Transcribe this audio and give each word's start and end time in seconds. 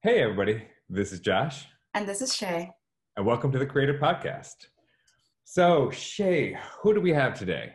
Hey, 0.00 0.22
everybody. 0.22 0.62
This 0.88 1.10
is 1.10 1.18
Josh. 1.18 1.66
And 1.92 2.08
this 2.08 2.22
is 2.22 2.32
Shay. 2.32 2.70
And 3.16 3.26
welcome 3.26 3.50
to 3.50 3.58
the 3.58 3.66
Creator 3.66 3.98
Podcast. 3.98 4.68
So, 5.42 5.90
Shay, 5.90 6.56
who 6.80 6.94
do 6.94 7.00
we 7.00 7.12
have 7.12 7.36
today? 7.36 7.72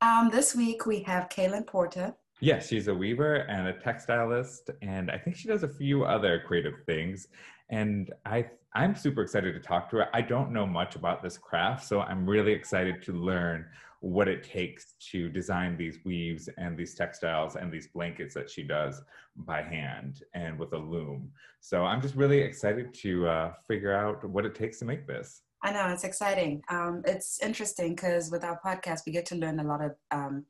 Um, 0.00 0.30
this 0.32 0.56
week 0.56 0.84
we 0.84 1.04
have 1.04 1.28
Kaelin 1.28 1.64
Porter. 1.64 2.12
Yes, 2.40 2.66
she's 2.66 2.88
a 2.88 2.94
weaver 2.94 3.36
and 3.36 3.68
a 3.68 3.72
textilist, 3.74 4.70
and 4.82 5.12
I 5.12 5.16
think 5.16 5.36
she 5.36 5.46
does 5.46 5.62
a 5.62 5.68
few 5.68 6.04
other 6.04 6.42
creative 6.44 6.74
things. 6.86 7.28
And 7.70 8.12
I, 8.26 8.46
I'm 8.74 8.96
super 8.96 9.22
excited 9.22 9.52
to 9.52 9.60
talk 9.60 9.88
to 9.90 9.98
her. 9.98 10.08
I 10.12 10.22
don't 10.22 10.50
know 10.50 10.66
much 10.66 10.96
about 10.96 11.22
this 11.22 11.38
craft, 11.38 11.86
so 11.86 12.00
I'm 12.00 12.28
really 12.28 12.52
excited 12.52 13.00
to 13.04 13.12
learn 13.12 13.64
what 14.04 14.28
it 14.28 14.44
takes 14.44 14.96
to 14.98 15.30
design 15.30 15.78
these 15.78 15.98
weaves 16.04 16.50
and 16.58 16.76
these 16.76 16.94
textiles 16.94 17.56
and 17.56 17.72
these 17.72 17.88
blankets 17.88 18.34
that 18.34 18.50
she 18.50 18.62
does 18.62 19.00
by 19.34 19.62
hand 19.62 20.22
and 20.34 20.58
with 20.58 20.74
a 20.74 20.78
loom. 20.78 21.30
So 21.60 21.86
I'm 21.86 22.02
just 22.02 22.14
really 22.14 22.40
excited 22.40 22.92
to 22.92 23.26
uh, 23.26 23.52
figure 23.66 23.94
out 23.94 24.22
what 24.28 24.44
it 24.44 24.54
takes 24.54 24.78
to 24.80 24.84
make 24.84 25.06
this. 25.06 25.40
I 25.62 25.72
know 25.72 25.88
it's 25.88 26.04
exciting. 26.04 26.62
Um, 26.68 27.02
it's 27.06 27.42
interesting 27.42 27.94
because 27.94 28.30
with 28.30 28.44
our 28.44 28.60
podcast, 28.62 29.00
we 29.06 29.12
get 29.12 29.24
to 29.26 29.36
learn 29.36 29.58
a 29.58 29.64
lot 29.64 29.82
of 29.82 29.92
um, 30.10 30.44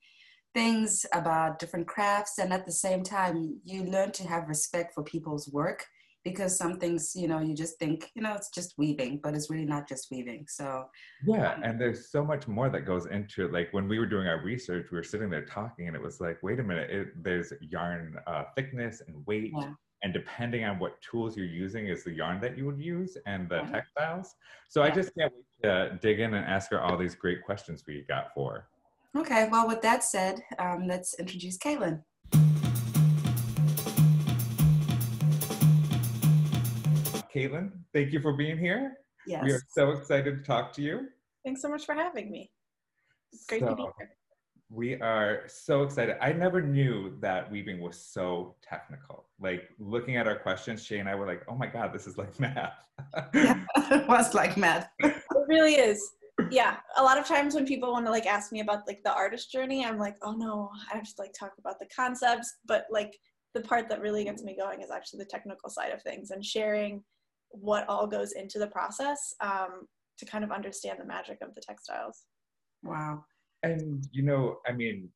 things 0.52 1.06
about 1.12 1.60
different 1.60 1.86
crafts, 1.86 2.38
and 2.38 2.52
at 2.52 2.66
the 2.66 2.72
same 2.72 3.04
time, 3.04 3.60
you 3.64 3.84
learn 3.84 4.10
to 4.12 4.26
have 4.26 4.48
respect 4.48 4.92
for 4.92 5.04
people's 5.04 5.48
work 5.48 5.86
because 6.24 6.56
some 6.56 6.78
things 6.78 7.12
you 7.14 7.28
know 7.28 7.38
you 7.38 7.54
just 7.54 7.78
think 7.78 8.10
you 8.14 8.22
know 8.22 8.32
it's 8.32 8.50
just 8.50 8.74
weaving 8.78 9.20
but 9.22 9.34
it's 9.34 9.50
really 9.50 9.64
not 9.64 9.88
just 9.88 10.08
weaving 10.10 10.46
so 10.48 10.84
yeah 11.26 11.52
um, 11.52 11.62
and 11.62 11.80
there's 11.80 12.10
so 12.10 12.24
much 12.24 12.48
more 12.48 12.68
that 12.68 12.82
goes 12.82 13.06
into 13.06 13.44
it 13.44 13.52
like 13.52 13.68
when 13.72 13.86
we 13.86 13.98
were 13.98 14.06
doing 14.06 14.26
our 14.26 14.42
research 14.42 14.86
we 14.90 14.96
were 14.96 15.04
sitting 15.04 15.30
there 15.30 15.44
talking 15.44 15.86
and 15.86 15.94
it 15.94 16.02
was 16.02 16.20
like 16.20 16.42
wait 16.42 16.58
a 16.58 16.62
minute 16.62 16.90
it, 16.90 17.08
there's 17.22 17.52
yarn 17.60 18.16
uh, 18.26 18.44
thickness 18.56 19.02
and 19.06 19.24
weight 19.26 19.52
yeah. 19.56 19.70
and 20.02 20.12
depending 20.12 20.64
on 20.64 20.78
what 20.78 21.00
tools 21.02 21.36
you're 21.36 21.46
using 21.46 21.86
is 21.88 22.02
the 22.04 22.12
yarn 22.12 22.40
that 22.40 22.56
you 22.56 22.64
would 22.64 22.80
use 22.80 23.16
and 23.26 23.48
the 23.48 23.56
yeah. 23.56 23.70
textiles 23.70 24.34
so 24.68 24.82
yeah. 24.82 24.90
i 24.90 24.90
just 24.90 25.14
can't 25.16 25.32
wait 25.32 25.68
to 25.68 25.98
dig 26.00 26.20
in 26.20 26.34
and 26.34 26.46
ask 26.46 26.70
her 26.70 26.80
all 26.80 26.96
these 26.96 27.14
great 27.14 27.44
questions 27.44 27.84
we 27.86 28.02
got 28.08 28.32
for 28.34 28.66
okay 29.16 29.48
well 29.52 29.68
with 29.68 29.82
that 29.82 30.02
said 30.02 30.40
um, 30.58 30.86
let's 30.88 31.14
introduce 31.18 31.58
kaelin 31.58 32.02
Kaelin, 37.34 37.72
thank 37.92 38.12
you 38.12 38.20
for 38.20 38.32
being 38.32 38.56
here. 38.56 38.98
Yes. 39.26 39.42
We 39.42 39.52
are 39.52 39.60
so 39.68 39.90
excited 39.90 40.38
to 40.38 40.44
talk 40.44 40.72
to 40.74 40.82
you. 40.82 41.08
Thanks 41.44 41.62
so 41.62 41.68
much 41.68 41.84
for 41.84 41.94
having 41.94 42.30
me. 42.30 42.52
It's 43.32 43.46
great 43.46 43.60
so, 43.60 43.70
to 43.70 43.74
be 43.74 43.82
here. 43.98 44.10
We 44.70 45.00
are 45.00 45.42
so 45.48 45.82
excited. 45.82 46.16
I 46.20 46.32
never 46.32 46.62
knew 46.62 47.16
that 47.20 47.50
weaving 47.50 47.80
was 47.80 47.98
so 47.98 48.54
technical. 48.62 49.26
Like 49.40 49.68
looking 49.80 50.16
at 50.16 50.28
our 50.28 50.36
questions, 50.36 50.84
Shay 50.84 51.00
and 51.00 51.08
I 51.08 51.16
were 51.16 51.26
like, 51.26 51.42
oh 51.48 51.56
my 51.56 51.66
God, 51.66 51.92
this 51.92 52.06
is 52.06 52.16
like 52.16 52.38
math. 52.40 52.74
yeah, 53.34 53.60
it 53.76 54.06
was 54.06 54.32
like 54.34 54.56
math. 54.56 54.88
it 55.00 55.22
really 55.48 55.74
is. 55.74 56.12
Yeah. 56.50 56.76
A 56.98 57.02
lot 57.02 57.18
of 57.18 57.26
times 57.26 57.54
when 57.54 57.66
people 57.66 57.90
want 57.90 58.06
to 58.06 58.12
like 58.12 58.26
ask 58.26 58.52
me 58.52 58.60
about 58.60 58.86
like 58.86 59.02
the 59.02 59.12
artist 59.12 59.50
journey, 59.50 59.84
I'm 59.84 59.98
like, 59.98 60.16
oh 60.22 60.32
no, 60.32 60.70
I 60.92 60.96
have 60.96 61.04
to 61.04 61.14
like 61.18 61.32
talk 61.32 61.54
about 61.58 61.80
the 61.80 61.86
concepts. 61.94 62.58
But 62.64 62.86
like 62.92 63.18
the 63.54 63.60
part 63.60 63.88
that 63.88 64.00
really 64.00 64.22
gets 64.22 64.44
me 64.44 64.56
going 64.56 64.82
is 64.82 64.90
actually 64.92 65.20
the 65.20 65.30
technical 65.30 65.68
side 65.68 65.92
of 65.92 66.02
things 66.02 66.30
and 66.30 66.44
sharing 66.44 67.02
what 67.60 67.88
all 67.88 68.06
goes 68.06 68.32
into 68.32 68.58
the 68.58 68.66
process 68.66 69.34
um, 69.40 69.86
to 70.18 70.24
kind 70.24 70.44
of 70.44 70.52
understand 70.52 70.98
the 71.00 71.04
magic 71.04 71.38
of 71.42 71.54
the 71.54 71.60
textiles. 71.60 72.24
Wow. 72.82 73.24
And 73.62 74.06
you 74.12 74.22
know, 74.22 74.58
I 74.66 74.72
mean, 74.72 75.08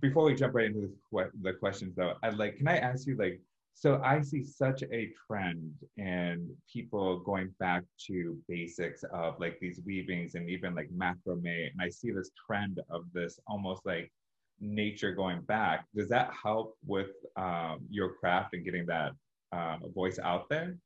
before 0.00 0.24
we 0.24 0.34
jump 0.34 0.54
right 0.54 0.66
into 0.66 0.90
the, 1.12 1.30
the 1.42 1.52
questions, 1.52 1.94
though, 1.96 2.14
I'd 2.22 2.38
like, 2.38 2.56
can 2.56 2.68
I 2.68 2.78
ask 2.78 3.06
you, 3.06 3.16
like, 3.16 3.40
so 3.76 4.00
I 4.04 4.22
see 4.22 4.44
such 4.44 4.84
a 4.84 5.12
trend 5.26 5.72
in 5.96 6.48
people 6.72 7.18
going 7.20 7.52
back 7.58 7.82
to 8.06 8.38
basics 8.48 9.02
of 9.12 9.34
like 9.40 9.58
these 9.60 9.80
weavings 9.84 10.36
and 10.36 10.48
even 10.48 10.76
like 10.76 10.88
macrame, 10.96 11.70
and 11.72 11.80
I 11.80 11.88
see 11.88 12.12
this 12.12 12.30
trend 12.46 12.80
of 12.88 13.02
this 13.12 13.38
almost 13.48 13.84
like 13.84 14.12
nature 14.60 15.12
going 15.12 15.40
back. 15.42 15.86
Does 15.94 16.08
that 16.10 16.30
help 16.40 16.76
with 16.86 17.10
um, 17.36 17.80
your 17.90 18.14
craft 18.14 18.54
and 18.54 18.64
getting 18.64 18.86
that 18.86 19.12
um, 19.52 19.82
voice 19.92 20.20
out 20.20 20.48
there? 20.48 20.76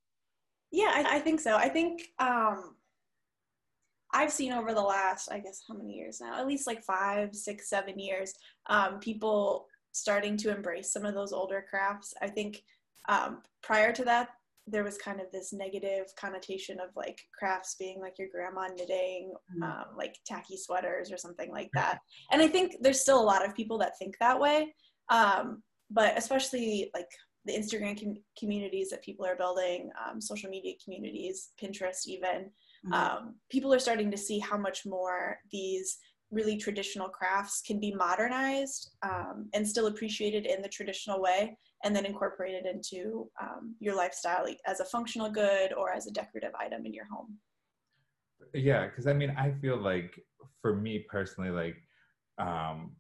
Yeah, 0.71 0.93
I, 0.95 1.17
I 1.17 1.19
think 1.21 1.41
so. 1.41 1.57
I 1.57 1.69
think 1.69 2.03
um, 2.19 2.75
I've 4.13 4.33
seen 4.33 4.53
over 4.53 4.75
the 4.75 4.83
last, 4.83 5.31
I 5.31 5.39
guess, 5.39 5.63
how 5.67 5.75
many 5.75 5.95
years 5.95 6.21
now? 6.21 6.39
At 6.39 6.47
least 6.47 6.67
like 6.67 6.83
five, 6.83 7.35
six, 7.35 7.69
seven 7.69 7.99
years, 7.99 8.35
um, 8.69 8.99
people 9.01 9.67
starting 9.93 10.37
to 10.39 10.55
embrace 10.55 10.93
some 10.93 11.05
of 11.05 11.15
those 11.15 11.33
older 11.33 11.65
crafts. 11.69 12.15
I 12.23 12.29
think 12.29 12.63
um, 13.09 13.43
prior 13.63 13.93
to 13.93 14.05
that, 14.05 14.29
there 14.71 14.85
was 14.85 14.99
kind 14.99 15.21
of 15.21 15.27
this 15.33 15.53
negative 15.53 16.07
connotation 16.21 16.79
of 16.79 16.91
like 16.95 17.19
crafts 17.39 17.77
being 17.79 18.01
like 18.01 18.19
your 18.19 18.29
grandma 18.31 18.69
knitting, 18.69 19.33
mm-hmm. 19.53 19.63
um, 19.63 19.85
like 19.97 20.17
tacky 20.27 20.57
sweaters 20.57 21.11
or 21.11 21.17
something 21.17 21.51
like 21.51 21.71
that. 21.75 22.01
And 22.31 22.43
I 22.43 22.49
think 22.49 22.77
there's 22.81 23.01
still 23.01 23.21
a 23.21 23.25
lot 23.25 23.45
of 23.45 23.55
people 23.55 23.79
that 23.79 23.99
think 23.99 24.17
that 24.21 24.39
way. 24.39 24.75
Um, 25.09 25.63
but 25.91 26.19
especially 26.19 26.91
like 26.95 27.09
the 27.49 27.59
Instagram 27.59 27.99
com- 27.99 28.23
communities 28.39 28.91
that 28.91 29.03
people 29.03 29.27
are 29.27 29.37
building, 29.37 29.91
um, 30.07 30.21
social 30.21 30.51
media 30.51 30.75
communities, 30.83 31.51
Pinterest, 31.61 32.07
even. 32.07 32.51
Mm-hmm. 32.87 32.93
Um, 32.93 33.35
people 33.51 33.75
are 33.75 33.79
starting 33.81 34.11
to 34.11 34.17
see 34.17 34.39
how 34.39 34.57
much 34.57 34.87
more 34.87 35.39
these 35.51 35.99
really 36.31 36.57
traditional 36.59 37.09
crafts 37.09 37.63
can 37.67 37.81
be 37.81 37.95
modernized 37.95 38.91
um, 39.03 39.49
and 39.55 39.67
still 39.67 39.87
appreciated 39.87 40.45
in 40.47 40.61
the 40.61 40.69
traditional 40.69 41.23
way 41.23 41.57
and 41.85 41.97
then 41.97 42.05
incorporated 42.05 42.67
into 42.67 43.29
um, 43.41 43.75
your 43.81 43.97
lifestyle 43.97 44.45
as 44.67 44.81
a 44.81 44.85
functional 44.85 45.31
good 45.31 45.73
or 45.73 45.93
as 45.93 46.07
a 46.07 46.11
decorative 46.11 46.53
item 46.61 46.85
in 46.85 46.93
your 46.93 47.07
home 47.07 47.39
yeah 48.55 48.87
because 48.87 49.07
i 49.07 49.13
mean 49.13 49.35
i 49.39 49.53
feel 49.61 49.77
like 49.77 50.21
for 50.63 50.77
me 50.77 51.05
personally 51.09 51.51
like 51.51 51.77
um 52.39 52.93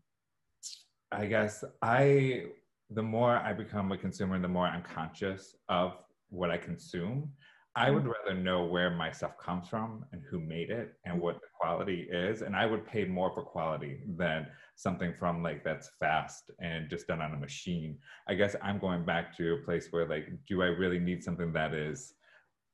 i 1.12 1.26
guess 1.26 1.64
i 1.82 2.44
the 2.90 3.02
more 3.02 3.36
I 3.36 3.52
become 3.52 3.92
a 3.92 3.98
consumer, 3.98 4.38
the 4.38 4.48
more 4.48 4.66
I'm 4.66 4.82
conscious 4.82 5.54
of 5.68 6.04
what 6.30 6.50
I 6.50 6.56
consume. 6.56 7.30
I 7.76 7.90
would 7.90 8.02
mm-hmm. 8.02 8.12
rather 8.26 8.40
know 8.40 8.64
where 8.64 8.90
my 8.90 9.12
stuff 9.12 9.38
comes 9.38 9.68
from 9.68 10.04
and 10.12 10.22
who 10.28 10.40
made 10.40 10.70
it 10.70 10.94
and 11.04 11.20
what 11.20 11.36
the 11.36 11.46
quality 11.60 12.08
is. 12.10 12.42
And 12.42 12.56
I 12.56 12.66
would 12.66 12.84
pay 12.86 13.04
more 13.04 13.30
for 13.32 13.42
quality 13.42 14.00
than 14.16 14.48
something 14.74 15.14
from 15.16 15.42
like 15.42 15.62
that's 15.62 15.90
fast 16.00 16.50
and 16.60 16.90
just 16.90 17.06
done 17.06 17.20
on 17.20 17.34
a 17.34 17.36
machine. 17.36 17.98
I 18.26 18.34
guess 18.34 18.56
I'm 18.62 18.80
going 18.80 19.04
back 19.04 19.36
to 19.36 19.54
a 19.54 19.64
place 19.64 19.88
where 19.90 20.08
like, 20.08 20.28
do 20.48 20.62
I 20.62 20.66
really 20.66 20.98
need 20.98 21.22
something 21.22 21.52
that 21.52 21.72
is 21.72 22.14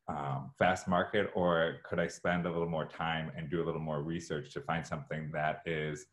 um, 0.08 0.52
fast 0.58 0.88
market 0.88 1.30
or 1.34 1.80
could 1.84 1.98
I 1.98 2.06
spend 2.06 2.46
a 2.46 2.50
little 2.50 2.68
more 2.68 2.86
time 2.86 3.30
and 3.36 3.50
do 3.50 3.62
a 3.62 3.66
little 3.66 3.80
more 3.80 4.02
research 4.02 4.52
to 4.54 4.60
find 4.60 4.86
something 4.86 5.30
that 5.34 5.60
is 5.66 6.06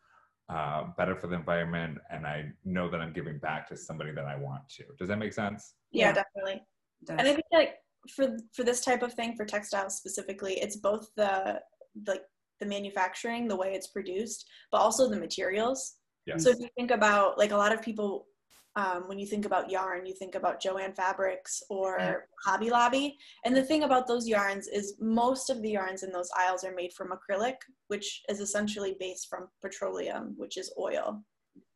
uh, 0.50 0.85
better 0.97 1.16
for 1.16 1.28
the 1.28 1.35
environment 1.35 1.97
and 2.09 2.25
i 2.25 2.46
know 2.66 2.90
that 2.90 3.00
i'm 3.00 3.13
giving 3.13 3.38
back 3.40 3.68
to 3.68 3.78
somebody 3.78 4.12
that 4.12 4.25
i 4.25 4.35
want 4.35 4.68
to. 4.69 4.84
Does 5.00 5.07
that 5.07 5.18
make 5.18 5.34
sense? 5.34 5.74
Yeah, 5.91 6.07
yeah. 6.07 6.13
definitely. 6.24 6.62
And 7.09 7.22
i 7.22 7.34
think 7.34 7.46
like 7.52 7.75
for 8.09 8.38
for 8.53 8.63
this 8.63 8.81
type 8.84 9.03
of 9.03 9.13
thing 9.13 9.35
for 9.35 9.46
textiles 9.46 9.96
specifically 9.96 10.53
it's 10.53 10.78
both 10.78 11.07
the 11.16 11.59
like 12.07 12.24
the 12.59 12.66
manufacturing 12.66 13.47
the 13.47 13.56
way 13.56 13.74
it's 13.74 13.88
produced 13.88 14.47
but 14.72 14.80
also 14.80 15.09
the 15.09 15.18
materials. 15.18 15.96
Yes. 16.28 16.44
so 16.44 16.51
if 16.51 16.59
you 16.59 16.69
think 16.78 16.91
about 16.91 17.38
like 17.40 17.51
a 17.51 17.57
lot 17.57 17.74
of 17.74 17.81
people 17.81 18.28
um, 18.76 19.04
when 19.08 19.20
you 19.20 19.26
think 19.26 19.46
about 19.46 19.70
yarn, 19.70 20.06
you 20.06 20.14
think 20.14 20.36
about 20.36 20.62
Joann 20.62 20.96
Fabrics 20.96 21.62
or 21.70 21.98
yeah. 22.00 22.14
Hobby 22.46 22.70
Lobby. 22.70 23.18
And 23.44 23.56
the 23.56 23.64
thing 23.64 23.84
about 23.84 24.08
those 24.08 24.28
yarns 24.28 24.68
is 24.68 24.96
most 25.00 25.50
of 25.50 25.62
the 25.62 25.72
yarns 25.72 26.04
in 26.04 26.12
those 26.12 26.30
aisles 26.38 26.64
are 26.64 26.74
made 26.74 26.94
from 26.94 27.10
acrylic, 27.10 27.56
which 27.88 28.22
is 28.30 28.40
essentially 28.40 28.96
based 29.00 29.28
from 29.30 29.50
petroleum, 29.62 30.34
which 30.38 30.58
is 30.58 30.74
oil. 30.80 31.22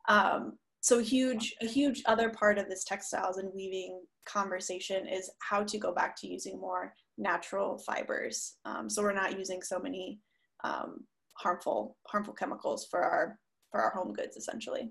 Um, 0.08 0.54
so 0.80 1.00
huge, 1.00 1.54
a 1.62 1.66
huge 1.66 2.02
other 2.06 2.30
part 2.30 2.58
of 2.58 2.70
this 2.70 2.86
textiles 2.86 3.38
and 3.38 3.52
weaving 3.54 4.02
conversation 4.26 5.08
is 5.08 5.30
how 5.40 5.64
to 5.64 5.78
go 5.78 5.94
back 5.94 6.16
to 6.22 6.28
using 6.28 6.60
more 6.60 6.94
natural 7.18 7.78
fibers. 7.80 8.58
Um, 8.66 8.90
so 8.90 9.02
we're 9.02 9.14
not 9.14 9.38
using 9.38 9.62
so 9.62 9.80
many 9.80 10.20
um, 10.64 11.06
harmful 11.34 11.98
harmful 12.08 12.34
chemicals 12.34 12.88
for 12.90 13.02
our 13.04 13.38
for 13.72 13.82
our 13.82 13.92
home 13.92 14.14
goods 14.14 14.38
essentially. 14.38 14.90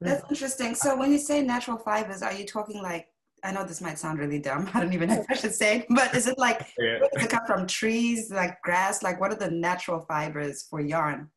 That's 0.00 0.22
interesting. 0.28 0.74
So 0.74 0.96
when 0.96 1.10
you 1.10 1.18
say 1.18 1.42
natural 1.42 1.78
fibers, 1.78 2.22
are 2.22 2.32
you 2.32 2.44
talking 2.44 2.82
like 2.82 3.08
I 3.44 3.52
know 3.52 3.64
this 3.64 3.80
might 3.80 3.98
sound 3.98 4.18
really 4.18 4.38
dumb. 4.38 4.68
I 4.74 4.80
don't 4.80 4.92
even 4.92 5.08
know 5.08 5.20
if 5.20 5.26
I 5.30 5.34
should 5.34 5.54
say 5.54 5.78
it, 5.78 5.86
but 5.90 6.14
is 6.14 6.26
it 6.26 6.38
like 6.38 6.66
yeah. 6.78 6.98
does 7.14 7.24
it 7.24 7.30
come 7.30 7.46
from 7.46 7.66
trees, 7.66 8.30
like 8.30 8.60
grass? 8.62 9.02
Like 9.02 9.20
what 9.20 9.32
are 9.32 9.36
the 9.36 9.50
natural 9.50 10.00
fibers 10.00 10.66
for 10.68 10.80
yarn? 10.80 11.30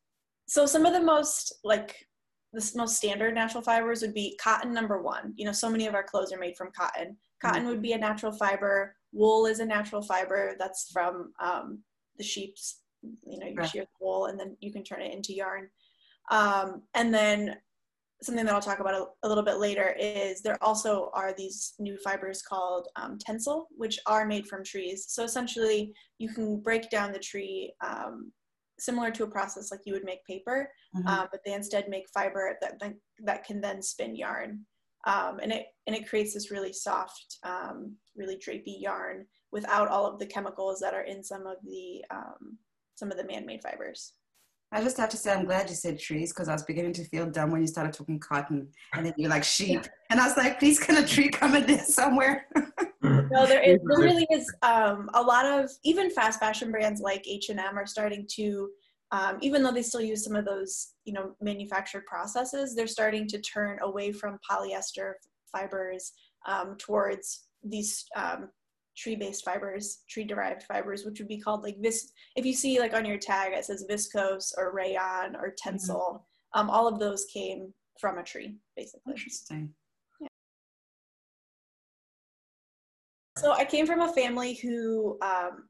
So 0.47 0.65
some 0.65 0.85
of 0.85 0.93
the 0.93 1.01
most 1.01 1.53
like 1.63 1.95
the 2.51 2.71
most 2.75 2.95
standard 2.95 3.35
natural 3.35 3.61
fibers 3.61 4.01
would 4.01 4.13
be 4.13 4.37
cotton 4.41 4.73
number 4.73 5.01
one. 5.01 5.33
You 5.35 5.45
know, 5.45 5.51
so 5.51 5.69
many 5.69 5.85
of 5.85 5.93
our 5.93 6.03
clothes 6.03 6.33
are 6.33 6.39
made 6.39 6.57
from 6.57 6.71
cotton. 6.75 7.15
Cotton 7.41 7.61
mm-hmm. 7.61 7.69
would 7.69 7.81
be 7.81 7.93
a 7.93 7.97
natural 7.97 8.31
fiber. 8.31 8.95
Wool 9.11 9.45
is 9.45 9.59
a 9.59 9.65
natural 9.65 10.01
fiber 10.01 10.55
that's 10.57 10.89
from 10.91 11.31
um, 11.39 11.83
the 12.17 12.23
sheep's. 12.23 12.81
You 13.01 13.39
know, 13.39 13.47
you 13.47 13.55
right. 13.55 13.69
shear 13.69 13.83
the 13.83 14.05
wool 14.05 14.25
and 14.25 14.37
then 14.37 14.57
you 14.59 14.73
can 14.73 14.83
turn 14.83 15.01
it 15.01 15.13
into 15.13 15.33
yarn. 15.33 15.69
Um, 16.31 16.81
and 16.95 17.13
then 17.13 17.55
something 18.21 18.45
that 18.45 18.53
I'll 18.53 18.61
talk 18.61 18.79
about 18.79 18.93
a, 18.93 19.05
a, 19.25 19.29
little 19.29 19.43
bit 19.43 19.59
later 19.59 19.95
is 19.97 20.41
there 20.41 20.61
also 20.61 21.09
are 21.13 21.33
these 21.33 21.73
new 21.79 21.97
fibers 21.97 22.41
called 22.41 22.87
um, 22.95 23.17
tencel, 23.17 23.65
which 23.71 23.99
are 24.05 24.25
made 24.25 24.47
from 24.47 24.63
trees. 24.63 25.05
So 25.07 25.23
essentially, 25.23 25.93
you 26.17 26.29
can 26.29 26.59
break 26.59 26.89
down 26.89 27.13
the 27.13 27.19
tree 27.19 27.73
um, 27.85 28.31
similar 28.77 29.11
to 29.11 29.23
a 29.23 29.29
process 29.29 29.71
like 29.71 29.81
you 29.85 29.93
would 29.93 30.03
make 30.03 30.25
paper, 30.25 30.69
mm-hmm. 30.95 31.07
uh, 31.07 31.27
but 31.31 31.41
they 31.45 31.53
instead 31.53 31.87
make 31.89 32.09
fiber 32.13 32.57
that 32.61 32.81
that 33.23 33.45
can 33.45 33.61
then 33.61 33.81
spin 33.81 34.15
yarn, 34.15 34.65
um, 35.07 35.39
and 35.41 35.51
it 35.51 35.67
and 35.87 35.95
it 35.95 36.07
creates 36.07 36.33
this 36.33 36.51
really 36.51 36.73
soft, 36.73 37.37
um, 37.43 37.95
really 38.15 38.37
drapey 38.37 38.81
yarn 38.81 39.25
without 39.51 39.87
all 39.87 40.05
of 40.05 40.19
the 40.19 40.25
chemicals 40.25 40.79
that 40.79 40.93
are 40.93 41.03
in 41.03 41.23
some 41.23 41.47
of 41.47 41.57
the 41.63 42.03
um, 42.11 42.57
some 42.95 43.11
of 43.11 43.17
the 43.17 43.25
man-made 43.25 43.63
fibers. 43.63 44.13
I 44.71 44.83
just 44.83 44.97
have 44.97 45.09
to 45.09 45.17
say, 45.17 45.33
I'm 45.33 45.45
glad 45.45 45.67
you 45.69 45.75
said 45.75 45.99
trees 45.99 46.31
because 46.31 46.47
I 46.47 46.53
was 46.53 46.63
beginning 46.63 46.93
to 46.93 47.03
feel 47.05 47.25
dumb 47.25 47.51
when 47.51 47.61
you 47.61 47.67
started 47.67 47.91
talking 47.91 48.19
cotton 48.19 48.67
and 48.93 49.05
then 49.05 49.13
you're 49.17 49.29
like 49.29 49.43
sheep. 49.43 49.85
And 50.11 50.19
I 50.19 50.27
was 50.27 50.37
like, 50.37 50.59
please, 50.59 50.79
can 50.79 50.97
a 50.97 51.07
tree 51.07 51.29
come 51.29 51.55
in 51.55 51.65
there 51.65 51.83
somewhere? 51.83 52.45
no, 53.01 53.47
there, 53.47 53.63
is, 53.63 53.79
there 53.83 53.99
really 53.99 54.27
is 54.31 54.51
um, 54.61 55.09
a 55.15 55.21
lot 55.21 55.45
of, 55.45 55.71
even 55.83 56.11
fast 56.11 56.39
fashion 56.39 56.69
brands 56.69 57.01
like 57.01 57.27
H&M 57.27 57.59
are 57.59 57.87
starting 57.87 58.27
to, 58.35 58.69
um, 59.11 59.39
even 59.41 59.63
though 59.63 59.71
they 59.71 59.81
still 59.81 60.01
use 60.01 60.23
some 60.23 60.35
of 60.35 60.45
those, 60.45 60.93
you 61.03 61.13
know, 61.13 61.35
manufactured 61.41 62.05
processes, 62.05 62.75
they're 62.75 62.85
starting 62.85 63.27
to 63.27 63.41
turn 63.41 63.79
away 63.81 64.11
from 64.11 64.37
polyester 64.49 65.13
fibers 65.51 66.11
um, 66.47 66.75
towards 66.77 67.47
these 67.63 68.05
um, 68.15 68.49
tree-based 68.99 69.45
fibers, 69.45 70.03
tree-derived 70.09 70.63
fibers, 70.63 71.05
which 71.05 71.19
would 71.19 71.27
be 71.27 71.39
called 71.39 71.63
like 71.63 71.77
vis. 71.79 72.11
If 72.35 72.45
you 72.45 72.53
see 72.53 72.79
like 72.79 72.93
on 72.93 73.05
your 73.05 73.17
tag, 73.17 73.53
it 73.53 73.65
says 73.65 73.85
viscose 73.89 74.53
or 74.57 74.73
rayon 74.73 75.35
or 75.35 75.55
tencel. 75.63 76.21
Mm-hmm. 76.53 76.59
Um, 76.59 76.69
all 76.69 76.87
of 76.87 76.99
those 76.99 77.25
came 77.25 77.73
from 77.99 78.17
a 78.17 78.23
tree, 78.23 78.57
basically. 78.75 79.13
Interesting. 79.13 79.73
Yeah. 80.19 80.27
So 83.37 83.53
I 83.53 83.65
came 83.65 83.85
from 83.85 84.01
a 84.01 84.13
family 84.13 84.55
who, 84.55 85.17
um, 85.21 85.69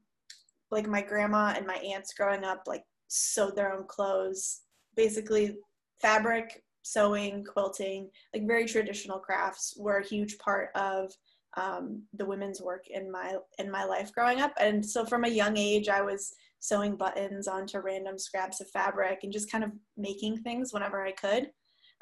like 0.70 0.88
my 0.88 1.02
grandma 1.02 1.54
and 1.56 1.66
my 1.66 1.76
aunts 1.76 2.14
growing 2.14 2.44
up, 2.44 2.62
like 2.66 2.84
sewed 3.08 3.56
their 3.56 3.72
own 3.72 3.84
clothes. 3.86 4.62
Basically, 4.96 5.56
fabric, 6.00 6.64
sewing, 6.82 7.44
quilting, 7.44 8.10
like 8.34 8.46
very 8.46 8.66
traditional 8.66 9.18
crafts 9.18 9.74
were 9.78 9.98
a 9.98 10.06
huge 10.06 10.38
part 10.38 10.70
of 10.74 11.12
um, 11.56 12.02
the 12.14 12.24
women's 12.24 12.60
work 12.60 12.84
in 12.88 13.10
my 13.10 13.36
in 13.58 13.70
my 13.70 13.84
life 13.84 14.12
growing 14.12 14.40
up. 14.40 14.52
And 14.60 14.84
so 14.84 15.04
from 15.04 15.24
a 15.24 15.28
young 15.28 15.56
age 15.56 15.88
i 15.88 16.00
was 16.00 16.32
sewing 16.60 16.96
buttons 16.96 17.48
onto 17.48 17.78
random 17.80 18.18
scraps 18.18 18.60
of 18.60 18.70
fabric 18.70 19.20
and 19.22 19.32
just 19.32 19.50
kind 19.50 19.64
of 19.64 19.70
making 19.96 20.38
things 20.38 20.72
whenever 20.72 21.04
i 21.04 21.12
could. 21.12 21.50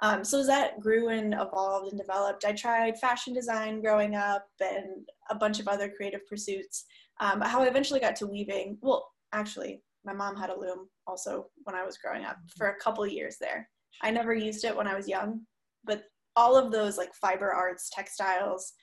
Um, 0.00 0.22
so 0.22 0.38
as 0.40 0.46
that 0.46 0.78
grew 0.78 1.08
and 1.08 1.34
evolved 1.34 1.90
and 1.90 1.98
developed 1.98 2.44
i 2.44 2.52
tried 2.52 2.98
fashion 2.98 3.32
design 3.32 3.80
growing 3.80 4.14
up 4.14 4.46
and 4.60 5.08
a 5.30 5.34
bunch 5.34 5.60
of 5.60 5.68
other 5.68 5.90
creative 5.94 6.26
pursuits. 6.26 6.84
Um, 7.20 7.40
how 7.40 7.62
i 7.62 7.66
eventually 7.66 8.00
got 8.00 8.16
to 8.16 8.26
weaving 8.26 8.78
well 8.80 9.08
actually 9.32 9.82
my 10.04 10.12
mom 10.12 10.36
had 10.36 10.50
a 10.50 10.58
loom 10.58 10.88
also 11.06 11.46
when 11.64 11.74
i 11.74 11.84
was 11.84 11.98
growing 11.98 12.24
up 12.24 12.36
for 12.56 12.68
a 12.68 12.80
couple 12.80 13.06
years 13.06 13.36
there. 13.40 13.68
I 14.02 14.10
never 14.10 14.34
used 14.34 14.64
it 14.64 14.76
when 14.76 14.86
i 14.86 14.94
was 14.94 15.08
young 15.08 15.40
but 15.84 16.04
all 16.36 16.56
of 16.56 16.70
those 16.70 16.96
like 16.96 17.12
fiber 17.14 17.52
arts 17.52 17.90
textiles 17.92 18.74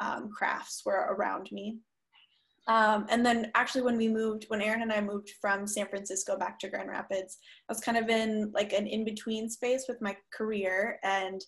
um, 0.00 0.30
crafts 0.30 0.82
were 0.84 1.14
around 1.16 1.50
me. 1.52 1.78
Um, 2.66 3.06
and 3.10 3.24
then 3.24 3.50
actually 3.54 3.82
when 3.82 3.98
we 3.98 4.08
moved, 4.08 4.46
when 4.48 4.62
Aaron 4.62 4.82
and 4.82 4.92
I 4.92 5.00
moved 5.00 5.30
from 5.40 5.66
San 5.66 5.86
Francisco 5.86 6.38
back 6.38 6.58
to 6.60 6.68
Grand 6.68 6.88
Rapids, 6.88 7.36
I 7.68 7.72
was 7.72 7.80
kind 7.80 7.98
of 7.98 8.08
in 8.08 8.50
like 8.54 8.72
an 8.72 8.86
in-between 8.86 9.50
space 9.50 9.84
with 9.86 10.00
my 10.00 10.16
career 10.32 10.98
and 11.02 11.44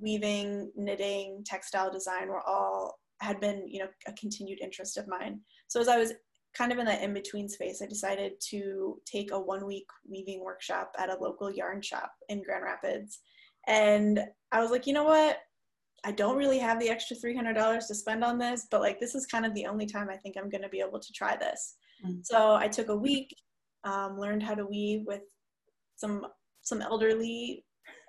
weaving, 0.00 0.70
knitting, 0.76 1.42
textile 1.44 1.90
design 1.90 2.28
were 2.28 2.46
all 2.46 3.00
had 3.20 3.40
been, 3.40 3.66
you 3.68 3.80
know, 3.80 3.88
a 4.06 4.12
continued 4.12 4.60
interest 4.60 4.96
of 4.96 5.08
mine. 5.08 5.40
So 5.68 5.80
as 5.80 5.88
I 5.88 5.98
was 5.98 6.12
kind 6.54 6.70
of 6.70 6.78
in 6.78 6.86
that 6.86 7.02
in-between 7.02 7.48
space, 7.48 7.82
I 7.82 7.86
decided 7.86 8.32
to 8.50 9.00
take 9.04 9.32
a 9.32 9.40
one-week 9.40 9.86
weaving 10.08 10.44
workshop 10.44 10.94
at 10.98 11.10
a 11.10 11.18
local 11.20 11.50
yarn 11.50 11.82
shop 11.82 12.12
in 12.28 12.42
Grand 12.42 12.64
Rapids. 12.64 13.20
And 13.66 14.20
I 14.52 14.60
was 14.60 14.70
like, 14.70 14.86
you 14.86 14.92
know 14.92 15.04
what? 15.04 15.38
I 16.04 16.12
don't 16.12 16.36
really 16.36 16.58
have 16.58 16.80
the 16.80 16.88
extra 16.88 17.16
$300 17.16 17.86
to 17.86 17.94
spend 17.94 18.24
on 18.24 18.38
this, 18.38 18.66
but 18.70 18.80
like 18.80 18.98
this 18.98 19.14
is 19.14 19.26
kind 19.26 19.46
of 19.46 19.54
the 19.54 19.66
only 19.66 19.86
time 19.86 20.08
I 20.10 20.16
think 20.16 20.36
I'm 20.36 20.50
going 20.50 20.62
to 20.62 20.68
be 20.68 20.80
able 20.80 20.98
to 20.98 21.12
try 21.12 21.36
this. 21.36 21.76
Mm-hmm. 22.04 22.20
So 22.22 22.54
I 22.54 22.68
took 22.68 22.88
a 22.88 22.96
week, 22.96 23.34
um, 23.84 24.18
learned 24.18 24.42
how 24.42 24.54
to 24.54 24.66
weave 24.66 25.02
with 25.06 25.22
some 25.96 26.26
some 26.62 26.82
elderly 26.82 27.64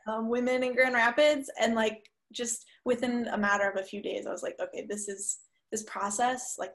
um, 0.08 0.30
women 0.30 0.64
in 0.64 0.74
Grand 0.74 0.96
Rapids, 0.96 1.50
and 1.60 1.76
like 1.76 2.04
just 2.32 2.66
within 2.86 3.28
a 3.28 3.38
matter 3.38 3.70
of 3.70 3.80
a 3.80 3.86
few 3.86 4.02
days, 4.02 4.26
I 4.26 4.32
was 4.32 4.44
like, 4.44 4.56
okay, 4.60 4.86
this 4.90 5.08
is 5.08 5.40
this 5.72 5.84
process 5.84 6.56
like 6.58 6.72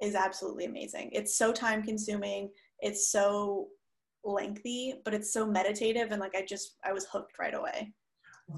is 0.00 0.14
absolutely 0.14 0.64
amazing. 0.64 1.10
It's 1.12 1.36
so 1.36 1.52
time 1.52 1.82
consuming. 1.82 2.50
It's 2.80 3.10
so 3.10 3.68
lengthy, 4.24 4.94
but 5.04 5.14
it's 5.14 5.32
so 5.32 5.46
meditative, 5.46 6.10
and 6.10 6.20
like 6.20 6.34
I 6.36 6.44
just 6.44 6.76
I 6.84 6.92
was 6.92 7.06
hooked 7.06 7.38
right 7.38 7.54
away. 7.54 7.92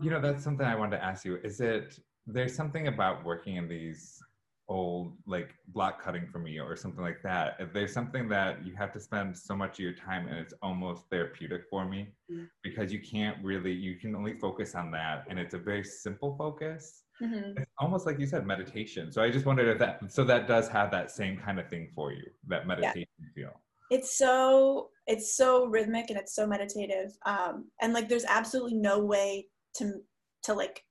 You 0.00 0.10
know, 0.10 0.20
that's 0.20 0.44
something 0.44 0.66
I 0.66 0.76
wanted 0.76 0.98
to 0.98 1.04
ask 1.04 1.24
you. 1.24 1.36
Is 1.42 1.60
it 1.60 1.98
there's 2.26 2.54
something 2.54 2.86
about 2.86 3.24
working 3.24 3.56
in 3.56 3.68
these 3.68 4.22
old 4.70 5.16
like 5.26 5.56
block 5.68 6.02
cutting 6.02 6.26
for 6.30 6.38
me 6.38 6.58
or 6.58 6.76
something 6.76 7.02
like 7.02 7.20
that. 7.22 7.56
If 7.58 7.72
there's 7.72 7.92
something 7.92 8.28
that 8.28 8.64
you 8.64 8.74
have 8.76 8.92
to 8.92 9.00
spend 9.00 9.36
so 9.36 9.56
much 9.56 9.74
of 9.74 9.80
your 9.80 9.92
time 9.92 10.28
and 10.28 10.38
it's 10.38 10.54
almost 10.62 11.02
therapeutic 11.10 11.62
for 11.68 11.84
me 11.84 12.08
mm-hmm. 12.30 12.44
because 12.62 12.92
you 12.92 13.00
can't 13.00 13.36
really 13.42 13.72
you 13.72 13.96
can 13.96 14.14
only 14.14 14.34
focus 14.34 14.76
on 14.76 14.92
that 14.92 15.26
and 15.28 15.38
it's 15.38 15.54
a 15.54 15.58
very 15.58 15.84
simple 15.84 16.36
focus. 16.38 17.02
Mm-hmm. 17.20 17.58
It's 17.60 17.70
almost 17.78 18.06
like 18.06 18.18
you 18.20 18.26
said 18.26 18.46
meditation. 18.46 19.10
So 19.12 19.20
I 19.20 19.30
just 19.30 19.44
wondered 19.44 19.68
if 19.68 19.78
that 19.80 20.00
so 20.10 20.24
that 20.24 20.46
does 20.46 20.68
have 20.68 20.90
that 20.92 21.10
same 21.10 21.36
kind 21.36 21.58
of 21.58 21.68
thing 21.68 21.90
for 21.92 22.12
you, 22.12 22.24
that 22.46 22.66
meditation 22.66 23.08
yeah. 23.18 23.26
feel. 23.34 23.60
It's 23.90 24.16
so 24.16 24.90
it's 25.08 25.36
so 25.36 25.66
rhythmic 25.66 26.10
and 26.10 26.18
it's 26.18 26.34
so 26.34 26.46
meditative. 26.46 27.18
Um, 27.26 27.66
and 27.82 27.92
like 27.92 28.08
there's 28.08 28.24
absolutely 28.24 28.74
no 28.74 29.00
way 29.00 29.48
to 29.74 30.00
to 30.42 30.54
like 30.54 30.84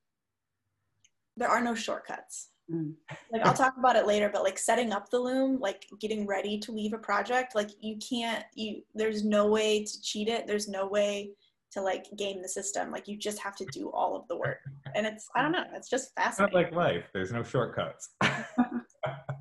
there 1.38 1.50
are 1.50 1.62
no 1.62 1.76
shortcuts. 1.76 2.50
Mm. 2.72 2.94
like 3.31 3.44
i'll 3.48 3.54
talk 3.54 3.78
about 3.80 3.96
it 3.96 4.06
later 4.06 4.30
but 4.31 4.44
like 4.44 4.60
setting 4.60 4.92
up 4.92 5.10
the 5.10 5.18
loom 5.18 5.60
like 5.60 5.88
getting 6.00 6.28
ready 6.28 6.60
to 6.60 6.72
leave 6.72 6.94
a 6.94 7.00
project 7.00 7.56
like 7.56 7.72
you 7.81 7.98
can't 7.98 8.46
you 8.54 8.84
there's 8.94 9.24
no 9.26 9.48
way 9.48 9.84
to 9.84 10.02
cheat 10.04 10.28
it. 10.28 10.46
There's 10.46 10.68
no 10.68 10.86
way 10.86 11.31
to 11.72 11.81
like 11.81 12.06
game 12.16 12.44
the 12.44 12.50
system. 12.50 12.92
Like 12.92 13.08
you 13.08 13.18
just 13.18 13.40
have 13.40 13.56
to 13.56 13.66
do 13.74 13.90
all 13.90 14.16
of 14.16 14.28
the 14.28 14.38
work. 14.38 14.60
And 14.94 15.08
it's 15.08 15.28
i 15.36 15.42
don't 15.42 15.52
know 15.52 15.64
it's 15.74 15.90
just 15.90 16.14
fascinating 16.16 16.54
not 16.54 16.64
like 16.64 16.72
life. 16.72 17.06
There's 17.12 17.31
no 17.31 17.42
shortcuts. 17.42 18.10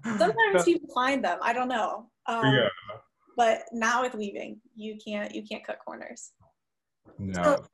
Sometimes 0.05 0.64
people 0.64 0.88
find 0.95 1.23
them. 1.23 1.38
I 1.42 1.52
don't 1.52 1.68
know. 1.68 2.07
Um, 2.25 2.54
yeah. 2.54 2.68
but 3.37 3.64
not 3.73 4.02
with 4.02 4.14
weaving 4.14 4.59
you 4.75 4.97
can't 5.07 5.35
you 5.35 5.42
can't 5.42 5.66
cut 5.66 5.80
corners. 5.85 6.33
No. 7.18 7.42
So, 7.42 7.64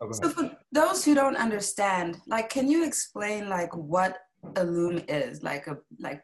Oh, 0.00 0.12
so 0.12 0.28
for 0.28 0.56
those 0.72 1.04
who 1.04 1.14
don't 1.14 1.36
understand, 1.36 2.18
like, 2.26 2.50
can 2.50 2.68
you 2.68 2.84
explain 2.86 3.48
like 3.48 3.74
what 3.74 4.18
a 4.56 4.64
loom 4.64 5.02
is, 5.08 5.42
like 5.42 5.66
a 5.66 5.78
like 5.98 6.22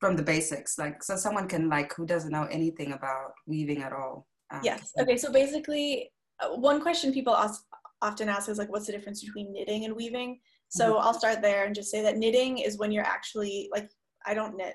from 0.00 0.16
the 0.16 0.22
basics, 0.22 0.78
like 0.78 1.02
so 1.02 1.16
someone 1.16 1.46
can 1.46 1.68
like 1.68 1.94
who 1.94 2.06
doesn't 2.06 2.32
know 2.32 2.48
anything 2.50 2.92
about 2.92 3.32
weaving 3.46 3.82
at 3.82 3.92
all. 3.92 4.26
Um, 4.50 4.60
yes. 4.64 4.92
Okay. 4.98 5.16
So 5.16 5.30
basically, 5.30 6.10
uh, 6.40 6.56
one 6.56 6.80
question 6.80 7.12
people 7.12 7.34
ask, 7.34 7.62
often 8.02 8.28
ask 8.28 8.48
is 8.48 8.58
like, 8.58 8.72
what's 8.72 8.86
the 8.86 8.92
difference 8.92 9.22
between 9.22 9.52
knitting 9.52 9.84
and 9.84 9.94
weaving? 9.94 10.40
So 10.68 10.94
mm-hmm. 10.94 11.06
I'll 11.06 11.14
start 11.14 11.42
there 11.42 11.66
and 11.66 11.74
just 11.74 11.90
say 11.90 12.02
that 12.02 12.16
knitting 12.16 12.58
is 12.58 12.78
when 12.78 12.90
you're 12.90 13.04
actually 13.04 13.68
like, 13.72 13.90
I 14.26 14.34
don't 14.34 14.56
knit 14.56 14.74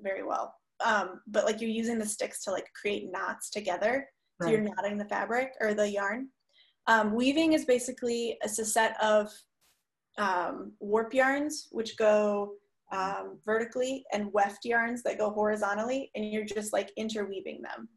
very 0.00 0.22
well, 0.22 0.54
um, 0.84 1.20
but 1.26 1.44
like 1.44 1.60
you're 1.60 1.70
using 1.70 1.98
the 1.98 2.06
sticks 2.06 2.44
to 2.44 2.52
like 2.52 2.66
create 2.80 3.10
knots 3.10 3.50
together. 3.50 4.06
So 4.40 4.48
you're 4.48 4.62
knotting 4.62 4.96
the 4.96 5.04
fabric 5.04 5.52
or 5.60 5.74
the 5.74 5.86
yarn. 5.86 6.28
Um, 6.90 7.14
weaving 7.14 7.52
is 7.52 7.64
basically 7.64 8.36
a 8.42 8.48
set 8.48 9.00
of 9.00 9.30
um, 10.18 10.72
warp 10.80 11.14
yarns 11.14 11.68
which 11.70 11.96
go 11.96 12.54
um, 12.90 13.38
vertically 13.46 14.04
and 14.12 14.32
weft 14.32 14.64
yarns 14.64 15.04
that 15.04 15.16
go 15.16 15.30
horizontally 15.30 16.10
and 16.16 16.32
you're 16.32 16.44
just 16.44 16.72
like 16.72 16.90
interweaving 16.96 17.62
them. 17.62 17.88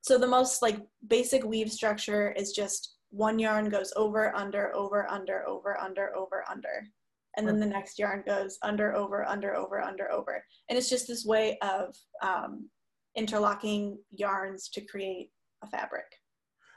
So 0.00 0.18
the 0.18 0.26
most 0.26 0.60
like 0.60 0.78
basic 1.06 1.44
weave 1.44 1.70
structure 1.70 2.32
is 2.32 2.50
just 2.50 2.96
one 3.10 3.38
yarn 3.38 3.68
goes 3.68 3.92
over, 3.94 4.34
under, 4.34 4.74
over, 4.74 5.08
under, 5.08 5.46
over, 5.46 5.78
under, 5.78 6.16
over, 6.16 6.44
under. 6.50 6.88
And 7.36 7.46
then 7.46 7.60
the 7.60 7.66
next 7.66 7.96
yarn 7.96 8.24
goes 8.26 8.58
under, 8.62 8.96
over, 8.96 9.24
under, 9.24 9.54
over, 9.54 9.80
under, 9.80 10.10
over. 10.10 10.42
And 10.68 10.76
it's 10.76 10.90
just 10.90 11.06
this 11.06 11.24
way 11.24 11.58
of 11.62 11.94
um, 12.22 12.68
interlocking 13.14 13.98
yarns 14.10 14.68
to 14.70 14.80
create 14.80 15.30
a 15.62 15.68
fabric. 15.68 16.06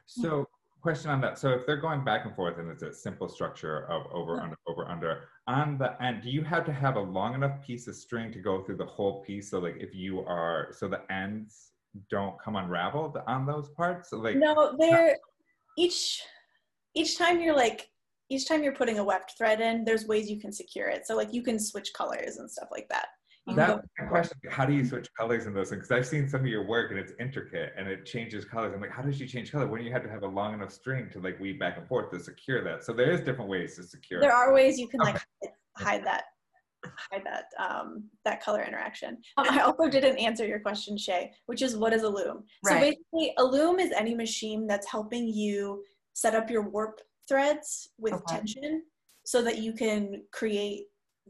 So 0.06 0.48
question 0.82 1.12
on 1.12 1.22
that. 1.22 1.38
So 1.38 1.50
if 1.50 1.66
they're 1.66 1.78
going 1.78 2.04
back 2.04 2.26
and 2.26 2.36
forth 2.36 2.58
and 2.58 2.70
it's 2.70 2.84
a 2.84 2.94
simple 2.94 3.28
structure 3.28 3.86
of 3.90 4.08
over, 4.12 4.40
under, 4.40 4.58
over, 4.68 4.88
under, 4.88 5.24
on 5.48 5.78
the 5.78 6.02
end, 6.02 6.22
do 6.24 6.30
you 6.30 6.44
have 6.44 6.66
to 6.66 6.74
have 6.74 6.96
a 6.96 7.02
long 7.02 7.34
enough 7.36 7.62
piece 7.66 7.88
of 7.88 7.96
string 7.96 8.32
to 8.32 8.40
go 8.40 8.64
through 8.64 8.78
the 8.78 8.86
whole 8.86 9.22
piece? 9.22 9.52
So 9.52 9.60
like 9.60 9.78
if 9.80 9.94
you 9.94 10.22
are, 10.22 10.70
so 10.72 10.88
the 10.88 11.02
ends 11.12 11.72
don't 12.10 12.40
come 12.40 12.56
unraveled 12.56 13.18
on 13.28 13.46
those 13.46 13.70
parts? 13.70 14.10
So 14.10 14.18
like 14.18 14.36
No, 14.38 14.76
they're, 14.80 15.16
each, 15.78 16.22
each 16.96 17.18
time 17.18 17.42
you're 17.42 17.56
like 17.56 17.90
each 18.30 18.48
time 18.48 18.64
you're 18.64 18.76
putting 18.76 19.00
a 19.00 19.04
weft 19.04 19.36
thread 19.38 19.60
in, 19.60 19.84
there's 19.84 20.06
ways 20.06 20.30
you 20.30 20.40
can 20.40 20.52
secure 20.52 20.88
it. 20.88 21.08
So 21.08 21.16
like 21.16 21.34
you 21.34 21.42
can 21.42 21.60
switch 21.60 21.92
colors 21.94 22.38
and 22.38 22.50
stuff 22.50 22.70
like 22.72 22.88
that. 22.90 23.08
That 23.56 23.68
go- 23.68 23.76
was 23.78 23.86
my 24.00 24.06
question. 24.06 24.38
How 24.50 24.66
do 24.66 24.74
you 24.74 24.86
switch 24.86 25.08
colors 25.18 25.46
in 25.46 25.54
those 25.54 25.70
things? 25.70 25.88
Because 25.88 25.92
I've 25.98 26.06
seen 26.08 26.28
some 26.28 26.42
of 26.42 26.48
your 26.48 26.66
work 26.68 26.92
and 26.92 27.00
it's 27.00 27.14
intricate 27.20 27.74
and 27.78 27.88
it 27.88 28.06
changes 28.06 28.46
colors. 28.46 28.74
I'm 28.74 28.82
like, 28.82 28.92
how 28.92 29.02
does 29.02 29.20
you 29.20 29.28
change 29.28 29.52
color 29.52 29.68
when 29.68 29.82
you 29.84 29.92
have 29.92 30.04
to 30.04 30.10
have 30.10 30.24
a 30.24 30.28
long 30.28 30.54
enough 30.54 30.72
string 30.72 31.10
to 31.12 31.20
like 31.20 31.40
weave 31.40 31.60
back 31.60 31.78
and 31.78 31.88
forth 31.88 32.12
to 32.12 32.20
secure 32.20 32.64
that? 32.64 32.84
So 32.84 32.94
there 32.94 33.12
is 33.12 33.22
different 33.22 33.50
ways 33.50 33.76
to 33.78 33.84
secure. 33.84 34.20
there 34.22 34.34
are 34.34 34.54
ways 34.54 34.80
you 34.80 34.88
can 34.88 35.00
like 35.00 35.18
hide 35.78 36.04
that 36.06 36.24
hide 37.12 37.24
that 37.26 37.46
um 37.60 38.06
that 38.24 38.42
color 38.42 38.64
interaction 38.64 39.18
um, 39.38 39.46
i 39.50 39.60
also 39.60 39.90
didn't 39.90 40.18
answer 40.18 40.46
your 40.48 40.60
question 40.62 40.98
shay 40.98 41.30
which 41.48 41.62
is 41.62 41.76
what 41.76 41.92
is 41.92 42.04
a 42.04 42.10
loom 42.10 42.44
so 42.64 42.74
basically 42.80 43.34
a 43.38 43.44
loom 43.44 43.80
is 43.80 43.92
any 43.92 44.16
machine 44.16 44.66
that's 44.66 44.90
helping 44.90 45.28
you 45.28 45.84
set 46.14 46.36
up 46.36 46.50
your 46.50 46.62
warp 46.70 47.02
threads 47.28 47.90
with 47.98 48.14
Okay. 48.14 48.36
tension 48.38 48.84
so 49.26 49.42
that 49.42 49.58
you 49.58 49.74
can 49.74 50.24
create 50.32 50.86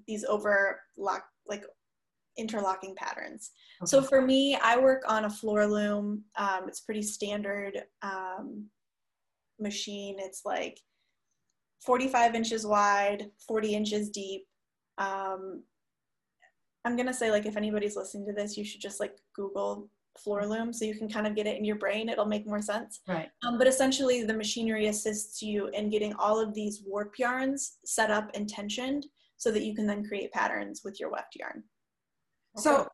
these 0.08 0.24
overlock 0.24 1.24
like 1.48 1.64
interlocking 2.40 2.96
patterns. 2.96 3.52
So 3.86 4.02
for 4.02 4.22
me 4.22 4.58
i 4.62 4.78
work 4.78 5.04
on 5.08 5.26
a 5.26 5.30
floor 5.30 5.66
loom. 5.68 6.24
Um, 6.38 6.62
it's 6.68 6.82
pretty 6.82 7.02
standard 7.02 7.82
um, 8.02 8.66
machine. 9.60 10.18
It's 10.20 10.42
like 10.46 10.80
45 11.86 12.36
inches 12.36 12.66
wide 12.66 13.30
40 13.48 13.76
inches 13.76 14.10
deep. 14.10 14.46
Um, 14.98 15.64
i'm 16.86 16.96
gonna 16.96 17.14
say 17.14 17.30
like 17.30 17.46
if 17.46 17.58
anybody's 17.58 17.98
listening 17.98 18.26
to 18.26 18.34
this 18.34 18.56
you 18.56 18.64
should 18.64 18.80
just 18.80 19.02
like 19.02 19.18
google 19.36 19.90
floor 20.18 20.46
loom 20.46 20.74
so 20.74 20.86
you 20.86 20.96
can 20.96 21.10
kind 21.10 21.28
of 21.28 21.36
get 21.36 21.48
it 21.48 21.58
in 21.58 21.66
your 21.66 21.78
brain. 21.78 22.10
It'll 22.10 22.26
make 22.26 22.48
more 22.48 22.62
sense. 22.62 23.02
Right. 23.08 23.30
um, 23.44 23.58
but 23.58 23.68
essentially 23.68 24.24
the 24.24 24.34
machinery 24.34 24.88
assists 24.88 25.42
you 25.42 25.68
in 25.70 25.90
getting 25.90 26.14
all 26.16 26.40
of 26.40 26.54
these 26.54 26.84
warp 26.86 27.18
yarns 27.18 27.78
set 27.86 28.12
up 28.12 28.30
and 28.34 28.48
tensioned 28.48 29.06
so 29.38 29.52
that 29.52 29.64
you 29.64 29.74
can 29.74 29.88
then 29.88 30.06
create 30.06 30.32
patterns 30.32 30.82
with 30.84 31.00
your 31.00 31.12
weft 31.12 31.36
yarn 31.36 31.64
So, 32.58 32.88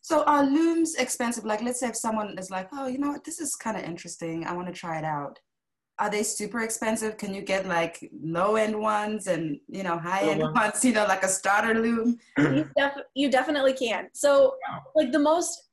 so 0.00 0.24
are 0.24 0.44
looms 0.44 0.94
expensive? 0.96 1.44
Like, 1.44 1.62
let's 1.62 1.80
say 1.80 1.88
if 1.88 1.96
someone 1.96 2.36
is 2.38 2.50
like, 2.50 2.68
oh, 2.72 2.86
you 2.86 2.98
know 2.98 3.08
what, 3.10 3.24
this 3.24 3.40
is 3.40 3.54
kind 3.56 3.76
of 3.76 3.84
interesting. 3.84 4.44
I 4.46 4.52
want 4.54 4.68
to 4.68 4.72
try 4.72 4.98
it 4.98 5.04
out. 5.04 5.38
Are 5.98 6.10
they 6.10 6.22
super 6.22 6.60
expensive? 6.62 7.16
Can 7.18 7.34
you 7.34 7.42
get 7.42 7.66
like 7.66 8.10
low 8.22 8.56
end 8.56 8.78
ones 8.80 9.26
and 9.26 9.60
you 9.68 9.82
know 9.82 9.98
high 9.98 10.22
end 10.22 10.40
Low 10.40 10.50
ones? 10.50 10.84
You 10.84 10.92
know, 10.94 11.04
like 11.04 11.22
a 11.22 11.28
starter 11.28 11.74
loom. 11.80 12.18
you, 12.38 12.66
def- 12.76 13.04
you 13.14 13.30
definitely 13.30 13.74
can. 13.74 14.08
So, 14.12 14.54
like 14.96 15.12
the 15.12 15.18
most, 15.18 15.68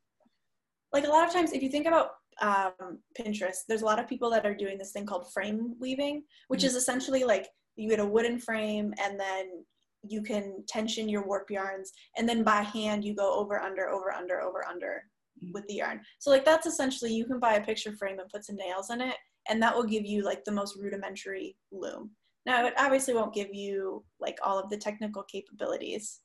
like 0.93 1.05
a 1.05 1.09
lot 1.09 1.25
of 1.25 1.33
times, 1.33 1.53
if 1.53 1.63
you 1.63 1.69
think 1.69 1.87
about 1.87 2.11
um, 2.41 2.99
Pinterest, 3.17 3.59
there's 3.67 3.81
a 3.81 3.85
lot 3.85 3.97
of 3.97 4.07
people 4.07 4.29
that 4.31 4.45
are 4.45 4.53
doing 4.53 4.77
this 4.77 4.91
thing 4.91 5.05
called 5.05 5.31
frame 5.31 5.75
weaving, 5.79 6.23
which 6.49 6.61
Mhm. 6.61 6.65
is 6.67 6.75
essentially 6.75 7.23
like 7.23 7.47
you 7.75 7.89
get 7.89 7.99
a 7.99 8.05
wooden 8.05 8.39
frame 8.39 8.93
and 9.01 9.19
then 9.19 9.63
you 10.07 10.21
can 10.21 10.63
tension 10.67 11.09
your 11.09 11.25
warp 11.25 11.49
yarns, 11.49 11.91
and 12.17 12.27
then 12.27 12.43
by 12.43 12.61
hand 12.61 13.03
you 13.03 13.15
go 13.15 13.33
over, 13.33 13.59
under, 13.59 13.89
over, 13.89 14.11
under, 14.11 14.41
over, 14.41 14.65
under 14.65 15.03
Mhm. 15.43 15.53
with 15.53 15.67
the 15.67 15.75
yarn. 15.75 16.01
So, 16.19 16.29
like 16.29 16.45
that's 16.45 16.67
essentially 16.67 17.13
you 17.13 17.25
can 17.25 17.39
buy 17.39 17.55
a 17.55 17.65
picture 17.65 17.93
frame 17.93 18.19
and 18.19 18.29
put 18.29 18.45
some 18.45 18.55
nails 18.55 18.89
in 18.89 19.01
it, 19.01 19.15
and 19.47 19.61
that 19.61 19.75
will 19.75 19.83
give 19.83 20.05
you 20.05 20.23
like 20.23 20.43
the 20.43 20.51
most 20.51 20.77
rudimentary 20.77 21.57
loom. 21.71 22.11
Now, 22.45 22.65
it 22.65 22.73
obviously 22.77 23.13
won't 23.13 23.33
give 23.33 23.53
you 23.53 24.03
like 24.19 24.37
all 24.43 24.57
of 24.57 24.69
the 24.69 24.77
technical 24.77 25.23
capabilities. 25.23 26.21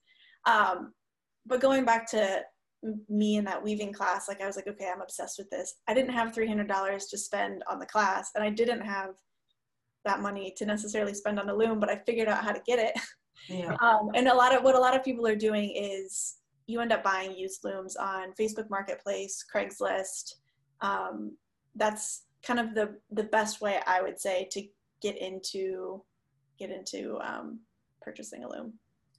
Um, 0.47 0.95
but 1.47 1.61
going 1.61 1.85
back 1.85 2.09
to 2.11 2.43
me 3.09 3.37
in 3.37 3.45
that 3.45 3.63
weaving 3.63 3.93
class, 3.93 4.29
like 4.29 4.41
I 4.43 4.47
was 4.47 4.57
like, 4.57 4.69
okay, 4.69 4.91
I'm 4.91 5.01
obsessed 5.01 5.39
with 5.39 5.51
this. 5.51 5.75
I 5.89 5.95
didn't 5.95 6.13
have 6.13 6.33
$300 6.35 7.09
to 7.11 7.19
spend 7.19 7.63
on 7.69 7.79
the 7.79 7.87
class, 7.87 8.31
and 8.35 8.45
I 8.45 8.51
didn't 8.51 8.83
have 8.83 9.11
that 10.05 10.21
money 10.21 10.53
to 10.57 10.67
necessarily 10.67 11.15
spend 11.15 11.39
on 11.41 11.49
a 11.49 11.55
loom, 11.55 11.81
but 11.81 11.89
I 11.91 11.97
figured 12.07 12.29
out 12.29 12.45
how 12.45 12.53
to 12.53 12.63
get 12.67 12.79
it. 12.79 12.95
Yeah. 13.49 13.77
Um, 13.81 14.11
and 14.15 14.29
a 14.29 14.35
lot 14.35 14.55
of 14.55 14.63
what 14.63 14.75
a 14.75 14.79
lot 14.79 14.97
of 14.97 15.05
people 15.05 15.27
are 15.27 15.37
doing 15.37 15.71
is 15.77 16.37
you 16.67 16.81
end 16.81 16.93
up 16.93 17.05
buying 17.05 17.37
used 17.37 17.65
looms 17.65 17.97
on 17.97 18.33
Facebook 18.39 18.71
Marketplace, 18.71 19.45
Craigslist. 19.53 20.35
Um, 20.81 21.37
that's 21.75 22.25
kind 22.43 22.61
of 22.61 22.75
the 22.75 22.97
the 23.11 23.25
best 23.25 23.61
way 23.61 23.81
I 23.87 24.03
would 24.03 24.21
say 24.21 24.49
to 24.53 24.63
get 25.03 25.17
into 25.19 26.03
get 26.59 26.71
into 26.71 27.19
um, 27.23 27.61
purchasing 28.01 28.45
a 28.45 28.49
loom. 28.49 28.75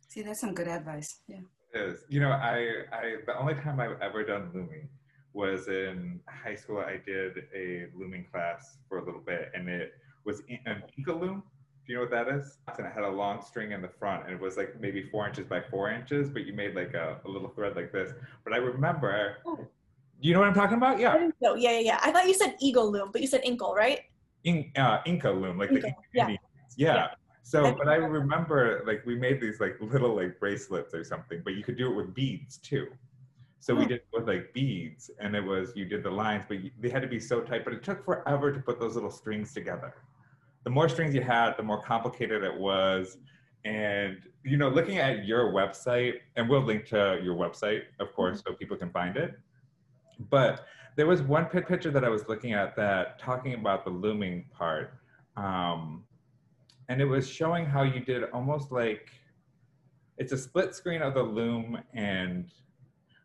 See, 0.07 0.21
that's 0.21 0.39
some 0.39 0.53
good 0.53 0.67
advice. 0.67 1.19
Yeah. 1.27 1.41
is. 1.73 1.99
You 2.09 2.21
know, 2.21 2.31
I, 2.31 2.83
I 2.91 3.15
the 3.25 3.37
only 3.37 3.55
time 3.55 3.79
I've 3.79 3.99
ever 4.01 4.23
done 4.23 4.51
looming 4.53 4.87
was 5.33 5.67
in 5.67 6.21
high 6.29 6.55
school. 6.55 6.79
I 6.79 6.97
did 7.05 7.33
a 7.53 7.87
looming 7.95 8.25
class 8.31 8.77
for 8.87 8.99
a 8.99 9.05
little 9.05 9.21
bit, 9.21 9.51
and 9.53 9.67
it 9.67 9.91
was 10.23 10.41
in, 10.47 10.59
an 10.65 10.83
Inca 10.97 11.13
loom. 11.13 11.43
Do 11.85 11.93
you 11.93 11.99
know 11.99 12.01
what 12.05 12.11
that 12.11 12.27
is? 12.33 12.57
And 12.77 12.87
it 12.87 12.93
had 12.93 13.03
a 13.03 13.09
long 13.09 13.43
string 13.43 13.71
in 13.71 13.81
the 13.81 13.87
front, 13.87 14.25
and 14.25 14.33
it 14.33 14.39
was 14.41 14.57
like 14.57 14.79
maybe 14.81 15.03
four 15.03 15.27
inches 15.27 15.45
by 15.45 15.61
four 15.61 15.91
inches, 15.91 16.29
but 16.29 16.45
you 16.45 16.53
made 16.53 16.75
like 16.75 16.95
a, 16.95 17.19
a 17.25 17.29
little 17.29 17.49
thread 17.49 17.75
like 17.75 17.91
this. 17.91 18.11
But 18.43 18.53
I 18.53 18.57
remember, 18.57 19.37
Oh. 19.45 19.59
you 20.19 20.33
know 20.33 20.39
what 20.39 20.47
I'm 20.47 20.55
talking 20.55 20.77
about? 20.77 20.97
I 20.97 21.01
Yeah, 21.01 21.13
didn't 21.17 21.35
know. 21.41 21.53
Yeah, 21.53 21.71
yeah, 21.73 21.79
yeah. 21.79 21.99
I 22.01 22.11
thought 22.11 22.25
you 22.27 22.33
said 22.33 22.55
eagle 22.59 22.91
loom, 22.91 23.09
but 23.11 23.21
you 23.21 23.27
said 23.27 23.41
inkle, 23.43 23.75
right? 23.75 23.99
In, 24.45 24.71
uh, 24.75 25.01
Inca 25.05 25.29
loom, 25.29 25.57
like 25.59 25.69
the 25.69 25.75
Inca, 25.75 25.87
Inca 25.87 25.99
yeah. 26.13 26.27
Yeah. 26.29 26.37
Yeah. 26.77 27.07
So, 27.43 27.75
but 27.75 27.87
I 27.87 27.95
remember 27.95 28.83
like 28.87 29.05
we 29.05 29.15
made 29.15 29.39
these 29.39 29.59
like 29.59 29.77
little 29.79 30.15
like 30.15 30.39
bracelets 30.39 30.95
or 30.95 31.03
something, 31.03 31.41
but 31.43 31.53
you 31.53 31.63
could 31.63 31.77
do 31.77 31.91
it 31.91 31.95
with 31.95 32.15
beads 32.15 32.57
too. 32.57 32.87
So 33.59 33.75
we 33.75 33.83
Oh. 33.85 33.87
did 33.87 33.97
it 33.97 34.07
with 34.11 34.27
like 34.27 34.51
beads, 34.53 35.11
and 35.19 35.35
it 35.35 35.43
was 35.43 35.71
you 35.75 35.85
did 35.85 36.01
the 36.03 36.09
lines, 36.09 36.45
but 36.47 36.61
you, 36.63 36.71
they 36.79 36.89
had 36.89 37.03
to 37.03 37.07
be 37.07 37.19
so 37.19 37.41
tight. 37.41 37.63
But 37.63 37.73
it 37.73 37.83
took 37.83 38.03
forever 38.03 38.51
to 38.51 38.59
put 38.59 38.79
those 38.79 38.95
little 38.95 39.11
strings 39.11 39.53
together. 39.53 39.93
The 40.65 40.71
more 40.71 40.89
strings 40.89 41.15
you 41.15 41.21
had, 41.21 41.53
the 41.55 41.63
more 41.63 41.81
complicated 41.81 42.43
it 42.43 42.59
was. 42.59 43.17
And 43.63 44.17
you 44.43 44.57
know, 44.57 44.69
looking 44.69 44.97
at 44.97 45.25
your 45.25 45.53
website, 45.53 46.15
and 46.35 46.49
we'll 46.49 46.61
link 46.61 46.85
to 46.87 47.19
your 47.23 47.35
website, 47.35 47.83
of 47.99 48.13
course, 48.13 48.43
so 48.45 48.53
people 48.53 48.75
can 48.75 48.91
find 48.91 49.15
it. 49.15 49.35
But 50.29 50.65
there 50.95 51.07
was 51.07 51.21
one 51.21 51.45
pic- 51.45 51.67
picture 51.67 51.91
that 51.91 52.03
I 52.03 52.09
was 52.09 52.27
looking 52.27 52.53
at 52.53 52.75
that 52.75 53.19
talking 53.19 53.53
about 53.53 53.85
the 53.85 53.91
looming 53.91 54.45
part, 54.55 54.93
um, 55.35 56.03
and 56.89 57.01
it 57.01 57.05
was 57.05 57.29
showing 57.29 57.65
how 57.65 57.83
you 57.83 57.99
did 57.99 58.23
almost 58.33 58.71
like 58.71 59.09
it's 60.17 60.31
a 60.31 60.37
split 60.37 60.75
screen 60.75 61.01
of 61.01 61.13
the 61.13 61.23
loom, 61.23 61.77
and 61.93 62.49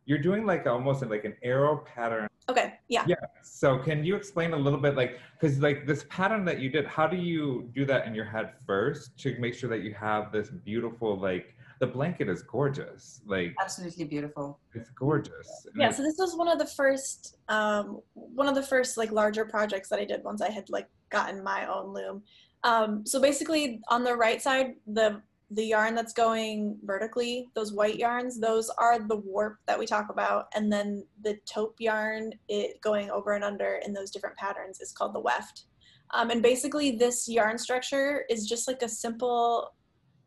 you're 0.07 0.19
doing 0.19 0.45
like 0.45 0.67
almost 0.67 1.05
like 1.07 1.25
an 1.25 1.37
arrow 1.43 1.85
pattern. 1.95 2.29
Okay, 2.51 2.75
yeah. 2.89 3.05
Yeah. 3.07 3.15
So 3.43 3.79
can 3.79 4.05
you 4.05 4.17
explain 4.17 4.53
a 4.53 4.57
little 4.57 4.79
bit, 4.87 4.97
like, 4.97 5.19
because 5.39 5.59
like 5.61 5.87
this 5.87 6.05
pattern 6.09 6.45
that 6.47 6.59
you 6.61 6.69
did, 6.69 6.85
how 6.87 7.07
do 7.07 7.17
you 7.17 7.71
do 7.75 7.85
that 7.87 8.07
in 8.07 8.15
your 8.15 8.25
head 8.25 8.47
first 8.67 9.17
to 9.23 9.39
make 9.39 9.55
sure 9.55 9.71
that 9.71 9.83
you 9.83 9.95
have 9.95 10.33
this 10.33 10.49
beautiful 10.51 11.19
like 11.19 11.55
the 11.79 11.87
blanket 11.87 12.29
is 12.29 12.43
gorgeous, 12.43 13.23
like 13.25 13.55
Absolutely 13.61 14.05
beautiful. 14.05 14.59
it's 14.75 14.91
gorgeous. 14.91 15.49
And 15.67 15.75
Yeah, 15.77 15.85
it's- 15.87 15.97
so 15.97 16.03
this 16.03 16.17
was 16.19 16.37
one 16.37 16.49
of 16.49 16.59
the 16.59 16.67
first 16.67 17.37
um, 17.49 18.01
one 18.13 18.49
of 18.49 18.55
the 18.55 18.63
first 18.63 18.97
like 18.99 19.11
larger 19.13 19.45
projects 19.45 19.89
that 19.91 19.99
I 19.99 20.05
did 20.05 20.23
once 20.25 20.43
I 20.43 20.51
had 20.51 20.69
like 20.69 20.89
gotten 21.11 21.43
my 21.43 21.67
own 21.67 21.95
loom. 21.95 22.23
Um, 22.65 23.07
so 23.07 23.21
basically 23.21 23.81
on 23.89 24.05
the 24.05 24.15
right 24.15 24.43
side, 24.43 24.75
the 24.87 25.23
the 25.53 25.65
yarn 25.65 25.95
that's 25.95 26.13
going 26.13 26.79
vertically, 26.85 27.49
those 27.55 27.73
white 27.73 27.97
yarns, 27.97 28.39
those 28.39 28.71
are 28.79 29.01
the 29.01 29.17
warp 29.17 29.57
that 29.67 29.79
we 29.79 29.85
talk 29.85 30.09
about. 30.09 30.47
And 30.55 30.73
then 30.73 31.05
the 31.23 31.39
taupe 31.45 31.77
yarn, 31.81 32.33
it 32.49 32.81
going 32.81 33.11
over 33.11 33.33
and 33.33 33.43
under 33.43 33.81
in 33.85 33.93
those 33.93 34.11
different 34.11 34.37
patterns 34.37 34.81
is 34.81 34.93
called 34.93 35.15
the 35.15 35.21
weft. 35.21 35.65
Um, 36.13 36.31
and 36.31 36.43
basically 36.43 36.93
this 36.93 37.29
yarn 37.29 37.59
structure 37.59 38.25
is 38.31 38.49
just 38.49 38.69
like 38.69 38.83
a 38.83 38.89
simple, 38.89 39.73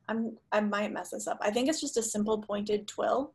I'm, 0.10 0.38
I 0.51 0.60
might 0.60 0.92
mess 0.92 1.12
this 1.12 1.27
up. 1.27 1.38
I 1.42 1.51
think 1.51 1.70
it's 1.70 1.82
just 1.82 1.98
a 1.98 2.03
simple 2.03 2.42
pointed 2.42 2.86
twill. 2.88 3.34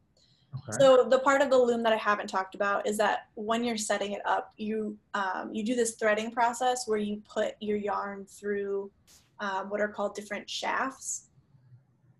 okay. 0.55 0.79
So 0.79 1.07
the 1.09 1.21
part 1.21 1.41
of 1.41 1.49
the 1.49 1.59
loom 1.59 1.83
that 1.85 1.93
I 1.95 1.97
haven't 1.97 2.29
talked 2.29 2.55
about 2.55 2.87
is 2.87 2.99
that 2.99 3.29
when 3.35 3.65
you're 3.65 3.79
setting 3.79 4.13
it 4.13 4.23
up, 4.27 4.53
you 4.59 4.97
um, 5.15 5.51
you 5.53 5.65
do 5.65 5.75
this 5.75 5.95
threading 5.97 6.31
process 6.31 6.85
where 6.87 6.99
you 6.99 7.23
put 7.29 7.55
your 7.61 7.79
yarn 7.79 8.27
through 8.27 8.91
um, 9.41 9.71
what 9.71 9.81
are 9.81 9.89
called 9.89 10.15
different 10.15 10.49
shafts. 10.49 11.28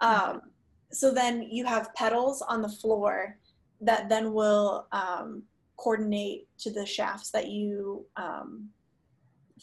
Um, 0.01 0.43
so 0.91 1.13
then 1.13 1.43
you 1.43 1.65
have 1.67 1.95
pedals 1.95 2.43
on 2.43 2.63
the 2.63 2.69
floor 2.69 3.39
that 3.81 4.09
then 4.09 4.33
will 4.33 4.87
um, 4.93 5.43
coordinate 5.77 6.49
to 6.59 6.71
the 6.71 6.85
shafts 6.85 7.31
that 7.31 7.49
you 7.49 8.05
um, 8.17 8.69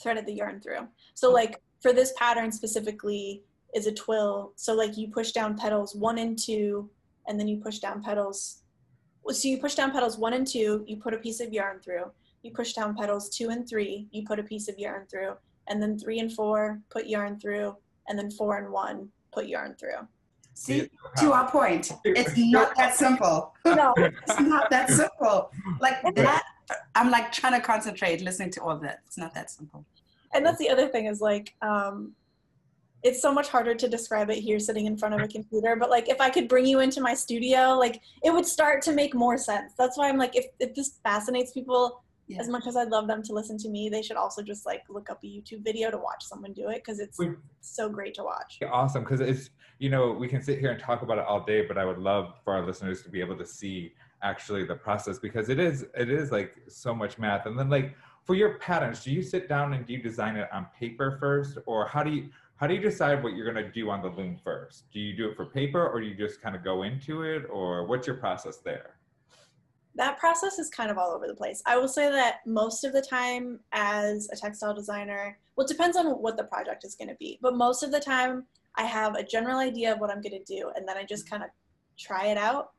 threaded 0.01 0.25
the 0.25 0.33
yarn 0.33 0.59
through. 0.61 0.87
So 1.13 1.31
like 1.31 1.61
for 1.81 1.93
this 1.93 2.13
pattern 2.17 2.51
specifically 2.51 3.43
is 3.73 3.87
a 3.87 3.91
twill. 3.91 4.53
So 4.55 4.73
like 4.73 4.97
you 4.97 5.09
push 5.09 5.31
down 5.31 5.57
pedals 5.57 5.95
one 5.95 6.17
and 6.17 6.37
two, 6.37 6.89
and 7.27 7.39
then 7.39 7.47
you 7.47 7.57
push 7.57 7.79
down 7.79 8.01
pedals. 8.01 8.61
So 9.29 9.47
you 9.47 9.57
push 9.57 9.75
down 9.75 9.91
pedals 9.91 10.17
one 10.17 10.33
and 10.33 10.45
two, 10.47 10.83
you 10.87 10.97
put 10.97 11.13
a 11.13 11.17
piece 11.17 11.39
of 11.39 11.51
yarn 11.51 11.79
through. 11.79 12.11
You 12.43 12.51
push 12.51 12.73
down 12.73 12.95
pedals 12.95 13.29
two 13.29 13.49
and 13.49 13.67
three, 13.67 14.07
you 14.11 14.23
put 14.23 14.39
a 14.39 14.43
piece 14.43 14.67
of 14.67 14.77
yarn 14.77 15.07
through, 15.09 15.33
and 15.67 15.81
then 15.81 15.97
three 15.97 16.19
and 16.19 16.31
four, 16.31 16.79
put 16.91 17.07
yarn 17.07 17.39
through, 17.39 17.75
and 18.07 18.17
then 18.19 18.29
four 18.29 18.57
and 18.57 18.71
one, 18.71 19.09
put 19.33 19.47
yarn 19.47 19.75
through. 19.79 20.07
See, 20.55 20.89
to 21.19 21.33
our 21.33 21.49
point, 21.51 21.91
it's 22.03 22.33
not 22.37 22.75
that 22.77 22.95
simple. 22.95 23.53
No, 23.65 23.93
It's 23.97 24.39
not 24.39 24.69
that 24.71 24.89
simple. 24.89 25.51
Like 25.79 26.01
that, 26.15 26.43
I'm 26.95 27.11
like 27.11 27.31
trying 27.31 27.53
to 27.53 27.65
concentrate 27.65 28.21
listening 28.21 28.51
to 28.51 28.61
all 28.63 28.77
that. 28.79 29.01
It's 29.05 29.17
not 29.17 29.33
that 29.35 29.51
simple. 29.51 29.85
and 30.33 30.45
that's 30.45 30.57
the 30.57 30.69
other 30.69 30.87
thing 30.87 31.05
is 31.05 31.21
like 31.21 31.53
um, 31.61 32.13
it's 33.03 33.21
so 33.21 33.31
much 33.31 33.49
harder 33.49 33.75
to 33.75 33.87
describe 33.87 34.29
it 34.31 34.39
here 34.39 34.59
sitting 34.59 34.85
in 34.87 34.97
front 34.97 35.13
of 35.13 35.21
a 35.21 35.27
computer 35.27 35.75
but 35.75 35.89
like 35.91 36.09
if 36.09 36.19
i 36.19 36.29
could 36.29 36.47
bring 36.47 36.65
you 36.65 36.79
into 36.79 36.99
my 37.01 37.13
studio 37.13 37.77
like 37.77 38.01
it 38.23 38.31
would 38.33 38.45
start 38.45 38.81
to 38.81 38.91
make 38.91 39.13
more 39.13 39.37
sense 39.37 39.73
that's 39.77 39.95
why 39.97 40.09
i'm 40.09 40.17
like 40.17 40.35
if, 40.35 40.47
if 40.59 40.73
this 40.73 40.99
fascinates 41.03 41.51
people 41.51 42.01
yeah. 42.27 42.39
as 42.39 42.47
much 42.47 42.67
as 42.67 42.75
i'd 42.75 42.89
love 42.89 43.07
them 43.07 43.21
to 43.23 43.33
listen 43.33 43.57
to 43.57 43.69
me 43.69 43.89
they 43.89 44.01
should 44.01 44.17
also 44.17 44.41
just 44.41 44.65
like 44.65 44.83
look 44.89 45.09
up 45.09 45.19
a 45.23 45.27
youtube 45.27 45.63
video 45.63 45.91
to 45.91 45.97
watch 45.97 46.23
someone 46.23 46.53
do 46.53 46.69
it 46.69 46.83
because 46.83 46.99
it's 46.99 47.19
so 47.61 47.89
great 47.89 48.13
to 48.13 48.23
watch. 48.23 48.59
Awesome 48.71 49.03
because 49.03 49.21
it's 49.21 49.49
you 49.79 49.89
know 49.89 50.11
we 50.11 50.27
can 50.27 50.41
sit 50.41 50.59
here 50.59 50.71
and 50.71 50.79
talk 50.79 51.01
about 51.01 51.17
it 51.17 51.25
all 51.25 51.43
day 51.43 51.65
but 51.65 51.77
i 51.77 51.85
would 51.85 51.99
love 51.99 52.35
for 52.43 52.53
our 52.53 52.65
listeners 52.65 53.03
to 53.03 53.09
be 53.09 53.19
able 53.19 53.37
to 53.37 53.45
see 53.45 53.93
actually 54.21 54.65
the 54.65 54.75
process 54.75 55.19
because 55.19 55.49
it 55.49 55.59
is 55.59 55.85
it 55.95 56.09
is 56.09 56.31
like 56.31 56.55
so 56.67 56.95
much 56.95 57.17
math 57.17 57.45
and 57.45 57.57
then 57.57 57.69
like 57.69 57.95
for 58.23 58.33
your 58.33 58.57
patterns 58.59 59.03
do 59.03 59.11
you 59.11 59.21
sit 59.21 59.47
down 59.47 59.73
and 59.73 59.85
do 59.85 59.93
you 59.93 60.01
design 60.01 60.35
it 60.35 60.47
on 60.51 60.65
paper 60.79 61.17
first 61.19 61.57
or 61.65 61.85
how 61.87 62.03
do 62.03 62.11
you 62.11 62.29
how 62.57 62.67
do 62.67 62.73
you 62.73 62.79
decide 62.79 63.21
what 63.21 63.33
you're 63.33 63.51
going 63.51 63.65
to 63.65 63.71
do 63.71 63.89
on 63.89 64.01
the 64.01 64.07
loom 64.07 64.37
first? 64.41 64.89
Do 64.91 64.99
you 64.99 65.15
do 65.15 65.29
it 65.29 65.35
for 65.35 65.45
paper 65.45 65.87
or 65.89 65.99
do 65.99 66.07
you 66.07 66.15
just 66.15 66.41
kind 66.41 66.55
of 66.55 66.63
go 66.63 66.83
into 66.83 67.23
it 67.23 67.43
or 67.51 67.85
what's 67.85 68.07
your 68.07 68.15
process 68.15 68.57
there 68.57 68.95
that 69.95 70.19
process 70.19 70.59
is 70.59 70.69
kind 70.69 70.91
of 70.91 70.97
all 70.97 71.11
over 71.11 71.27
the 71.27 71.33
place. 71.33 71.61
I 71.65 71.77
will 71.77 71.87
say 71.87 72.11
that 72.11 72.39
most 72.45 72.83
of 72.83 72.93
the 72.93 73.01
time 73.01 73.59
as 73.71 74.29
a 74.31 74.35
textile 74.35 74.73
designer 74.73 75.37
well 75.55 75.65
it 75.65 75.69
depends 75.69 75.97
on 75.97 76.07
what 76.07 76.37
the 76.37 76.43
project 76.43 76.83
is 76.83 76.95
going 76.95 77.07
to 77.07 77.15
be 77.15 77.39
but 77.41 77.55
most 77.55 77.81
of 77.81 77.91
the 77.91 77.99
time 77.99 78.45
i 78.75 78.83
have 78.83 79.15
a 79.15 79.23
general 79.23 79.59
idea 79.59 79.93
of 79.93 79.99
what 79.99 80.09
i'm 80.09 80.21
going 80.21 80.37
to 80.37 80.43
do 80.43 80.71
and 80.75 80.87
then 80.87 80.97
i 80.97 81.03
just 81.03 81.29
kind 81.29 81.43
of 81.43 81.49
try 81.97 82.27
it 82.27 82.37
out 82.37 82.71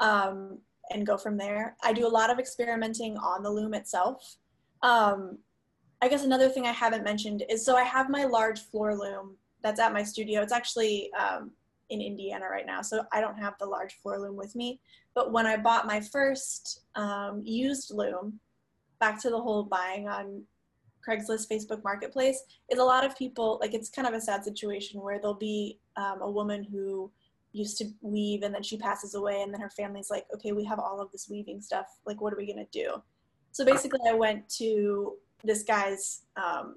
um, 0.00 0.58
and 0.90 1.06
go 1.06 1.16
from 1.16 1.36
there. 1.36 1.76
I 1.82 1.92
do 1.92 2.06
a 2.06 2.08
lot 2.08 2.30
of 2.30 2.38
experimenting 2.38 3.16
on 3.18 3.42
the 3.42 3.50
loom 3.50 3.74
itself. 3.74 4.36
Um, 4.82 5.38
I 6.00 6.08
guess 6.08 6.24
another 6.24 6.48
thing 6.48 6.66
I 6.66 6.72
haven't 6.72 7.04
mentioned 7.04 7.42
is 7.48 7.64
so 7.64 7.76
I 7.76 7.82
have 7.82 8.08
my 8.08 8.24
large 8.24 8.60
floor 8.60 8.96
loom 8.96 9.36
that's 9.62 9.80
at 9.80 9.92
my 9.92 10.02
studio. 10.02 10.40
It's 10.40 10.52
actually 10.52 11.10
um, 11.14 11.50
in 11.90 12.00
Indiana 12.00 12.46
right 12.50 12.66
now, 12.66 12.82
so 12.82 13.04
I 13.12 13.20
don't 13.20 13.38
have 13.38 13.54
the 13.58 13.66
large 13.66 13.94
floor 13.94 14.18
loom 14.18 14.36
with 14.36 14.54
me. 14.54 14.80
But 15.14 15.32
when 15.32 15.46
I 15.46 15.56
bought 15.56 15.86
my 15.86 16.00
first 16.00 16.80
um, 16.94 17.42
used 17.44 17.92
loom, 17.92 18.38
back 19.00 19.20
to 19.22 19.30
the 19.30 19.40
whole 19.40 19.64
buying 19.64 20.08
on 20.08 20.42
Craigslist, 21.06 21.50
Facebook 21.50 21.82
Marketplace, 21.84 22.42
is 22.70 22.78
a 22.78 22.84
lot 22.84 23.04
of 23.04 23.16
people 23.16 23.58
like 23.60 23.74
it's 23.74 23.88
kind 23.88 24.06
of 24.06 24.14
a 24.14 24.20
sad 24.20 24.44
situation 24.44 25.00
where 25.00 25.18
there'll 25.18 25.34
be 25.34 25.78
um, 25.96 26.20
a 26.20 26.30
woman 26.30 26.64
who 26.64 27.10
used 27.52 27.78
to 27.78 27.86
weave 28.02 28.42
and 28.42 28.54
then 28.54 28.62
she 28.62 28.76
passes 28.76 29.14
away 29.14 29.40
and 29.42 29.52
then 29.52 29.60
her 29.60 29.70
family's 29.70 30.10
like, 30.10 30.26
okay, 30.34 30.52
we 30.52 30.64
have 30.64 30.78
all 30.78 31.00
of 31.00 31.10
this 31.10 31.28
weaving 31.30 31.60
stuff. 31.60 31.86
Like, 32.04 32.20
what 32.20 32.32
are 32.32 32.36
we 32.36 32.46
gonna 32.46 32.66
do? 32.70 33.02
So 33.52 33.64
basically, 33.64 34.00
I 34.06 34.12
went 34.12 34.48
to 34.50 35.14
this 35.42 35.62
guy's 35.62 36.22
um, 36.36 36.76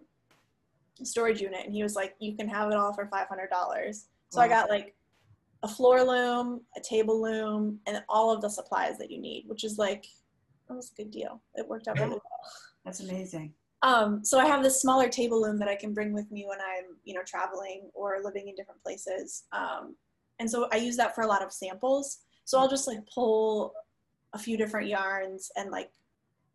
storage 1.03 1.41
unit 1.41 1.65
and 1.65 1.74
he 1.74 1.84
was 1.84 1.96
like, 1.96 2.15
you 2.20 2.36
can 2.36 2.48
have 2.48 2.72
it 2.72 2.77
all 2.77 2.94
for 2.94 3.08
$500. 3.08 4.06
So. 4.30 4.39
I 4.39 4.48
got 4.48 4.70
like 4.70 4.96
a 5.63 5.68
floor 5.68 6.03
loom, 6.03 6.62
a 6.75 6.82
table 6.82 7.22
loom, 7.22 7.80
and 7.86 8.03
all 8.10 8.34
of 8.34 8.41
the 8.41 8.50
supplies 8.50 8.98
that 8.98 9.12
you 9.12 9.20
need, 9.20 9.44
which 9.48 9.63
is 9.63 9.77
like, 9.77 10.08
that 10.68 10.75
was 10.75 10.91
a 10.91 11.01
good 11.01 11.12
deal. 11.12 11.41
It 11.56 11.68
worked 11.68 11.88
out 11.88 11.98
really 11.98 12.10
well. 12.12 12.22
That's 12.86 13.01
amazing. 13.01 13.53
Um, 13.84 14.24
so 14.24 14.39
I 14.39 14.46
have 14.46 14.63
this 14.63 14.82
smaller 14.82 15.10
table 15.10 15.41
loom 15.41 15.58
that 15.60 15.68
I 15.68 15.75
can 15.75 15.94
bring 15.94 16.13
with 16.13 16.30
me 16.32 16.46
when 16.48 16.60
I'm, 16.60 16.96
you 17.03 17.13
know, 17.13 17.24
traveling 17.25 17.89
or 17.94 18.20
living 18.24 18.48
in 18.48 18.56
different 18.56 18.82
places. 18.84 19.44
Um, 19.51 19.96
and 20.39 20.50
so 20.50 20.68
I 20.72 20.77
use 20.77 20.98
that 20.98 21.15
for 21.15 21.22
a 21.22 21.27
lot 21.27 21.44
of 21.44 21.51
samples. 21.51 22.20
So 22.46 22.60
I'll 22.60 22.70
just 22.70 22.88
like 22.88 23.00
pull 23.13 23.74
a 24.34 24.39
few 24.39 24.58
different 24.58 24.88
yarns 24.88 25.51
and 25.56 25.72
like 25.72 25.91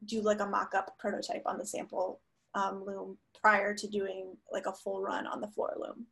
do 0.07 0.21
like 0.21 0.41
a 0.41 0.47
mock-up 0.47 0.97
prototype 0.99 1.43
on 1.47 1.59
the 1.59 1.67
sample 1.67 2.21
um, 2.55 2.85
loom 2.85 3.19
prior 3.41 3.75
to 3.75 3.87
doing 3.87 4.37
like 4.53 4.67
a 4.67 4.73
full 4.73 5.01
run 5.01 5.27
on 5.27 5.41
the 5.41 5.49
floor 5.49 5.75
loom. 5.79 6.07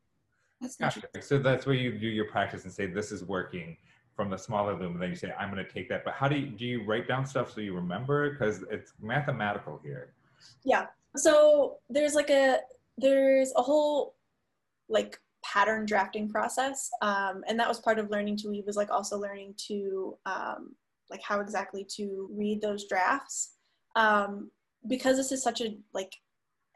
That's 0.64 0.76
gotcha. 0.76 1.02
So 1.20 1.38
that's 1.38 1.66
where 1.66 1.74
you 1.74 1.98
do 1.98 2.06
your 2.06 2.26
practice 2.26 2.64
and 2.64 2.72
say 2.72 2.86
this 2.86 3.12
is 3.12 3.24
working 3.24 3.76
from 4.16 4.30
the 4.30 4.38
smaller 4.38 4.78
loom, 4.78 4.92
and 4.94 5.02
then 5.02 5.10
you 5.10 5.16
say 5.16 5.32
I'm 5.38 5.50
going 5.50 5.64
to 5.64 5.70
take 5.70 5.88
that. 5.88 6.04
But 6.04 6.14
how 6.14 6.28
do 6.28 6.36
you 6.36 6.46
do 6.46 6.64
you 6.64 6.84
write 6.84 7.06
down 7.06 7.26
stuff 7.26 7.52
so 7.52 7.60
you 7.60 7.74
remember? 7.74 8.30
Because 8.30 8.64
it's 8.70 8.92
mathematical 9.00 9.80
here. 9.82 10.14
Yeah. 10.64 10.86
So 11.16 11.78
there's 11.90 12.14
like 12.14 12.30
a 12.30 12.60
there's 12.96 13.52
a 13.56 13.62
whole 13.62 14.14
like 14.88 15.18
pattern 15.44 15.84
drafting 15.84 16.28
process, 16.28 16.90
um, 17.02 17.44
and 17.46 17.58
that 17.58 17.68
was 17.68 17.80
part 17.80 17.98
of 17.98 18.10
learning 18.10 18.36
to 18.38 18.48
weave. 18.48 18.66
Was 18.66 18.76
like 18.76 18.90
also 18.90 19.18
learning 19.18 19.54
to 19.68 20.16
um, 20.26 20.74
like 21.10 21.22
how 21.22 21.40
exactly 21.40 21.86
to 21.96 22.28
read 22.32 22.60
those 22.62 22.88
drafts 22.88 23.54
um, 23.96 24.50
because 24.88 25.16
this 25.16 25.32
is 25.32 25.42
such 25.42 25.60
a 25.60 25.76
like 25.92 26.12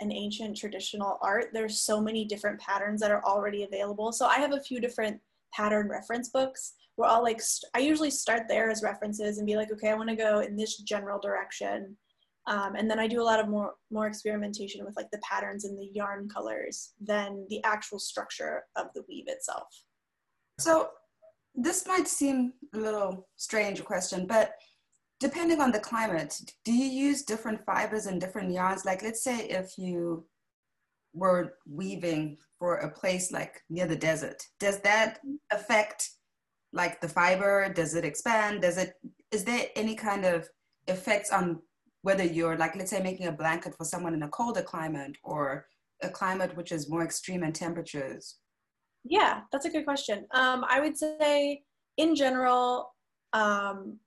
an 0.01 0.13
ancient 0.13 0.57
traditional 0.57 1.19
art 1.23 1.47
there's 1.53 1.81
so 1.81 2.01
many 2.01 2.25
different 2.25 2.61
patterns 2.61 3.01
that 3.01 3.11
are 3.11 3.25
already 3.25 3.65
available. 3.65 4.13
So 4.13 4.27
i 4.27 4.37
have 4.37 4.53
a 4.53 4.61
few 4.61 4.81
different 4.81 5.21
pattern 5.53 5.89
reference 5.89 6.29
books. 6.29 6.75
Where 6.97 7.09
i'll 7.09 7.23
like 7.23 7.41
i 7.75 7.79
usually 7.79 8.11
start 8.11 8.43
there 8.49 8.71
as 8.71 8.83
references 8.83 9.39
and 9.39 9.47
be 9.47 9.57
like 9.57 9.73
okay 9.73 9.91
i 9.91 9.95
want 9.95 10.09
to 10.11 10.17
go 10.17 10.41
in 10.41 10.57
this 10.57 10.79
general 10.79 11.19
direction. 11.19 11.97
Um, 12.47 12.77
and 12.77 12.91
then 12.91 12.99
i 12.99 13.07
do 13.07 13.21
a 13.21 13.29
lot 13.31 13.41
of 13.41 13.49
more 13.49 13.75
more 13.91 14.07
experimentation 14.07 14.85
with 14.85 14.97
like 14.97 15.11
the 15.11 15.21
patterns 15.29 15.65
and 15.65 15.79
the 15.79 15.91
yarn 15.93 16.29
colors 16.29 16.93
than 17.01 17.47
the 17.51 17.63
actual 17.65 17.99
structure 17.99 18.65
of 18.77 18.87
the 18.95 19.03
weave 19.09 19.29
itself. 19.29 19.69
So 20.59 20.91
this 21.55 21.87
might 21.87 22.07
seem 22.07 22.53
a 22.75 22.79
little 22.79 23.27
strange 23.37 23.81
a 23.81 23.83
question 23.83 24.27
but 24.27 24.53
depending 25.21 25.61
on 25.61 25.73
the 25.73 25.81
climate, 25.81 26.41
do 26.65 26.73
you 26.73 26.87
use 26.87 27.23
different 27.23 27.65
fibers 27.65 28.07
and 28.07 28.21
different 28.21 28.53
yarns? 28.53 28.85
Like, 28.85 29.03
let's 29.03 29.23
say 29.23 29.49
if 29.49 29.77
you 29.77 30.27
were 31.13 31.55
weaving 31.69 32.37
for 32.59 32.77
a 32.77 32.91
place 32.91 33.33
like 33.33 33.61
near 33.69 33.87
the 33.87 33.97
desert, 33.97 34.43
does 34.61 34.81
that 34.81 35.19
affect 35.51 36.11
like 36.73 37.01
the 37.01 37.09
fiber? 37.09 37.73
Does 37.73 37.95
it 37.95 38.05
expand? 38.05 38.63
Does 38.63 38.79
it, 38.79 38.93
is 39.33 39.45
there 39.45 39.67
any 39.75 39.95
kind 39.95 40.25
of 40.25 40.49
effects 40.87 41.33
on 41.33 41.61
whether 42.03 42.25
you're 42.25 42.57
like, 42.57 42.77
let's 42.77 42.91
say 42.91 43.03
making 43.03 43.27
a 43.27 43.33
blanket 43.33 43.75
for 43.77 43.85
someone 43.85 44.15
in 44.15 44.23
a 44.23 44.29
colder 44.29 44.63
climate 44.63 45.17
or 45.25 45.67
a 46.03 46.09
climate 46.09 46.57
which 46.57 46.71
is 46.71 46.89
more 46.89 47.03
extreme 47.03 47.43
in 47.43 47.53
temperatures? 47.53 48.37
Yeah, 49.05 49.41
that's 49.51 49.65
a 49.65 49.71
good 49.71 49.85
question. 49.85 50.27
Um, 50.33 50.65
I 50.69 50.81
would 50.81 50.97
say 50.97 51.63
in 51.97 52.15
general, 52.15 52.95
um, 53.33 53.99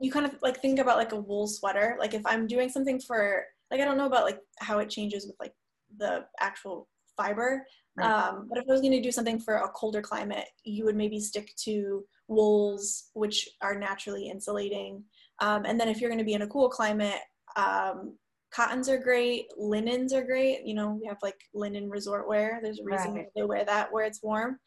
you 0.00 0.10
kind 0.10 0.26
of 0.26 0.36
like 0.42 0.60
think 0.60 0.78
about 0.78 0.98
like 0.98 1.12
a 1.12 1.20
wool 1.20 1.46
sweater. 1.46 1.96
Like 1.98 2.14
if 2.14 2.22
I'm 2.26 2.46
doing 2.46 2.68
something 2.68 3.00
for 3.00 3.44
like 3.70 3.80
I 3.80 3.84
don't 3.84 3.98
know 3.98 4.06
about 4.06 4.24
like 4.24 4.40
how 4.58 4.78
it 4.78 4.90
changes 4.90 5.26
with 5.26 5.36
like 5.40 5.52
the 5.98 6.24
actual 6.40 6.88
fiber. 7.16 7.66
Right. 7.96 8.10
Um, 8.10 8.46
but 8.48 8.58
if 8.58 8.64
I 8.68 8.72
was 8.72 8.80
going 8.80 8.92
to 8.92 9.02
do 9.02 9.12
something 9.12 9.38
for 9.38 9.54
a 9.54 9.68
colder 9.68 10.02
climate, 10.02 10.46
you 10.64 10.84
would 10.84 10.96
maybe 10.96 11.20
stick 11.20 11.54
to 11.64 12.04
wools, 12.26 13.10
which 13.14 13.48
are 13.62 13.78
naturally 13.78 14.28
insulating. 14.28 15.04
Um, 15.40 15.64
and 15.64 15.78
then 15.78 15.88
if 15.88 16.00
you're 16.00 16.10
going 16.10 16.18
to 16.18 16.24
be 16.24 16.34
in 16.34 16.42
a 16.42 16.48
cool 16.48 16.68
climate, 16.68 17.20
um, 17.56 18.16
cottons 18.52 18.88
are 18.88 18.98
great, 18.98 19.46
linens 19.56 20.12
are 20.12 20.24
great. 20.24 20.64
You 20.64 20.74
know, 20.74 20.98
we 21.00 21.06
have 21.06 21.18
like 21.22 21.36
linen 21.54 21.88
resort 21.88 22.28
wear. 22.28 22.60
There's 22.62 22.80
a 22.80 22.84
reason 22.84 23.14
right. 23.14 23.26
they 23.34 23.42
wear 23.42 23.64
that 23.64 23.92
where 23.92 24.04
it's 24.04 24.22
warm. 24.22 24.58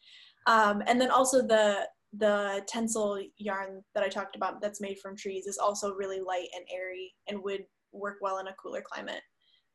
Um, 0.46 0.82
and 0.86 1.00
then 1.00 1.10
also 1.10 1.42
the 1.46 1.86
the 2.12 2.64
tencel 2.72 3.22
yarn 3.36 3.82
that 3.94 4.02
I 4.02 4.08
talked 4.08 4.36
about 4.36 4.60
that's 4.60 4.80
made 4.80 4.98
from 4.98 5.16
trees 5.16 5.46
is 5.46 5.58
also 5.58 5.94
really 5.94 6.20
light 6.20 6.48
and 6.54 6.64
airy 6.72 7.12
and 7.28 7.42
would 7.42 7.64
work 7.92 8.16
well 8.20 8.38
in 8.38 8.48
a 8.48 8.54
cooler 8.54 8.82
climate. 8.82 9.20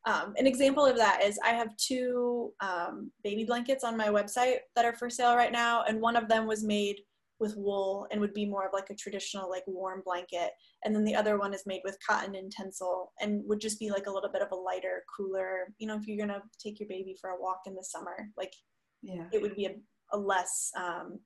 Um, 0.06 0.34
an 0.38 0.48
example 0.48 0.86
of 0.86 0.98
that 0.98 1.24
is 1.24 1.40
I 1.44 1.52
have 1.52 1.76
two 1.78 2.52
um, 2.60 3.12
baby 3.24 3.46
blankets 3.46 3.84
on 3.84 3.96
my 3.96 4.08
website 4.08 4.58
that 4.76 4.86
are 4.86 4.96
for 4.96 5.10
sale 5.10 5.36
right 5.36 5.52
now, 5.52 5.84
and 5.84 6.02
one 6.02 6.18
of 6.18 6.28
them 6.28 6.46
was 6.46 6.64
made 6.64 6.98
with 7.40 7.56
wool 7.58 8.08
and 8.12 8.20
would 8.22 8.34
be 8.34 8.46
more 8.46 8.66
of 8.66 8.74
like 8.74 8.90
a 8.90 8.96
traditional 8.96 9.50
like 9.50 9.64
warm 9.66 10.02
blanket, 10.04 10.52
and 10.84 10.94
then 10.94 11.06
the 11.06 11.16
other 11.16 11.38
one 11.38 11.54
is 11.54 11.64
made 11.66 11.82
with 11.86 11.98
cotton 12.06 12.36
and 12.36 12.52
tencel 12.54 13.08
and 13.22 13.42
would 13.46 13.62
just 13.62 13.80
be 13.80 13.92
like 13.92 14.08
a 14.08 14.12
little 14.12 14.32
bit 14.32 14.42
of 14.42 14.52
a 14.52 14.56
lighter, 14.56 15.04
cooler. 15.16 15.68
You 15.78 15.88
know, 15.88 15.96
if 15.96 16.06
you're 16.06 16.26
gonna 16.26 16.42
take 16.62 16.80
your 16.80 16.90
baby 16.90 17.16
for 17.22 17.30
a 17.30 17.42
walk 17.42 17.62
in 17.66 17.76
the 17.76 17.84
summer, 17.84 18.30
like 18.38 18.54
yeah, 19.02 19.26
it 19.32 19.42
would 19.42 19.56
be 19.56 19.68
a, 19.68 19.76
a 20.12 20.18
less 20.18 20.70
um, 20.78 21.20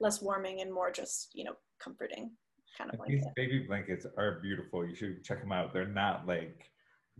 less 0.00 0.22
warming 0.22 0.60
and 0.60 0.72
more 0.72 0.90
just 0.90 1.30
you 1.34 1.44
know 1.44 1.54
comforting 1.82 2.30
kind 2.76 2.90
of 2.90 2.98
blanket. 2.98 3.16
These 3.16 3.26
baby 3.36 3.58
blankets 3.66 4.06
are 4.16 4.40
beautiful. 4.40 4.86
You 4.86 4.94
should 4.94 5.24
check 5.24 5.40
them 5.40 5.52
out. 5.52 5.72
They're 5.72 5.86
not 5.86 6.26
like 6.26 6.70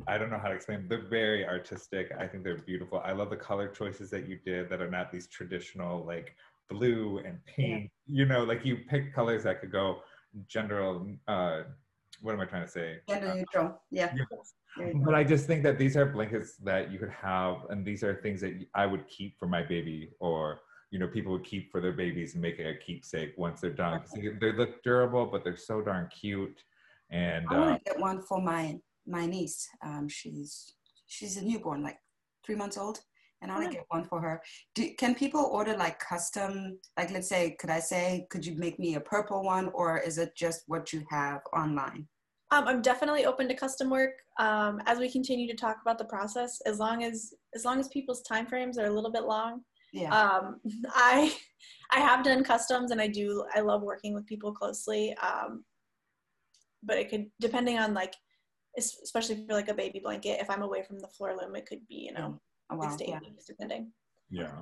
I 0.06 0.16
don't 0.18 0.30
know 0.30 0.38
how 0.38 0.48
to 0.48 0.54
explain. 0.54 0.80
Them. 0.80 0.88
They're 0.88 1.08
very 1.08 1.46
artistic. 1.46 2.12
I 2.18 2.26
think 2.26 2.44
they're 2.44 2.58
beautiful. 2.58 3.00
I 3.04 3.12
love 3.12 3.30
the 3.30 3.36
color 3.36 3.68
choices 3.68 4.10
that 4.10 4.28
you 4.28 4.38
did 4.44 4.70
that 4.70 4.80
are 4.80 4.90
not 4.90 5.10
these 5.10 5.26
traditional 5.26 6.04
like 6.04 6.36
blue 6.70 7.18
and 7.24 7.38
pink. 7.46 7.90
Yeah. 8.06 8.20
You 8.20 8.26
know, 8.26 8.44
like 8.44 8.64
you 8.64 8.78
pick 8.88 9.12
colors 9.14 9.44
that 9.44 9.60
could 9.60 9.72
go 9.72 10.00
general. 10.46 11.08
Uh, 11.26 11.62
what 12.20 12.32
am 12.32 12.40
I 12.40 12.44
trying 12.44 12.64
to 12.64 12.70
say? 12.70 12.98
Gender 13.08 13.28
uh, 13.28 13.34
neutral. 13.34 13.82
Yeah. 13.90 14.12
yeah. 14.78 14.92
But 15.04 15.14
I 15.14 15.24
just 15.24 15.46
think 15.46 15.62
that 15.64 15.78
these 15.78 15.96
are 15.96 16.06
blankets 16.06 16.56
that 16.58 16.92
you 16.92 16.98
could 16.98 17.10
have, 17.10 17.66
and 17.70 17.84
these 17.84 18.04
are 18.04 18.14
things 18.14 18.40
that 18.42 18.54
I 18.74 18.86
would 18.86 19.08
keep 19.08 19.38
for 19.38 19.46
my 19.46 19.62
baby 19.62 20.12
or 20.20 20.60
you 20.90 20.98
know 20.98 21.06
people 21.06 21.32
would 21.32 21.44
keep 21.44 21.70
for 21.70 21.80
their 21.80 21.92
babies 21.92 22.34
and 22.34 22.42
make 22.42 22.58
it 22.58 22.66
a 22.66 22.84
keepsake 22.84 23.34
once 23.36 23.60
they're 23.60 23.70
done 23.70 24.00
because 24.00 24.12
they, 24.12 24.28
they, 24.40 24.56
look 24.56 24.82
durable 24.82 25.26
but 25.26 25.44
they're 25.44 25.56
so 25.56 25.82
darn 25.82 26.08
cute 26.08 26.62
and 27.10 27.46
i 27.50 27.58
want 27.58 27.84
to 27.84 27.90
uh, 27.90 27.94
get 27.94 28.00
one 28.00 28.22
for 28.22 28.40
my 28.40 28.78
my 29.06 29.26
niece 29.26 29.68
um, 29.84 30.08
she's 30.08 30.74
she's 31.06 31.36
a 31.36 31.44
newborn 31.44 31.82
like 31.82 31.98
three 32.44 32.56
months 32.56 32.78
old 32.78 33.00
and 33.40 33.52
I 33.52 33.54
want 33.54 33.70
to 33.70 33.76
get 33.76 33.84
one 33.88 34.04
for 34.04 34.20
her. 34.20 34.42
Do, 34.74 34.92
can 34.98 35.14
people 35.14 35.44
order 35.52 35.76
like 35.76 35.98
custom, 36.00 36.78
like 36.96 37.10
let's 37.10 37.28
say, 37.28 37.56
could 37.60 37.70
I 37.70 37.78
say, 37.78 38.26
could 38.30 38.44
you 38.44 38.56
make 38.56 38.78
me 38.78 38.96
a 38.96 39.00
purple 39.00 39.44
one 39.44 39.70
or 39.74 39.98
is 39.98 40.18
it 40.18 40.34
just 40.36 40.64
what 40.66 40.92
you 40.92 41.04
have 41.10 41.40
online? 41.52 42.06
Um, 42.50 42.66
I'm 42.66 42.82
definitely 42.82 43.26
open 43.26 43.46
to 43.48 43.54
custom 43.54 43.90
work 43.90 44.12
um, 44.38 44.80
as 44.86 44.98
we 44.98 45.10
continue 45.10 45.46
to 45.48 45.54
talk 45.54 45.76
about 45.82 45.98
the 45.98 46.04
process. 46.04 46.60
As 46.64 46.78
long 46.78 47.04
as 47.04 47.34
as 47.54 47.64
long 47.64 47.78
as 47.78 47.88
people's 47.88 48.22
timeframes 48.30 48.78
are 48.78 48.86
a 48.86 48.90
little 48.90 49.12
bit 49.12 49.24
long, 49.24 49.62
Yeah. 49.92 50.10
um, 50.14 50.60
I 50.94 51.34
I 51.90 52.00
have 52.00 52.24
done 52.24 52.44
customs 52.44 52.90
and 52.90 53.00
I 53.00 53.08
do 53.08 53.44
I 53.54 53.60
love 53.60 53.82
working 53.82 54.14
with 54.14 54.26
people 54.26 54.52
closely. 54.52 55.14
Um, 55.16 55.64
but 56.82 56.98
it 56.98 57.08
could 57.10 57.26
depending 57.40 57.78
on 57.78 57.94
like 57.94 58.14
especially 58.76 59.44
for 59.46 59.54
like 59.54 59.68
a 59.68 59.74
baby 59.74 59.98
blanket. 59.98 60.40
If 60.40 60.50
I'm 60.50 60.62
away 60.62 60.82
from 60.82 61.00
the 61.00 61.08
floor 61.08 61.34
loom, 61.40 61.56
it 61.56 61.66
could 61.66 61.86
be 61.88 61.96
you 61.96 62.12
know 62.12 62.40
oh, 62.70 62.80
six 62.80 62.92
wow. 62.92 62.96
to 62.96 63.04
eight 63.04 63.10
Yeah. 63.10 63.18
weeks 63.20 63.44
depending. 63.46 63.92
Yeah. 64.30 64.52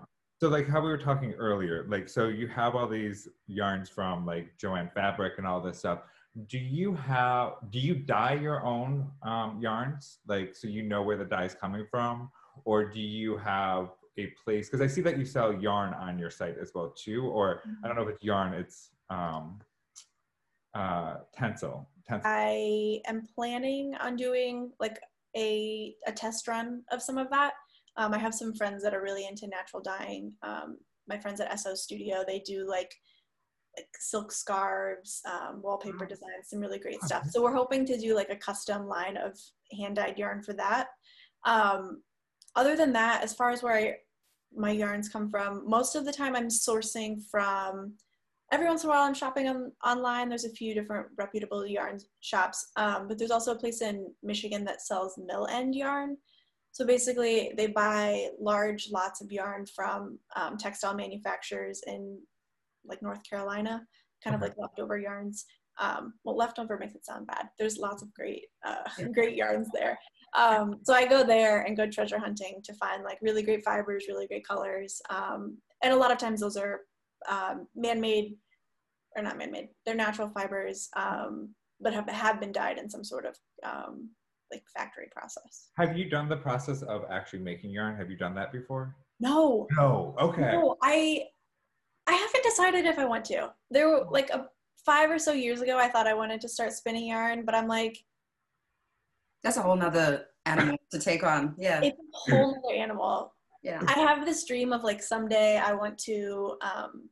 So 0.40 0.48
like 0.48 0.68
how 0.68 0.80
we 0.82 0.88
were 0.88 0.98
talking 0.98 1.32
earlier, 1.32 1.86
like 1.88 2.08
so 2.08 2.28
you 2.28 2.46
have 2.48 2.74
all 2.74 2.86
these 2.86 3.26
yarns 3.46 3.88
from 3.88 4.26
like 4.26 4.52
Joann 4.58 4.92
Fabric 4.92 5.34
and 5.38 5.46
all 5.46 5.60
this 5.60 5.78
stuff. 5.78 6.00
Do 6.48 6.58
you 6.58 6.94
have 6.94 7.54
do 7.70 7.78
you 7.78 7.94
dye 7.94 8.34
your 8.34 8.62
own 8.64 9.10
um, 9.22 9.58
yarns? 9.60 10.18
Like 10.28 10.54
so 10.54 10.68
you 10.68 10.82
know 10.82 11.02
where 11.02 11.16
the 11.16 11.24
dye 11.24 11.46
is 11.46 11.54
coming 11.54 11.86
from, 11.90 12.30
or 12.64 12.84
do 12.84 13.00
you 13.00 13.38
have 13.38 13.88
a 14.18 14.32
place? 14.42 14.68
Because 14.68 14.80
I 14.80 14.86
see 14.86 15.00
that 15.02 15.18
you 15.18 15.24
sell 15.24 15.52
yarn 15.52 15.94
on 15.94 16.18
your 16.18 16.30
site 16.30 16.56
as 16.60 16.72
well 16.74 16.94
too, 16.96 17.26
or 17.26 17.62
I 17.82 17.86
don't 17.86 17.96
know 17.96 18.02
if 18.02 18.14
it's 18.14 18.24
yarn, 18.24 18.54
it's 18.54 18.90
um, 19.10 19.60
uh. 20.74 21.16
I 22.24 23.00
am 23.06 23.22
planning 23.34 23.94
on 24.00 24.16
doing 24.16 24.70
like 24.78 24.98
a, 25.36 25.94
a 26.06 26.12
test 26.12 26.46
run 26.48 26.82
of 26.90 27.02
some 27.02 27.18
of 27.18 27.28
that. 27.30 27.54
Um, 27.96 28.14
I 28.14 28.18
have 28.18 28.34
some 28.34 28.54
friends 28.54 28.82
that 28.82 28.94
are 28.94 29.02
really 29.02 29.26
into 29.26 29.46
natural 29.48 29.82
dyeing. 29.82 30.32
Um, 30.42 30.78
my 31.08 31.18
friends 31.18 31.40
at 31.40 31.58
SO 31.58 31.74
Studio, 31.74 32.24
they 32.26 32.40
do 32.40 32.68
like, 32.68 32.92
like 33.76 33.88
silk 33.98 34.32
scarves, 34.32 35.20
um, 35.26 35.62
wallpaper 35.62 36.04
Wow. 36.04 36.08
designs, 36.08 36.48
some 36.48 36.60
really 36.60 36.78
great 36.78 37.02
stuff. 37.02 37.28
So 37.30 37.42
we're 37.42 37.54
hoping 37.54 37.84
to 37.86 37.98
do 37.98 38.14
like 38.14 38.30
a 38.30 38.36
custom 38.36 38.86
line 38.86 39.16
of 39.16 39.38
hand 39.78 39.96
dyed 39.96 40.18
yarn 40.18 40.42
for 40.42 40.52
that. 40.54 40.88
Um, 41.44 42.02
other 42.54 42.76
than 42.76 42.92
that, 42.94 43.22
as 43.22 43.34
far 43.34 43.50
as 43.50 43.62
where 43.62 43.74
I, 43.74 43.96
my 44.56 44.70
yarns 44.70 45.08
come 45.08 45.28
from, 45.28 45.68
most 45.68 45.94
of 45.94 46.04
the 46.04 46.12
time 46.12 46.34
I'm 46.34 46.48
sourcing 46.48 47.22
from 47.30 47.94
every 48.52 48.66
once 48.66 48.84
in 48.84 48.88
a 48.88 48.92
while 48.92 49.02
I'm 49.02 49.14
shopping 49.14 49.48
on 49.48 49.72
online. 49.84 50.28
There's 50.28 50.44
a 50.44 50.50
few 50.50 50.74
different 50.74 51.08
reputable 51.16 51.66
yarn 51.66 51.98
shops, 52.20 52.70
um, 52.76 53.08
but 53.08 53.18
there's 53.18 53.30
also 53.30 53.52
a 53.52 53.58
place 53.58 53.82
in 53.82 54.12
Michigan 54.22 54.64
that 54.64 54.82
sells 54.82 55.18
mill 55.18 55.46
end 55.50 55.74
yarn. 55.74 56.16
So 56.72 56.86
basically, 56.86 57.52
they 57.56 57.68
buy 57.68 58.28
large 58.38 58.88
lots 58.92 59.22
of 59.22 59.32
yarn 59.32 59.64
from 59.74 60.18
um, 60.36 60.58
textile 60.58 60.94
manufacturers 60.94 61.82
in 61.86 62.20
like 62.86 63.02
North 63.02 63.22
Carolina, 63.28 63.82
kind 64.22 64.36
of 64.36 64.42
like 64.42 64.54
leftover 64.58 64.98
yarns. 64.98 65.46
Um, 65.78 66.14
well, 66.24 66.36
leftover 66.36 66.78
makes 66.78 66.94
it 66.94 67.04
sound 67.04 67.26
bad. 67.26 67.48
There's 67.58 67.78
lots 67.78 68.02
of 68.02 68.12
great, 68.14 68.44
uh, 68.64 68.84
great 69.12 69.36
yarns 69.36 69.68
there. 69.72 69.98
Um, 70.34 70.80
so 70.82 70.94
I 70.94 71.06
go 71.06 71.24
there 71.24 71.62
and 71.62 71.76
go 71.76 71.86
treasure 71.88 72.18
hunting 72.18 72.60
to 72.64 72.74
find 72.74 73.04
like 73.04 73.18
really 73.22 73.42
great 73.42 73.64
fibers, 73.64 74.06
really 74.08 74.26
great 74.26 74.46
colors, 74.46 75.00
um, 75.10 75.58
and 75.82 75.92
a 75.92 75.96
lot 75.96 76.10
of 76.10 76.18
times 76.18 76.40
those 76.40 76.56
are 76.56 76.80
um, 77.28 77.66
man-made 77.74 78.34
or 79.16 79.22
not 79.22 79.38
man-made. 79.38 79.68
They're 79.84 79.94
natural 79.94 80.28
fibers, 80.28 80.88
um, 80.96 81.54
but 81.80 81.94
have 81.94 82.08
have 82.08 82.40
been 82.40 82.52
dyed 82.52 82.78
in 82.78 82.90
some 82.90 83.04
sort 83.04 83.24
of 83.24 83.36
um, 83.64 84.10
like 84.52 84.62
factory 84.76 85.08
process. 85.10 85.70
Have 85.78 85.96
you 85.96 86.08
done 86.08 86.28
the 86.28 86.36
process 86.36 86.82
of 86.82 87.04
actually 87.10 87.40
making 87.40 87.70
yarn? 87.70 87.96
Have 87.96 88.10
you 88.10 88.16
done 88.16 88.34
that 88.34 88.52
before? 88.52 88.94
No, 89.20 89.66
No. 89.76 90.14
Okay. 90.20 90.52
no, 90.52 90.76
I 90.82 91.24
I 92.06 92.12
haven't 92.12 92.44
decided 92.44 92.84
if 92.84 92.98
I 92.98 93.04
want 93.04 93.24
to. 93.26 93.52
There 93.70 93.88
were 93.88 94.06
like 94.10 94.30
a 94.30 94.48
five 94.84 95.10
or 95.10 95.18
so 95.18 95.32
years 95.32 95.60
ago, 95.60 95.78
I 95.78 95.88
thought 95.88 96.06
I 96.06 96.14
wanted 96.14 96.40
to 96.42 96.48
start 96.48 96.72
spinning 96.72 97.06
yarn, 97.08 97.44
but 97.44 97.54
I'm 97.54 97.66
like, 97.66 97.98
That's 99.42 99.56
a 99.56 99.62
whole 99.62 99.76
nother 99.76 100.26
animal 100.44 100.76
to 100.90 100.98
take 100.98 101.22
on. 101.24 101.54
Yeah. 101.58 101.80
it's 101.82 101.98
a 101.98 102.30
whole 102.36 102.56
other 102.64 102.74
animal. 102.76 103.34
Yeah. 103.62 103.80
I 103.86 103.92
have 104.00 104.24
this 104.24 104.44
dream 104.44 104.72
of 104.72 104.84
like 104.84 105.02
someday 105.02 105.58
I 105.58 105.72
want 105.72 105.98
to 106.00 106.56
um, 106.62 107.08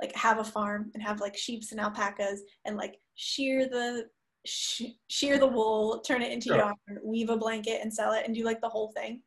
like 0.00 0.14
have 0.16 0.38
a 0.38 0.44
farm 0.44 0.90
and 0.94 1.02
have 1.02 1.20
like 1.20 1.36
sheeps 1.36 1.72
and 1.72 1.80
alpacas 1.80 2.42
and 2.64 2.76
like 2.76 2.96
shear 3.14 3.68
the 3.68 4.06
sh- 4.46 4.92
shear 5.08 5.38
the 5.38 5.46
wool, 5.46 6.00
turn 6.00 6.22
it 6.22 6.32
into 6.32 6.48
Sure. 6.48 6.56
yarn, 6.58 6.74
weave 7.04 7.30
a 7.30 7.36
blanket 7.36 7.80
and 7.82 7.92
sell 7.92 8.12
it 8.12 8.24
and 8.26 8.34
do 8.34 8.44
like 8.44 8.60
the 8.60 8.68
whole 8.68 8.90
thing. 8.92 9.22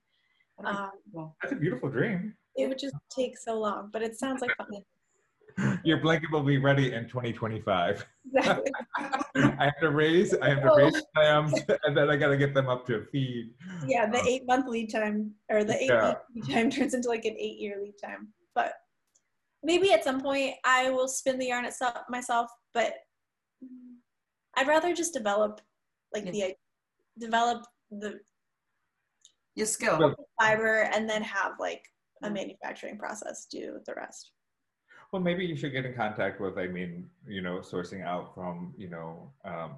That'd 0.59 0.75
Um, 0.79 0.89
cool. 1.13 1.35
That's 1.41 1.53
a 1.53 1.57
beautiful 1.57 1.89
dream. 1.89 2.35
it 2.57 2.67
would 2.67 2.79
just 2.79 2.95
take 3.15 3.37
so 3.37 3.59
long, 3.59 3.89
but 3.93 4.01
it 4.01 4.17
sounds 4.17 4.41
like 4.41 4.55
fun. 4.57 4.67
Your 5.85 5.97
blanket 5.97 6.31
will 6.31 6.41
be 6.43 6.57
ready 6.57 6.93
in 6.93 7.07
2025. 7.07 8.05
Exactly. 8.33 8.71
I 9.35 9.65
have 9.65 9.79
to 9.81 9.91
raise, 9.91 10.33
I 10.33 10.49
have 10.49 10.61
to 10.63 10.71
Oh. 10.71 10.77
raise 10.77 11.01
lambs, 11.15 11.53
and 11.83 11.95
then 11.95 12.09
I 12.09 12.17
got 12.17 12.29
to 12.29 12.37
get 12.37 12.53
them 12.55 12.67
up 12.67 12.85
to 12.87 12.95
a 12.97 13.05
feed. 13.05 13.53
yeah, 13.85 14.09
the 14.09 14.19
um, 14.19 14.27
eight 14.27 14.47
month 14.47 14.67
lead 14.67 14.91
time 14.91 15.31
or 15.49 15.63
the 15.63 15.75
eight 15.81 15.89
Yeah. 15.89 16.15
week 16.33 16.47
lead 16.47 16.55
time 16.55 16.69
turns 16.75 16.93
into 16.95 17.07
like 17.07 17.25
an 17.25 17.35
eight 17.37 17.59
year 17.59 17.79
lead 17.81 17.93
time. 18.03 18.29
But 18.55 18.73
maybe 19.63 19.91
at 19.93 20.03
some 20.03 20.21
point 20.21 20.55
I 20.65 20.89
will 20.89 21.07
spin 21.07 21.37
the 21.37 21.45
yarn 21.47 21.65
itself 21.65 21.97
myself, 22.09 22.49
but 22.73 22.93
I'd 24.57 24.67
rather 24.67 24.93
just 24.93 25.13
develop 25.13 25.61
like 26.13 26.25
the 26.31 26.55
develop 27.19 27.63
the 27.91 28.19
Your 29.55 29.67
skill. 29.67 29.99
Well- 29.99 30.15
fiber 30.41 30.89
and 30.93 31.07
then 31.09 31.21
have 31.21 31.53
like 31.59 31.83
a 32.23 32.29
manufacturing 32.29 32.97
process 32.97 33.45
do 33.51 33.79
the 33.85 33.93
rest. 33.93 34.31
Well, 35.11 35.21
maybe 35.21 35.45
you 35.45 35.55
should 35.55 35.71
get 35.71 35.85
in 35.85 35.93
contact 35.93 36.41
with, 36.41 36.57
I 36.57 36.67
mean, 36.67 37.09
you 37.27 37.41
know, 37.41 37.59
sourcing 37.59 38.03
out 38.03 38.33
from, 38.35 38.73
you 38.77 38.89
know, 38.89 39.31
um, 39.45 39.77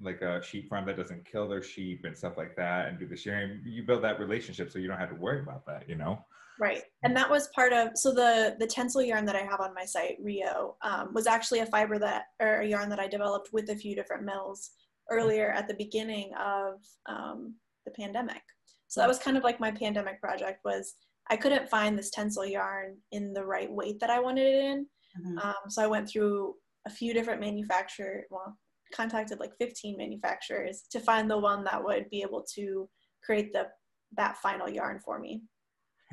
like 0.00 0.20
a 0.20 0.42
sheep 0.42 0.68
farm 0.68 0.86
that 0.86 0.96
doesn't 0.96 1.24
kill 1.30 1.48
their 1.48 1.62
sheep 1.62 2.04
and 2.04 2.16
stuff 2.16 2.36
like 2.36 2.54
that 2.56 2.88
and 2.88 2.98
do 2.98 3.06
the 3.06 3.16
sharing. 3.16 3.60
You 3.64 3.82
build 3.82 4.04
that 4.04 4.20
relationship 4.20 4.70
so 4.70 4.78
you 4.78 4.88
don't 4.88 4.98
have 4.98 5.10
to 5.10 5.16
worry 5.16 5.40
about 5.40 5.66
that, 5.66 5.88
you 5.88 5.94
know? 5.94 6.18
Right. 6.60 6.82
And 7.04 7.16
that 7.16 7.30
was 7.30 7.48
part 7.54 7.72
of 7.72 7.90
so 7.94 8.12
the 8.12 8.56
the 8.58 8.66
tencel 8.66 9.06
yarn 9.06 9.24
that 9.26 9.36
I 9.36 9.42
have 9.42 9.60
on 9.60 9.72
my 9.74 9.84
site, 9.84 10.16
Rio, 10.20 10.76
um, 10.82 11.14
was 11.14 11.28
actually 11.28 11.60
a 11.60 11.66
fiber 11.66 11.98
that 12.00 12.24
or 12.40 12.60
a 12.60 12.66
yarn 12.66 12.88
that 12.90 12.98
I 12.98 13.06
developed 13.06 13.50
with 13.52 13.70
a 13.70 13.76
few 13.76 13.94
different 13.94 14.24
mills 14.24 14.70
earlier 15.10 15.52
at 15.52 15.68
the 15.68 15.74
beginning 15.74 16.32
of 16.34 16.80
um, 17.06 17.54
the 17.84 17.92
pandemic. 17.92 18.42
So 18.88 19.00
that 19.00 19.08
was 19.08 19.18
kind 19.18 19.36
of 19.36 19.44
like 19.44 19.60
my 19.60 19.70
pandemic 19.70 20.20
project 20.20 20.64
was 20.64 20.94
I 21.30 21.36
couldn't 21.36 21.68
find 21.68 21.98
this 21.98 22.10
tencel 22.14 22.50
yarn 22.50 22.96
in 23.12 23.32
the 23.32 23.44
right 23.44 23.70
weight 23.70 24.00
that 24.00 24.10
I 24.10 24.20
wanted 24.20 24.46
it 24.46 24.64
in. 24.64 24.86
Mhm. 25.20 25.44
Um, 25.44 25.70
so 25.70 25.82
I 25.82 25.86
went 25.86 26.08
through 26.08 26.56
a 26.86 26.90
few 26.90 27.12
different 27.12 27.40
manufacturer, 27.40 28.24
well, 28.30 28.56
contacted 28.92 29.38
like 29.38 29.54
15 29.58 29.96
manufacturers 29.96 30.84
to 30.90 31.00
find 31.00 31.30
the 31.30 31.38
one 31.38 31.64
that 31.64 31.82
would 31.82 32.08
be 32.10 32.22
able 32.22 32.44
to 32.54 32.88
create 33.22 33.52
the 33.52 33.68
that 34.16 34.38
final 34.38 34.68
yarn 34.68 34.98
for 35.00 35.18
me. 35.18 35.42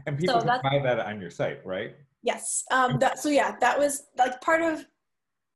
And 0.05 0.17
people 0.17 0.41
can 0.41 0.59
buy 0.61 0.79
that 0.83 0.99
on 0.99 1.21
your 1.21 1.31
site, 1.31 1.65
right? 1.65 1.95
Yes. 2.23 2.63
Um, 2.71 2.99
that, 2.99 3.19
so 3.19 3.29
yeah, 3.29 3.55
that 3.61 3.79
was 3.79 4.07
like 4.17 4.41
part 4.41 4.61
of. 4.61 4.85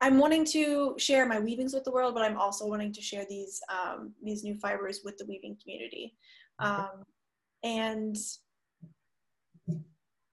I'm 0.02 0.18
wanting 0.18 0.46
to 0.46 0.96
share 0.98 1.26
my 1.26 1.40
weavings 1.40 1.74
with 1.74 1.84
the 1.84 1.92
world, 1.92 2.14
but 2.14 2.24
I'm 2.24 2.38
also 2.38 2.66
wanting 2.66 2.94
to 2.94 3.02
share 3.02 3.26
these 3.28 3.60
um, 3.70 4.14
these 4.24 4.46
new 4.46 4.56
fibers 4.56 5.02
with 5.04 5.18
the 5.18 5.26
weaving 5.26 5.58
community, 5.62 6.16
um, 6.60 7.04
and 7.64 8.16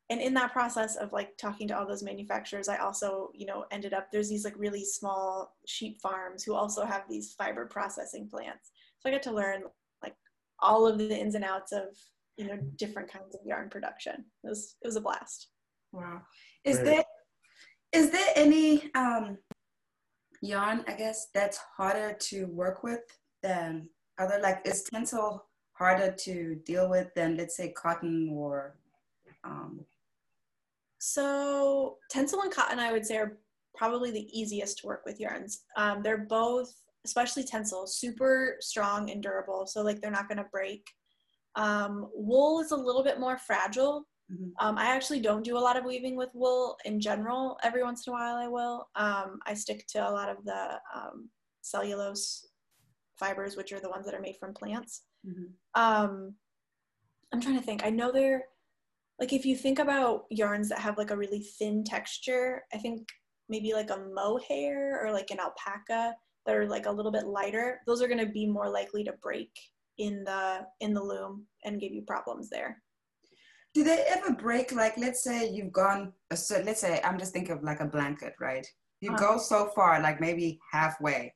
and 0.08 0.20
in 0.20 0.34
that 0.34 0.52
process 0.52 0.96
of 0.96 1.12
like 1.12 1.36
talking 1.36 1.66
to 1.68 1.76
all 1.76 1.86
those 1.86 2.02
manufacturers, 2.02 2.68
I 2.68 2.76
also 2.76 3.30
you 3.34 3.46
know 3.46 3.64
ended 3.70 3.92
up 3.92 4.08
there's 4.10 4.28
these 4.28 4.44
like 4.44 4.54
really 4.56 4.84
small 4.84 5.56
sheep 5.66 6.00
farms 6.00 6.44
who 6.44 6.54
also 6.54 6.84
have 6.84 7.04
these 7.08 7.34
fiber 7.34 7.66
processing 7.66 8.28
plants. 8.28 8.70
So 9.00 9.08
I 9.08 9.12
got 9.12 9.22
to 9.24 9.32
learn 9.32 9.62
like 10.02 10.14
all 10.60 10.86
of 10.86 10.98
the 10.98 11.16
ins 11.16 11.34
and 11.34 11.44
outs 11.44 11.72
of 11.72 11.96
you 12.36 12.46
know 12.46 12.58
different 12.76 13.10
kinds 13.10 13.34
of 13.34 13.40
yarn 13.44 13.68
production. 13.68 14.24
It 14.44 14.48
was 14.48 14.76
it 14.82 14.86
was 14.86 14.96
a 14.96 15.00
blast. 15.00 15.48
Wow. 15.92 16.22
Is 16.64 16.78
Great. 16.78 16.86
there 16.86 17.04
is 17.92 18.10
there 18.10 18.28
any 18.36 18.92
um 18.94 19.38
yarn, 20.42 20.84
I 20.86 20.92
guess, 20.92 21.28
that's 21.34 21.58
harder 21.76 22.12
to 22.12 22.46
work 22.46 22.82
with 22.82 23.00
than 23.42 23.88
other 24.18 24.38
like 24.42 24.62
is 24.64 24.84
tencel 24.92 25.40
harder 25.72 26.10
to 26.10 26.56
deal 26.64 26.88
with 26.88 27.08
than 27.14 27.36
let's 27.36 27.56
say 27.56 27.70
cotton 27.70 28.30
or 28.32 28.76
um 29.44 29.84
So 31.08 31.98
tencel 32.12 32.42
and 32.42 32.50
cotton, 32.52 32.80
I 32.80 32.90
would 32.90 33.06
say, 33.06 33.16
are 33.18 33.38
probably 33.76 34.10
the 34.10 34.28
easiest 34.36 34.78
to 34.78 34.88
work 34.88 35.02
with 35.06 35.20
yarns. 35.20 35.62
Um, 35.76 36.02
they're 36.02 36.26
both, 36.26 36.74
especially 37.04 37.44
tencel, 37.44 37.88
super 37.88 38.56
strong 38.58 39.10
and 39.10 39.22
durable. 39.22 39.68
So 39.68 39.82
like 39.82 40.00
they're 40.00 40.10
not 40.10 40.28
going 40.28 40.38
to 40.38 40.48
break. 40.50 40.84
Um, 41.54 42.10
wool 42.12 42.58
is 42.60 42.72
a 42.72 42.76
little 42.76 43.04
bit 43.04 43.20
more 43.20 43.38
fragile. 43.38 44.04
Mhm. 44.32 44.50
Um, 44.58 44.76
I 44.76 44.86
actually 44.86 45.20
don't 45.20 45.44
do 45.44 45.56
a 45.56 45.60
lot 45.66 45.76
of 45.76 45.84
weaving 45.84 46.16
with 46.16 46.30
wool 46.34 46.76
in 46.84 46.98
general. 47.00 47.56
Every 47.62 47.84
once 47.84 48.04
in 48.04 48.12
a 48.12 48.14
while, 48.14 48.34
I 48.34 48.48
will. 48.48 48.88
Um, 48.96 49.38
I 49.46 49.54
stick 49.54 49.86
to 49.90 49.98
a 50.00 50.10
lot 50.10 50.28
of 50.28 50.44
the 50.44 50.80
um, 50.92 51.30
cellulose 51.62 52.48
fibers, 53.16 53.56
which 53.56 53.72
are 53.72 53.78
the 53.78 53.88
ones 53.90 54.04
that 54.06 54.14
are 54.14 54.20
made 54.20 54.38
from 54.40 54.52
plants. 54.54 55.02
mhm. 55.24 55.52
Um, 55.74 56.34
I'm 57.32 57.40
trying 57.40 57.58
to 57.58 57.62
think. 57.62 57.84
I 57.86 57.90
know 57.90 58.10
there 58.10 58.46
like 59.18 59.32
if 59.32 59.46
you 59.46 59.56
think 59.56 59.78
about 59.78 60.24
yarns 60.30 60.68
that 60.68 60.78
have 60.78 60.98
like 60.98 61.10
a 61.10 61.16
really 61.16 61.40
thin 61.40 61.84
texture, 61.84 62.64
I 62.72 62.78
think 62.78 63.08
maybe 63.48 63.72
like 63.72 63.90
a 63.90 64.04
mohair 64.14 65.04
or 65.04 65.12
like 65.12 65.30
an 65.30 65.40
alpaca 65.40 66.14
that 66.44 66.54
are 66.54 66.66
like 66.68 66.86
a 66.86 66.92
little 66.92 67.12
bit 67.12 67.26
lighter, 67.26 67.80
those 67.86 68.02
are 68.02 68.08
going 68.08 68.24
to 68.24 68.32
be 68.32 68.46
more 68.46 68.68
likely 68.68 69.04
to 69.04 69.12
break 69.22 69.50
in 69.98 70.24
the 70.24 70.66
in 70.80 70.92
the 70.92 71.02
loom 71.02 71.46
and 71.64 71.80
give 71.80 71.92
you 71.92 72.02
problems 72.02 72.50
there. 72.50 72.82
Do 73.74 73.84
they 73.84 74.04
ever 74.08 74.32
break? 74.32 74.72
Like, 74.72 74.96
let's 74.96 75.22
say 75.22 75.50
you've 75.50 75.72
gone 75.72 76.12
a 76.30 76.36
certain. 76.36 76.66
Let's 76.66 76.80
say 76.80 77.00
I'm 77.04 77.18
just 77.18 77.32
thinking 77.32 77.52
of 77.52 77.62
like 77.62 77.80
a 77.80 77.86
blanket, 77.86 78.34
right? 78.40 78.66
You 79.00 79.10
Uh-huh. 79.10 79.18
go 79.18 79.38
so 79.38 79.70
far, 79.74 80.00
like 80.00 80.20
maybe 80.20 80.58
halfway, 80.72 81.34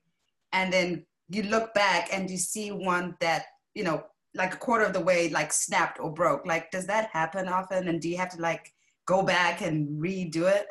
and 0.53 0.73
then 0.73 1.07
you 1.29 1.45
look 1.45 1.73
back 1.75 2.09
and 2.13 2.29
you 2.31 2.39
see 2.39 2.71
one 2.71 3.17
that 3.21 3.45
you 3.75 3.85
know, 3.85 4.03
like 4.35 4.55
a 4.55 4.59
quarter 4.59 4.85
of 4.85 4.93
the 4.93 5.01
way, 5.01 5.29
like 5.29 5.53
snapped 5.53 5.99
or 6.01 6.13
broke. 6.13 6.47
Like, 6.47 6.71
does 6.71 6.87
that 6.87 7.11
happen 7.13 7.49
often? 7.49 7.89
And 7.89 8.01
do 8.01 8.09
you 8.09 8.17
have 8.17 8.31
to 8.31 8.41
like 8.41 8.73
go 9.07 9.23
back 9.23 9.61
and 9.61 9.89
redo 10.01 10.51
it? 10.51 10.67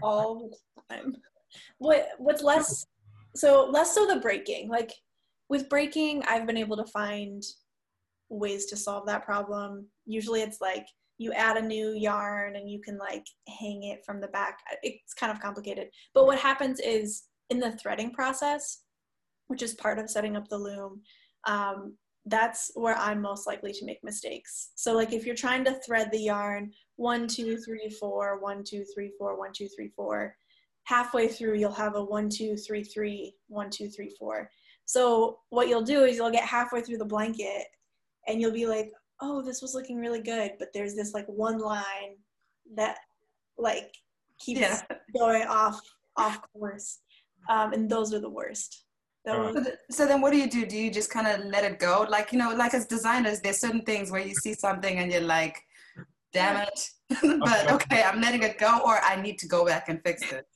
all 0.00 0.50
the 0.76 0.94
time. 0.94 1.16
What 1.78 2.08
what's 2.18 2.42
less 2.42 2.86
so 3.34 3.68
less 3.70 3.94
so 3.94 4.06
the 4.06 4.20
breaking. 4.20 4.68
Like 4.68 4.92
with 5.48 5.68
breaking, 5.68 6.22
I've 6.28 6.46
been 6.46 6.56
able 6.56 6.76
to 6.76 6.84
find 6.86 7.42
ways 8.28 8.66
to 8.66 8.76
solve 8.76 9.06
that 9.06 9.24
problem. 9.24 9.86
Usually 10.06 10.42
it's 10.42 10.60
like 10.60 10.86
you 11.18 11.32
add 11.32 11.56
a 11.56 11.62
new 11.62 11.90
yarn 11.90 12.56
and 12.56 12.70
you 12.70 12.80
can 12.80 12.98
like 12.98 13.26
hang 13.60 13.84
it 13.84 14.04
from 14.04 14.20
the 14.20 14.28
back. 14.28 14.58
It's 14.82 15.14
kind 15.14 15.30
of 15.30 15.40
complicated. 15.40 15.88
But 16.14 16.26
what 16.26 16.38
happens 16.38 16.80
is 16.80 17.24
in 17.50 17.60
the 17.60 17.72
threading 17.72 18.12
process, 18.12 18.82
which 19.48 19.62
is 19.62 19.74
part 19.74 19.98
of 19.98 20.10
setting 20.10 20.36
up 20.36 20.48
the 20.48 20.58
loom, 20.58 21.02
um, 21.46 21.94
that's 22.26 22.70
where 22.74 22.96
I'm 22.96 23.20
most 23.20 23.46
likely 23.46 23.72
to 23.72 23.84
make 23.84 24.02
mistakes. 24.04 24.70
So 24.76 24.94
like 24.94 25.12
if 25.12 25.26
you're 25.26 25.34
trying 25.34 25.64
to 25.64 25.74
thread 25.84 26.10
the 26.10 26.20
yarn 26.20 26.72
one, 26.96 27.26
two, 27.26 27.56
three, 27.56 27.88
four, 27.88 28.38
one, 28.38 28.62
two, 28.62 28.84
three, 28.94 29.10
four, 29.18 29.36
one, 29.38 29.50
two, 29.52 29.68
three, 29.74 29.88
four, 29.96 30.36
halfway 30.84 31.26
through 31.28 31.54
you'll 31.58 31.72
have 31.72 31.96
a 31.96 32.04
one, 32.04 32.28
two, 32.28 32.56
three, 32.56 32.84
three, 32.84 33.34
one, 33.48 33.70
two, 33.70 33.88
three, 33.88 34.14
four. 34.18 34.48
So 34.84 35.38
what 35.50 35.68
you'll 35.68 35.82
do 35.82 36.04
is 36.04 36.16
you'll 36.16 36.30
get 36.30 36.44
halfway 36.44 36.80
through 36.82 36.98
the 36.98 37.04
blanket 37.04 37.64
and 38.28 38.40
you'll 38.40 38.52
be 38.52 38.66
like, 38.66 38.92
oh, 39.20 39.42
this 39.42 39.62
was 39.62 39.74
looking 39.74 39.98
really 39.98 40.20
good, 40.22 40.52
but 40.58 40.68
there's 40.72 40.94
this 40.94 41.14
like 41.14 41.26
one 41.26 41.58
line 41.58 42.16
that 42.76 42.98
like 43.58 43.94
keeps 44.38 44.60
Yeah. 44.60 44.80
going 45.16 45.42
off 45.46 45.80
off 46.16 46.40
course. 46.52 47.00
Um, 47.48 47.72
and 47.72 47.88
those 47.90 48.12
are 48.12 48.20
the 48.20 48.30
worst. 48.30 48.84
Those- 49.24 49.54
So, 49.54 49.62
th- 49.62 49.76
so 49.90 50.06
then, 50.06 50.20
what 50.20 50.32
do 50.32 50.38
you 50.38 50.48
do? 50.50 50.66
Do 50.66 50.76
you 50.76 50.90
just 50.90 51.10
kind 51.10 51.26
of 51.28 51.44
let 51.46 51.64
it 51.64 51.78
go? 51.78 52.06
Like 52.08 52.32
you 52.32 52.38
know, 52.38 52.54
like 52.54 52.74
as 52.74 52.86
designers, 52.86 53.40
there's 53.40 53.58
certain 53.58 53.82
things 53.82 54.10
where 54.10 54.20
you 54.20 54.34
see 54.34 54.54
something 54.54 54.98
and 54.98 55.12
you're 55.12 55.20
like, 55.20 55.56
"Damn 56.32 56.66
it!" 56.66 56.88
but 57.40 57.70
okay, 57.72 58.02
I'm 58.02 58.20
letting 58.20 58.42
it 58.42 58.58
go, 58.58 58.80
or 58.84 58.98
I 59.02 59.20
need 59.20 59.38
to 59.38 59.46
go 59.46 59.64
back 59.64 59.88
and 59.88 60.00
fix 60.04 60.22
it. 60.32 60.46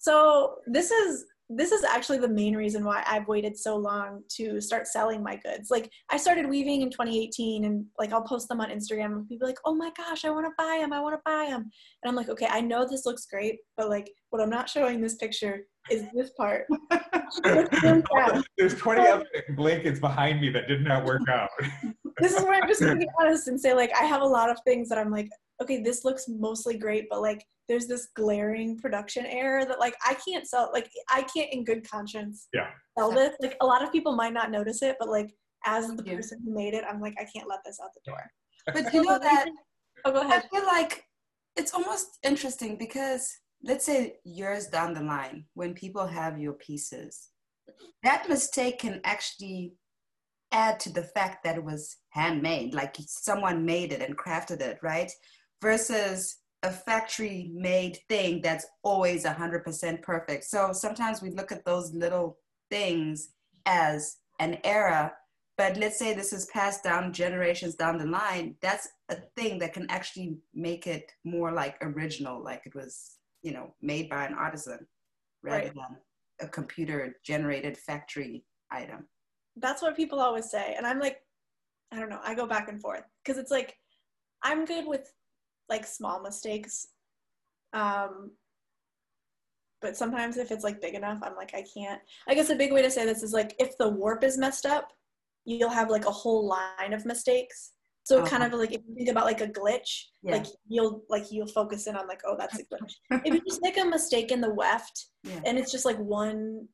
So 0.00 0.56
this 0.66 0.90
is 0.90 1.24
this 1.48 1.70
is 1.70 1.84
actually 1.84 2.18
the 2.18 2.28
main 2.28 2.56
reason 2.56 2.84
why 2.84 3.04
I've 3.06 3.28
waited 3.28 3.56
so 3.56 3.76
long 3.76 4.24
to 4.36 4.60
start 4.60 4.88
selling 4.88 5.22
my 5.22 5.36
goods. 5.36 5.70
Like 5.70 5.88
I 6.10 6.16
started 6.16 6.48
weaving 6.48 6.82
in 6.82 6.90
2018 6.90 7.64
and 7.66 7.84
like 8.00 8.12
I'll 8.12 8.22
post 8.22 8.48
them 8.48 8.60
on 8.60 8.68
Instagram 8.70 9.12
and 9.12 9.28
people 9.28 9.46
are 9.46 9.50
like, 9.50 9.60
"Oh 9.64 9.74
my 9.74 9.92
gosh, 9.96 10.24
I 10.24 10.30
want 10.30 10.46
to 10.46 10.52
buy 10.58 10.78
them. 10.80 10.92
I 10.92 11.00
want 11.00 11.14
to 11.14 11.20
buy 11.24 11.46
them." 11.50 11.70
And 12.02 12.08
I'm 12.10 12.16
like, 12.16 12.28
"Okay, 12.28 12.48
I 12.50 12.60
know 12.60 12.84
this 12.84 13.06
looks 13.06 13.26
great, 13.26 13.58
but 13.76 13.88
like 13.88 14.10
what 14.30 14.42
I'm 14.42 14.50
not 14.50 14.68
showing 14.68 15.00
this 15.00 15.14
picture 15.14 15.60
is 15.90 16.04
this 16.14 16.30
part." 16.30 16.66
There's 17.44 18.74
20 18.74 19.08
other 19.08 19.24
blankets 19.50 20.00
behind 20.00 20.40
me 20.40 20.50
that 20.50 20.68
did 20.68 20.82
not 20.82 21.04
work 21.04 21.22
out. 21.28 21.50
this 22.20 22.32
is 22.32 22.42
where 22.42 22.54
I'm 22.60 22.68
just 22.68 22.82
gonna 22.82 22.96
be 22.98 23.08
honest 23.20 23.48
and 23.48 23.60
say 23.60 23.74
like 23.74 23.92
I 23.98 24.04
have 24.04 24.22
a 24.22 24.26
lot 24.26 24.50
of 24.50 24.58
things 24.64 24.88
that 24.88 24.98
I'm 24.98 25.10
like, 25.10 25.28
okay, 25.62 25.82
this 25.82 26.04
looks 26.04 26.26
mostly 26.28 26.78
great, 26.78 27.06
but 27.10 27.20
like 27.20 27.44
there's 27.68 27.86
this 27.86 28.08
glaring 28.14 28.78
production 28.78 29.26
error 29.26 29.64
that 29.64 29.80
like 29.80 29.94
I 30.06 30.16
can't 30.26 30.46
sell 30.46 30.70
like 30.72 30.90
I 31.10 31.22
can't 31.22 31.52
in 31.52 31.64
good 31.64 31.88
conscience 31.88 32.48
Yeah. 32.52 32.68
sell 32.98 33.10
this. 33.12 33.34
Like 33.40 33.56
a 33.60 33.66
lot 33.66 33.82
of 33.82 33.92
people 33.92 34.14
might 34.14 34.32
not 34.32 34.50
notice 34.50 34.82
it, 34.82 34.96
but 34.98 35.08
like 35.08 35.30
as 35.64 35.88
the 35.94 36.02
Yeah. 36.04 36.16
person 36.16 36.40
who 36.44 36.54
made 36.54 36.74
it, 36.74 36.84
I'm 36.88 37.00
like, 37.00 37.14
I 37.18 37.24
can't 37.24 37.48
let 37.48 37.60
this 37.64 37.78
out 37.82 37.90
the 37.94 38.10
door. 38.10 38.22
But 38.72 38.92
you 38.94 39.02
know 39.02 39.18
that 39.18 39.48
Oh 40.04 40.12
go 40.12 40.20
I 40.22 40.40
feel 40.52 40.64
like 40.64 41.04
it's 41.56 41.74
almost 41.74 42.18
interesting 42.22 42.76
because 42.76 43.34
let's 43.62 43.84
say 43.84 44.16
years 44.24 44.66
down 44.68 44.94
the 44.94 45.02
line, 45.02 45.44
when 45.54 45.74
people 45.74 46.06
have 46.06 46.38
your 46.38 46.54
pieces, 46.54 47.28
that 48.02 48.28
mistake 48.28 48.78
can 48.78 49.00
actually 49.04 49.74
add 50.52 50.78
to 50.80 50.92
the 50.92 51.02
fact 51.02 51.42
that 51.44 51.56
it 51.56 51.64
was 51.64 51.96
handmade, 52.10 52.74
like 52.74 52.96
someone 53.00 53.64
made 53.64 53.92
it 53.92 54.00
and 54.00 54.16
crafted 54.16 54.60
it, 54.60 54.78
right? 54.82 55.10
Versus 55.60 56.38
a 56.62 56.70
factory 56.70 57.50
made 57.54 57.98
thing 58.08 58.40
that's 58.40 58.66
always 58.82 59.24
100% 59.24 60.02
perfect. 60.02 60.44
So 60.44 60.72
sometimes 60.72 61.20
we 61.20 61.30
look 61.30 61.52
at 61.52 61.64
those 61.64 61.92
little 61.92 62.38
things 62.70 63.30
as 63.66 64.16
an 64.38 64.58
error, 64.64 65.12
but 65.58 65.76
let's 65.76 65.98
say 65.98 66.14
this 66.14 66.32
is 66.32 66.46
passed 66.46 66.84
down 66.84 67.12
generations 67.12 67.74
down 67.74 67.98
the 67.98 68.06
line, 68.06 68.56
that's 68.60 68.88
a 69.08 69.16
thing 69.36 69.58
that 69.58 69.72
can 69.72 69.86
actually 69.90 70.36
make 70.54 70.86
it 70.86 71.10
more 71.24 71.52
like 71.52 71.76
original, 71.80 72.42
like 72.42 72.62
it 72.66 72.74
was, 72.74 73.15
you 73.46 73.52
know, 73.52 73.72
made 73.80 74.10
by 74.10 74.26
an 74.26 74.34
artisan 74.34 74.80
rather 75.42 75.66
Right. 75.66 75.74
than 75.74 75.96
a 76.40 76.48
computer 76.48 77.14
generated 77.24 77.78
factory 77.78 78.44
item. 78.72 79.08
That's 79.54 79.80
what 79.82 79.96
people 79.96 80.20
always 80.20 80.50
say. 80.50 80.74
And 80.76 80.84
I'm 80.84 80.98
like, 80.98 81.18
I 81.92 82.00
don't 82.00 82.10
know, 82.10 82.20
I 82.24 82.34
go 82.34 82.46
back 82.46 82.68
and 82.68 82.80
forth. 82.80 83.04
Because 83.22 83.38
it's 83.38 83.52
like 83.52 83.78
I'm 84.42 84.64
good 84.64 84.86
with 84.86 85.06
like 85.68 85.86
small 85.86 86.20
mistakes. 86.20 86.88
Um 87.72 88.32
but 89.80 89.96
sometimes 89.96 90.36
if 90.38 90.50
it's 90.50 90.64
like 90.64 90.80
big 90.80 90.94
enough, 90.94 91.20
I'm 91.22 91.36
like, 91.36 91.54
I 91.54 91.62
can't. 91.72 92.00
I 92.28 92.34
guess 92.34 92.50
a 92.50 92.56
big 92.56 92.72
way 92.72 92.82
to 92.82 92.90
say 92.90 93.04
this 93.04 93.22
is 93.22 93.32
like 93.32 93.54
if 93.60 93.78
the 93.78 93.88
warp 93.88 94.24
is 94.24 94.36
messed 94.38 94.66
up, 94.66 94.92
you'll 95.44 95.70
have 95.70 95.90
like 95.90 96.06
a 96.06 96.10
whole 96.10 96.46
line 96.48 96.92
of 96.92 97.06
mistakes. 97.06 97.72
So 98.06 98.22
kind 98.24 98.44
Uh-huh. 98.44 98.54
of 98.54 98.60
like 98.60 98.72
if 98.72 98.82
you 98.86 98.94
think 98.94 99.08
about 99.08 99.24
like 99.24 99.40
a 99.40 99.48
glitch, 99.48 100.04
Yeah. 100.22 100.36
like 100.36 100.46
you'll 100.68 101.02
like 101.08 101.24
you'll 101.32 101.48
focus 101.48 101.88
in 101.88 101.96
on 101.96 102.06
like, 102.06 102.20
oh, 102.24 102.36
that's 102.38 102.56
a 102.56 102.62
glitch. 102.70 102.94
if 103.24 103.34
you 103.34 103.40
just 103.44 103.60
make 103.62 103.76
a 103.78 103.84
mistake 103.84 104.30
in 104.30 104.40
the 104.40 104.54
weft 104.54 105.06
Yeah. 105.24 105.40
and 105.44 105.58
it's 105.58 105.72
just 105.72 105.84
like 105.84 105.98
one 105.98 106.68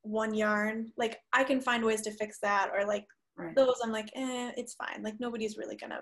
one 0.00 0.32
yarn, 0.32 0.90
like 0.96 1.18
I 1.34 1.44
can 1.44 1.60
find 1.60 1.84
ways 1.84 2.00
to 2.02 2.10
fix 2.12 2.38
that 2.40 2.70
or 2.74 2.86
like 2.86 3.06
Right. 3.36 3.54
those 3.54 3.74
I'm 3.84 3.92
like, 3.92 4.08
eh, 4.14 4.52
it's 4.56 4.74
fine. 4.74 5.02
Like 5.02 5.16
nobody's 5.20 5.58
really 5.58 5.76
gonna 5.76 6.00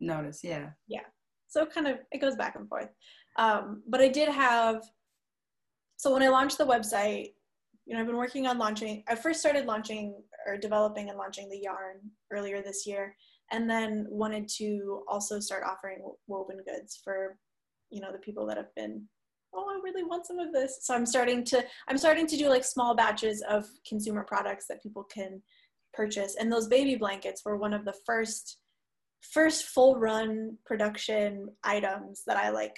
Notice, 0.00 0.40
yeah. 0.44 0.70
yeah. 0.86 1.06
so 1.48 1.64
kind 1.64 1.86
of 1.86 1.96
it 2.12 2.20
goes 2.20 2.36
back 2.36 2.56
and 2.56 2.68
forth 2.68 2.88
um, 3.38 3.82
but 3.86 4.00
i 4.00 4.08
did 4.08 4.28
have 4.28 4.82
so 5.96 6.12
when 6.12 6.22
i 6.22 6.28
launched 6.28 6.56
the 6.58 6.64
website 6.74 7.28
you 7.86 7.94
know 7.94 8.00
i've 8.00 8.06
been 8.06 8.16
working 8.24 8.46
on 8.46 8.56
launching 8.58 9.02
i 9.08 9.14
first 9.14 9.40
started 9.40 9.66
launching 9.66 10.04
or 10.46 10.56
developing 10.56 11.08
and 11.10 11.18
launching 11.18 11.48
the 11.50 11.58
yarn 11.68 11.96
earlier 12.32 12.62
this 12.62 12.86
year 12.86 13.14
and 13.50 13.68
then 13.68 14.06
wanted 14.08 14.48
to 14.48 15.02
also 15.08 15.40
start 15.40 15.64
offering 15.66 15.98
woven 16.26 16.58
goods 16.66 17.00
for 17.02 17.36
you 17.90 18.00
know 18.00 18.12
the 18.12 18.18
people 18.18 18.46
that 18.46 18.56
have 18.56 18.74
been 18.76 19.02
oh 19.54 19.66
i 19.68 19.80
really 19.82 20.04
want 20.04 20.26
some 20.26 20.38
of 20.38 20.52
this. 20.52 20.78
So 20.82 20.94
i'm 20.94 21.06
starting 21.06 21.44
to 21.44 21.64
i'm 21.88 21.98
starting 21.98 22.26
to 22.26 22.36
do 22.36 22.48
like 22.48 22.64
small 22.64 22.94
batches 22.94 23.42
of 23.48 23.66
consumer 23.86 24.24
products 24.24 24.66
that 24.68 24.82
people 24.82 25.04
can 25.04 25.42
purchase. 25.92 26.36
And 26.38 26.52
those 26.52 26.68
baby 26.68 26.96
blankets 26.96 27.42
were 27.44 27.56
one 27.56 27.74
of 27.74 27.84
the 27.84 27.94
first 28.06 28.58
first 29.32 29.64
full 29.64 29.96
run 29.96 30.56
production 30.64 31.48
items 31.62 32.22
that 32.26 32.36
I 32.36 32.50
like 32.50 32.76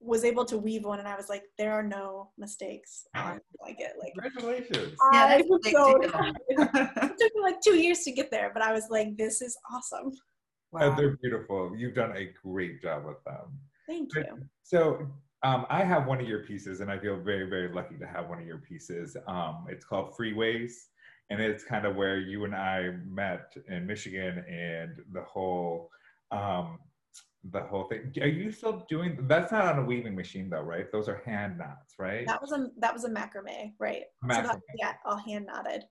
was 0.00 0.24
able 0.24 0.44
to 0.44 0.56
weave 0.56 0.84
one 0.84 0.98
and 0.98 1.08
I 1.08 1.16
was 1.16 1.28
like, 1.28 1.42
there 1.58 1.72
are 1.72 1.82
no 1.82 2.30
mistakes 2.38 3.06
on 3.14 3.36
the 3.36 3.58
blanket. 3.58 3.92
Like 4.00 4.12
Congratulations. 4.14 4.96
Yeah, 5.12 5.24
I 5.24 5.28
that's 5.28 5.48
a 5.48 5.50
was 5.50 5.70
so 5.70 6.00
it 6.48 7.18
took 7.18 7.34
me 7.34 7.42
like 7.42 7.60
two 7.60 7.76
years 7.76 8.00
to 8.04 8.12
get 8.12 8.30
there, 8.30 8.50
but 8.52 8.62
I 8.62 8.72
was 8.72 8.84
like, 8.90 9.16
this 9.16 9.42
is 9.42 9.56
awesome. 9.72 10.12
Wow. 10.70 10.94
They're 10.94 11.16
beautiful. 11.16 11.74
You've 11.76 11.94
done 11.94 12.16
a 12.16 12.28
great 12.46 12.80
job 12.82 13.06
with 13.06 13.22
them. 13.24 13.58
Thank 13.88 14.14
But- 14.14 14.26
you. 14.26 14.38
So 14.62 15.06
um, 15.42 15.66
I 15.70 15.82
have 15.84 16.06
one 16.06 16.20
of 16.20 16.28
your 16.28 16.44
pieces, 16.44 16.80
and 16.80 16.90
I 16.90 16.98
feel 16.98 17.16
very, 17.16 17.48
very 17.48 17.72
lucky 17.72 17.96
to 17.98 18.06
have 18.06 18.28
one 18.28 18.38
of 18.40 18.46
your 18.46 18.58
pieces. 18.58 19.16
Um, 19.26 19.66
it's 19.68 19.84
called 19.84 20.14
Freeways, 20.18 20.72
and 21.30 21.40
it's 21.40 21.62
kind 21.64 21.86
of 21.86 21.94
where 21.96 22.18
you 22.18 22.44
and 22.44 22.54
I 22.54 22.90
met 23.06 23.54
in 23.68 23.86
Michigan, 23.86 24.44
and 24.48 24.96
the 25.12 25.22
whole, 25.22 25.90
um, 26.32 26.80
the 27.52 27.62
whole 27.62 27.84
thing. 27.84 28.12
Are 28.20 28.26
you 28.26 28.50
still 28.52 28.84
doing? 28.88 29.18
That's 29.22 29.52
not 29.52 29.66
on 29.66 29.78
a 29.78 29.84
weaving 29.84 30.14
machine, 30.14 30.50
though, 30.50 30.62
right? 30.62 30.90
Those 30.92 31.08
are 31.08 31.22
hand 31.24 31.58
knots, 31.58 31.94
right? 31.98 32.26
That 32.26 32.40
was 32.40 32.52
a 32.52 32.68
that 32.78 32.92
was 32.92 33.04
a 33.04 33.10
macrame, 33.10 33.72
right? 33.78 34.02
So 34.22 34.42
that, 34.42 34.60
yeah, 34.76 34.94
all 35.04 35.16
hand 35.16 35.46
knotted. 35.46 35.84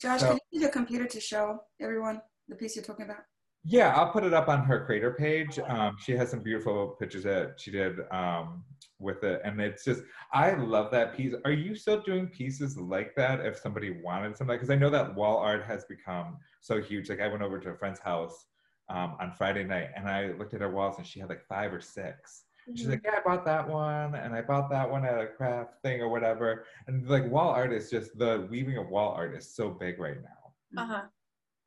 Josh, 0.00 0.20
So- 0.20 0.28
can 0.28 0.36
you 0.36 0.58
use 0.58 0.62
your 0.62 0.72
computer 0.72 1.06
to 1.06 1.20
show 1.20 1.60
everyone 1.80 2.20
the 2.48 2.56
piece 2.56 2.76
you're 2.76 2.84
talking 2.84 3.06
about? 3.06 3.24
Yeah, 3.68 3.92
I'll 3.96 4.12
put 4.12 4.22
it 4.22 4.32
up 4.32 4.48
on 4.48 4.62
her 4.64 4.84
creator 4.86 5.10
page. 5.18 5.58
Um, 5.58 5.96
she 5.98 6.12
has 6.12 6.30
some 6.30 6.40
beautiful 6.40 6.96
pictures 7.00 7.24
that 7.24 7.58
she 7.58 7.72
did 7.72 7.98
um, 8.12 8.62
with 9.00 9.24
it, 9.24 9.40
and 9.44 9.60
it's 9.60 9.84
just 9.84 10.02
I 10.32 10.52
love 10.54 10.92
that 10.92 11.16
piece. 11.16 11.34
Are 11.44 11.50
you 11.50 11.74
still 11.74 12.00
doing 12.02 12.28
pieces 12.28 12.76
like 12.78 13.16
that? 13.16 13.40
If 13.44 13.58
somebody 13.58 13.90
wanted 14.04 14.36
something, 14.36 14.54
because 14.54 14.70
I 14.70 14.76
know 14.76 14.90
that 14.90 15.16
wall 15.16 15.38
art 15.38 15.64
has 15.64 15.84
become 15.86 16.38
so 16.60 16.80
huge. 16.80 17.08
Like 17.08 17.20
I 17.20 17.26
went 17.26 17.42
over 17.42 17.58
to 17.58 17.70
a 17.70 17.76
friend's 17.76 17.98
house 17.98 18.46
um, 18.88 19.16
on 19.20 19.32
Friday 19.32 19.64
night, 19.64 19.88
and 19.96 20.08
I 20.08 20.32
looked 20.32 20.54
at 20.54 20.60
her 20.60 20.70
walls, 20.70 20.96
and 20.98 21.06
she 21.06 21.20
had 21.20 21.28
like 21.28 21.44
five 21.46 21.72
or 21.72 21.80
6 21.80 22.44
Mm-hmm. 22.68 22.76
She's 22.76 22.88
like, 22.88 23.02
yeah, 23.04 23.18
I 23.18 23.20
bought 23.24 23.44
that 23.44 23.68
one, 23.68 24.16
and 24.16 24.34
I 24.34 24.42
bought 24.42 24.70
that 24.70 24.90
one 24.90 25.04
at 25.04 25.20
a 25.20 25.26
craft 25.26 25.82
thing 25.82 26.00
or 26.00 26.08
whatever. 26.08 26.64
And 26.88 27.08
like 27.08 27.30
wall 27.30 27.50
art 27.50 27.72
is 27.72 27.90
just 27.90 28.18
the 28.18 28.46
weaving 28.50 28.76
of 28.76 28.88
wall 28.88 29.12
art 29.12 29.36
is 29.36 29.54
so 29.54 29.70
big 29.70 30.00
right 30.00 30.16
now. 30.20 30.82
Uh 30.82 30.86
huh. 30.86 31.02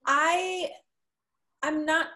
I, 0.06 0.70
I'm 1.64 1.86
not. 1.86 2.08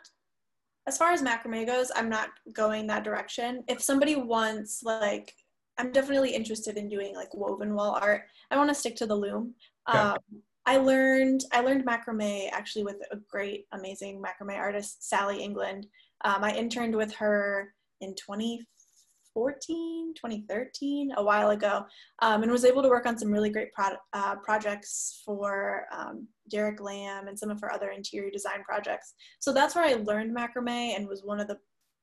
As 0.86 0.98
far 0.98 1.12
as 1.12 1.22
macrame 1.22 1.66
goes, 1.66 1.92
I'm 1.96 2.10
not 2.10 2.30
going 2.52 2.88
that 2.88 3.06
direction. 3.06 3.64
If 3.70 3.82
somebody 3.82 4.18
wants 4.18 4.84
like, 4.84 5.34
I'm 5.78 5.94
definitely 5.94 6.36
interested 6.36 6.76
in 6.76 6.90
doing 6.90 7.16
like 7.16 7.34
woven 7.34 7.74
wall 7.74 7.98
art. 8.02 8.24
I 8.52 8.58
want 8.58 8.70
to 8.70 8.76
stick 8.76 8.98
to 8.98 9.06
the 9.06 9.16
loom. 9.16 9.54
Yeah. 9.88 10.18
I 10.66 10.78
learned 10.78 11.44
I 11.52 11.60
learned 11.62 11.86
macrame 11.86 12.50
actually 12.52 12.84
with 12.84 12.98
a 13.12 13.18
great, 13.30 13.66
amazing 13.74 14.22
macrame 14.22 14.58
artist, 14.58 15.08
Sally 15.08 15.42
England. 15.44 15.88
Um, 16.24 16.44
I 16.44 16.56
interned 16.56 16.96
with 16.96 17.14
her 17.16 17.74
in 18.00 18.16
2014, 18.16 20.14
2013, 20.16 21.12
a 21.18 21.24
while 21.24 21.50
ago, 21.50 21.86
um, 22.22 22.44
and 22.44 22.52
was 22.52 22.64
able 22.64 22.82
to 22.82 22.88
work 22.88 23.06
on 23.06 23.18
some 23.18 23.32
really 23.32 23.50
great 23.50 23.74
pro- 23.74 23.98
uh, 24.14 24.36
projects 24.38 25.22
for 25.26 25.86
um, 25.92 26.28
Derek 26.50 26.80
Lam 26.80 27.28
and 27.28 27.38
some 27.38 27.50
of 27.50 27.60
her 27.60 27.72
other 27.72 27.90
interior 27.90 28.32
design 28.32 28.64
projects. 28.64 29.14
So 29.40 29.52
that's 29.54 29.76
where 29.76 29.86
I 29.86 29.96
learned 29.96 30.36
macrame 30.36 30.96
and 30.96 31.08
was 31.08 31.24
one 31.26 31.42
of 31.42 31.48
the 31.48 31.58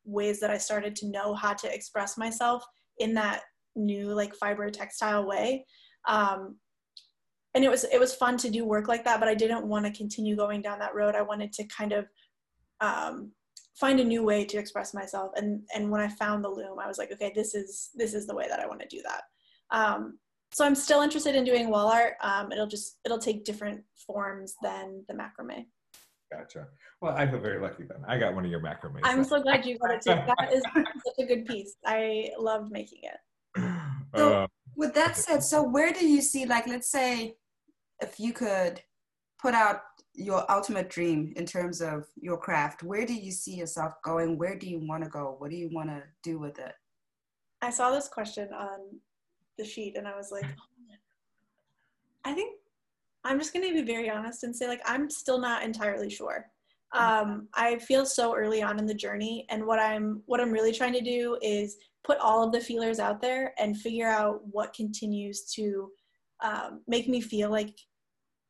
ways 0.04 0.38
that 0.40 0.50
I 0.50 0.58
started 0.58 0.94
to 0.96 1.10
know 1.10 1.34
how 1.34 1.54
to 1.54 1.74
express 1.74 2.18
myself 2.18 2.62
in 2.98 3.14
that 3.14 3.42
new 3.74 4.12
like 4.12 4.34
fiber 4.34 4.68
textile 4.70 5.26
way. 5.26 5.64
Um, 6.08 6.56
and 7.54 7.64
it 7.64 7.70
was 7.70 7.84
it 7.84 7.98
was 7.98 8.14
fun 8.14 8.36
to 8.38 8.50
do 8.50 8.64
work 8.64 8.88
like 8.88 9.04
that, 9.04 9.20
but 9.20 9.28
I 9.28 9.34
didn't 9.34 9.66
want 9.66 9.84
to 9.86 9.92
continue 9.92 10.36
going 10.36 10.62
down 10.62 10.78
that 10.78 10.94
road. 10.94 11.14
I 11.14 11.22
wanted 11.22 11.52
to 11.54 11.64
kind 11.64 11.92
of 11.92 12.06
um, 12.80 13.32
find 13.78 14.00
a 14.00 14.04
new 14.04 14.22
way 14.22 14.44
to 14.44 14.58
express 14.58 14.94
myself. 14.94 15.32
And 15.36 15.62
and 15.74 15.90
when 15.90 16.00
I 16.00 16.08
found 16.08 16.44
the 16.44 16.48
loom, 16.48 16.78
I 16.78 16.86
was 16.86 16.98
like, 16.98 17.12
okay, 17.12 17.32
this 17.34 17.54
is 17.54 17.90
this 17.94 18.14
is 18.14 18.26
the 18.26 18.34
way 18.34 18.46
that 18.48 18.60
I 18.60 18.66
want 18.66 18.80
to 18.80 18.88
do 18.88 19.02
that. 19.02 19.22
Um, 19.76 20.18
so 20.52 20.64
I'm 20.64 20.74
still 20.74 21.02
interested 21.02 21.34
in 21.34 21.44
doing 21.44 21.68
wall 21.70 21.88
art. 21.88 22.14
Um, 22.20 22.52
it'll 22.52 22.66
just 22.66 22.98
it'll 23.04 23.18
take 23.18 23.44
different 23.44 23.82
forms 24.06 24.54
than 24.62 25.04
the 25.08 25.14
macrame. 25.14 25.66
Gotcha. 26.32 26.68
Well, 27.00 27.14
I 27.16 27.26
feel 27.28 27.40
very 27.40 27.60
lucky 27.60 27.84
then. 27.84 28.04
I 28.06 28.16
got 28.18 28.34
one 28.34 28.44
of 28.44 28.50
your 28.50 28.60
macrame. 28.60 29.00
I'm 29.02 29.24
so 29.24 29.42
glad 29.42 29.66
you 29.66 29.78
got 29.78 29.90
it 29.90 30.02
too. 30.02 30.10
That 30.14 30.52
is 30.52 30.62
such 30.74 31.14
a 31.18 31.26
good 31.26 31.46
piece. 31.46 31.74
I 31.84 32.30
loved 32.38 32.70
making 32.70 33.00
it. 33.02 33.18
So- 34.14 34.32
Uh, 34.42 34.46
With 34.76 34.94
that 34.94 35.16
said, 35.16 35.42
so 35.42 35.62
where 35.62 35.92
do 35.92 36.06
you 36.06 36.20
see, 36.22 36.46
like, 36.46 36.66
let's 36.68 36.90
say, 36.90 37.34
if 38.00 38.18
you 38.18 38.32
could 38.32 38.80
put 39.40 39.54
out 39.54 39.82
your 40.14 40.50
ultimate 40.50 40.90
dream 40.90 41.32
in 41.36 41.46
terms 41.46 41.80
of 41.80 42.06
your 42.16 42.36
craft, 42.36 42.82
where 42.82 43.06
do 43.06 43.14
you 43.14 43.30
see 43.30 43.54
yourself 43.54 43.94
going? 44.04 44.36
Where 44.36 44.58
do 44.58 44.68
you 44.68 44.80
want 44.86 45.04
to 45.04 45.10
go? 45.10 45.36
What 45.38 45.50
do 45.50 45.56
you 45.56 45.70
want 45.72 45.88
to 45.88 46.02
do 46.22 46.38
with 46.38 46.58
it? 46.58 46.72
I 47.62 47.70
saw 47.70 47.90
this 47.90 48.08
question 48.08 48.48
on 48.52 48.78
the 49.58 49.64
sheet 49.64 49.96
and 49.96 50.08
I 50.08 50.16
was 50.16 50.30
like, 50.32 50.44
oh, 50.44 50.70
I 52.24 52.32
think 52.34 52.56
I'm 53.24 53.38
just 53.38 53.52
going 53.52 53.66
to 53.66 53.74
be 53.74 53.82
very 53.82 54.10
honest 54.10 54.44
and 54.44 54.54
say, 54.54 54.66
like, 54.66 54.82
I'm 54.84 55.10
still 55.10 55.38
not 55.38 55.62
entirely 55.62 56.10
sure. 56.10 56.46
Um, 56.92 57.48
I 57.54 57.78
feel 57.78 58.04
so 58.04 58.34
early 58.34 58.62
on 58.62 58.78
in 58.78 58.86
the 58.86 58.94
journey, 58.94 59.46
and 59.48 59.64
what 59.64 59.78
I'm 59.78 60.22
what 60.26 60.40
I'm 60.40 60.50
really 60.50 60.72
trying 60.72 60.92
to 60.94 61.00
do 61.00 61.38
is 61.40 61.76
put 62.02 62.18
all 62.18 62.42
of 62.42 62.52
the 62.52 62.60
feelers 62.60 62.98
out 62.98 63.20
there 63.20 63.54
and 63.60 63.76
figure 63.76 64.08
out 64.08 64.40
what 64.50 64.72
continues 64.74 65.44
to 65.54 65.88
um, 66.42 66.80
make 66.88 67.08
me 67.08 67.20
feel 67.20 67.48
like 67.48 67.78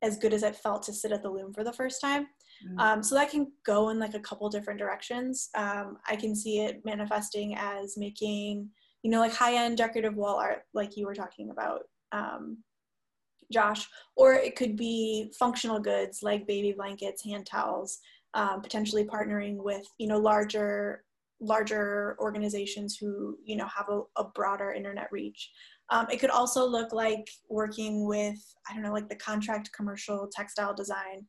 as 0.03 0.17
good 0.17 0.33
as 0.33 0.43
it 0.43 0.57
felt 0.57 0.83
to 0.85 0.93
sit 0.93 1.13
at 1.13 1.23
the 1.23 1.31
loom 1.31 1.53
for 1.53 1.65
the 1.65 1.73
first 1.73 2.01
time. 2.01 2.27
Mm. 2.67 2.81
Um, 2.81 3.03
so 3.03 3.15
that 3.15 3.31
can 3.31 3.53
go 3.65 3.91
in 3.91 3.99
like 3.99 4.15
a 4.15 4.21
couple 4.21 4.49
different 4.49 4.79
directions. 4.79 5.49
Um, 5.55 5.99
I 6.09 6.17
can 6.17 6.35
see 6.35 6.61
it 6.61 6.83
manifesting 6.85 7.55
as 7.57 7.97
making, 7.97 8.69
you 9.03 9.11
know, 9.11 9.21
like 9.21 9.35
high 9.35 9.55
end 9.55 9.79
decorative 9.79 10.15
wall 10.15 10.37
art, 10.37 10.63
like 10.75 10.97
you 10.97 11.07
were 11.07 11.15
talking 11.15 11.51
about, 11.51 11.83
um, 12.13 12.59
Josh, 13.53 13.87
or 14.17 14.35
it 14.35 14.57
could 14.57 14.77
be 14.77 15.33
functional 15.39 15.81
goods 15.81 16.21
like 16.23 16.47
baby 16.47 16.73
blankets, 16.73 17.25
hand 17.25 17.47
towels, 17.47 17.99
um, 18.35 18.63
potentially 18.63 19.05
partnering 19.05 19.57
with, 19.57 19.85
you 19.99 20.07
know, 20.07 20.19
larger 20.19 21.03
larger 21.41 22.17
organizations 22.21 22.97
who 23.01 23.39
you 23.45 23.57
know 23.57 23.67
have 23.67 23.89
a, 23.89 24.03
a 24.21 24.25
broader 24.35 24.73
internet 24.73 25.09
reach 25.11 25.51
um, 25.90 26.07
it 26.11 26.18
could 26.18 26.31
also 26.31 26.66
look 26.66 26.92
like 26.92 27.29
working 27.48 28.07
with 28.07 28.38
i 28.68 28.74
don't 28.74 28.83
know 28.83 28.92
like 28.92 29.09
the 29.09 29.16
contract 29.16 29.70
commercial 29.74 30.29
textile 30.33 30.74
design 30.74 31.26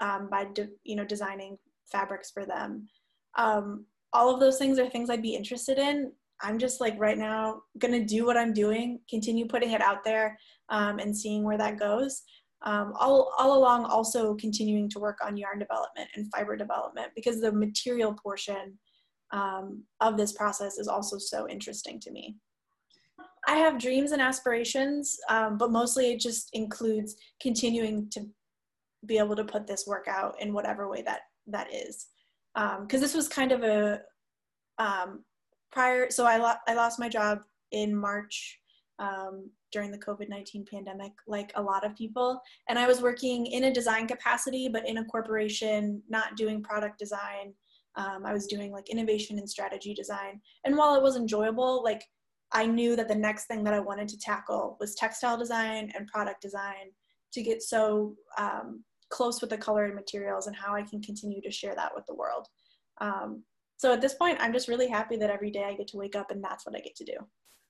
um, 0.00 0.28
by 0.30 0.44
de- 0.44 0.68
you 0.84 0.96
know 0.96 1.04
designing 1.04 1.56
fabrics 1.90 2.30
for 2.30 2.46
them. 2.46 2.88
Um, 3.36 3.86
all 4.12 4.32
of 4.32 4.40
those 4.40 4.58
things 4.58 4.78
are 4.78 4.88
things 4.88 5.10
i'd 5.10 5.22
be 5.22 5.34
interested 5.34 5.78
in. 5.78 6.12
I'm 6.40 6.58
just 6.58 6.80
like 6.80 6.94
right 6.98 7.18
now 7.18 7.62
gonna 7.78 8.04
do 8.04 8.24
what 8.24 8.36
i'm 8.36 8.52
doing 8.52 9.00
continue 9.10 9.46
putting 9.46 9.72
it 9.72 9.80
out 9.80 10.04
there 10.04 10.38
um, 10.68 10.98
and 10.98 11.16
seeing 11.16 11.44
where 11.44 11.58
that 11.58 11.78
goes. 11.78 12.22
Um, 12.62 12.92
all, 12.98 13.32
all 13.38 13.56
along 13.56 13.84
also 13.84 14.34
continuing 14.34 14.90
to 14.90 14.98
work 14.98 15.18
on 15.24 15.36
yarn 15.36 15.60
development 15.60 16.08
and 16.16 16.26
fiber 16.34 16.56
development 16.56 17.12
because 17.14 17.40
the 17.40 17.52
material 17.52 18.12
portion 18.20 18.76
um, 19.30 19.84
of 20.00 20.16
this 20.16 20.32
process 20.32 20.76
is 20.76 20.88
also 20.88 21.18
so 21.18 21.48
interesting 21.48 22.00
to 22.00 22.10
me 22.10 22.34
I 23.48 23.56
have 23.56 23.80
dreams 23.80 24.12
and 24.12 24.20
aspirations, 24.20 25.18
um, 25.30 25.56
but 25.56 25.70
mostly 25.70 26.12
it 26.12 26.20
just 26.20 26.50
includes 26.52 27.16
continuing 27.40 28.10
to 28.10 28.20
be 29.06 29.16
able 29.16 29.36
to 29.36 29.44
put 29.44 29.66
this 29.66 29.84
work 29.86 30.06
out 30.06 30.34
in 30.42 30.52
whatever 30.52 30.88
way 30.88 31.02
that 31.02 31.20
that 31.46 31.68
is. 31.72 32.06
Because 32.54 33.00
um, 33.00 33.04
this 33.04 33.14
was 33.14 33.26
kind 33.26 33.52
of 33.52 33.62
a 33.62 34.00
um, 34.78 35.24
prior. 35.72 36.10
So 36.10 36.26
I 36.26 36.36
lo- 36.36 36.62
I 36.66 36.74
lost 36.74 36.98
my 36.98 37.08
job 37.08 37.38
in 37.72 37.96
March 37.96 38.60
um, 38.98 39.50
during 39.72 39.90
the 39.92 40.04
COVID 40.06 40.28
nineteen 40.28 40.64
pandemic, 40.70 41.12
like 41.26 41.50
a 41.54 41.62
lot 41.62 41.86
of 41.86 41.96
people, 41.96 42.40
and 42.68 42.78
I 42.78 42.86
was 42.86 43.00
working 43.00 43.46
in 43.46 43.64
a 43.64 43.72
design 43.72 44.06
capacity, 44.06 44.68
but 44.68 44.86
in 44.86 44.98
a 44.98 45.04
corporation, 45.06 46.02
not 46.08 46.36
doing 46.36 46.62
product 46.62 46.98
design. 46.98 47.54
Um, 47.96 48.20
I 48.26 48.32
was 48.32 48.46
doing 48.46 48.70
like 48.72 48.90
innovation 48.90 49.38
and 49.38 49.48
strategy 49.48 49.94
design, 49.94 50.34
and 50.64 50.76
while 50.76 50.94
it 50.96 51.02
was 51.02 51.16
enjoyable, 51.16 51.82
like 51.82 52.02
I 52.52 52.66
knew 52.66 52.96
that 52.96 53.08
the 53.08 53.14
next 53.14 53.46
thing 53.46 53.62
that 53.64 53.74
I 53.74 53.80
wanted 53.80 54.08
to 54.08 54.18
tackle 54.18 54.76
was 54.80 54.94
textile 54.94 55.36
design 55.36 55.92
and 55.94 56.06
product 56.06 56.40
design 56.40 56.92
to 57.32 57.42
get 57.42 57.62
so 57.62 58.14
um, 58.38 58.82
close 59.10 59.40
with 59.40 59.50
the 59.50 59.58
color 59.58 59.84
and 59.84 59.94
materials 59.94 60.46
and 60.46 60.56
how 60.56 60.74
I 60.74 60.82
can 60.82 61.02
continue 61.02 61.42
to 61.42 61.50
share 61.50 61.74
that 61.74 61.94
with 61.94 62.06
the 62.06 62.14
world. 62.14 62.46
Um, 63.00 63.42
so 63.76 63.92
at 63.92 64.00
this 64.00 64.14
point, 64.14 64.38
I'm 64.40 64.52
just 64.52 64.68
really 64.68 64.88
happy 64.88 65.16
that 65.16 65.30
every 65.30 65.50
day 65.50 65.64
I 65.64 65.74
get 65.74 65.88
to 65.88 65.98
wake 65.98 66.16
up 66.16 66.30
and 66.30 66.42
that's 66.42 66.66
what 66.66 66.74
I 66.74 66.80
get 66.80 66.96
to 66.96 67.04
do. 67.04 67.16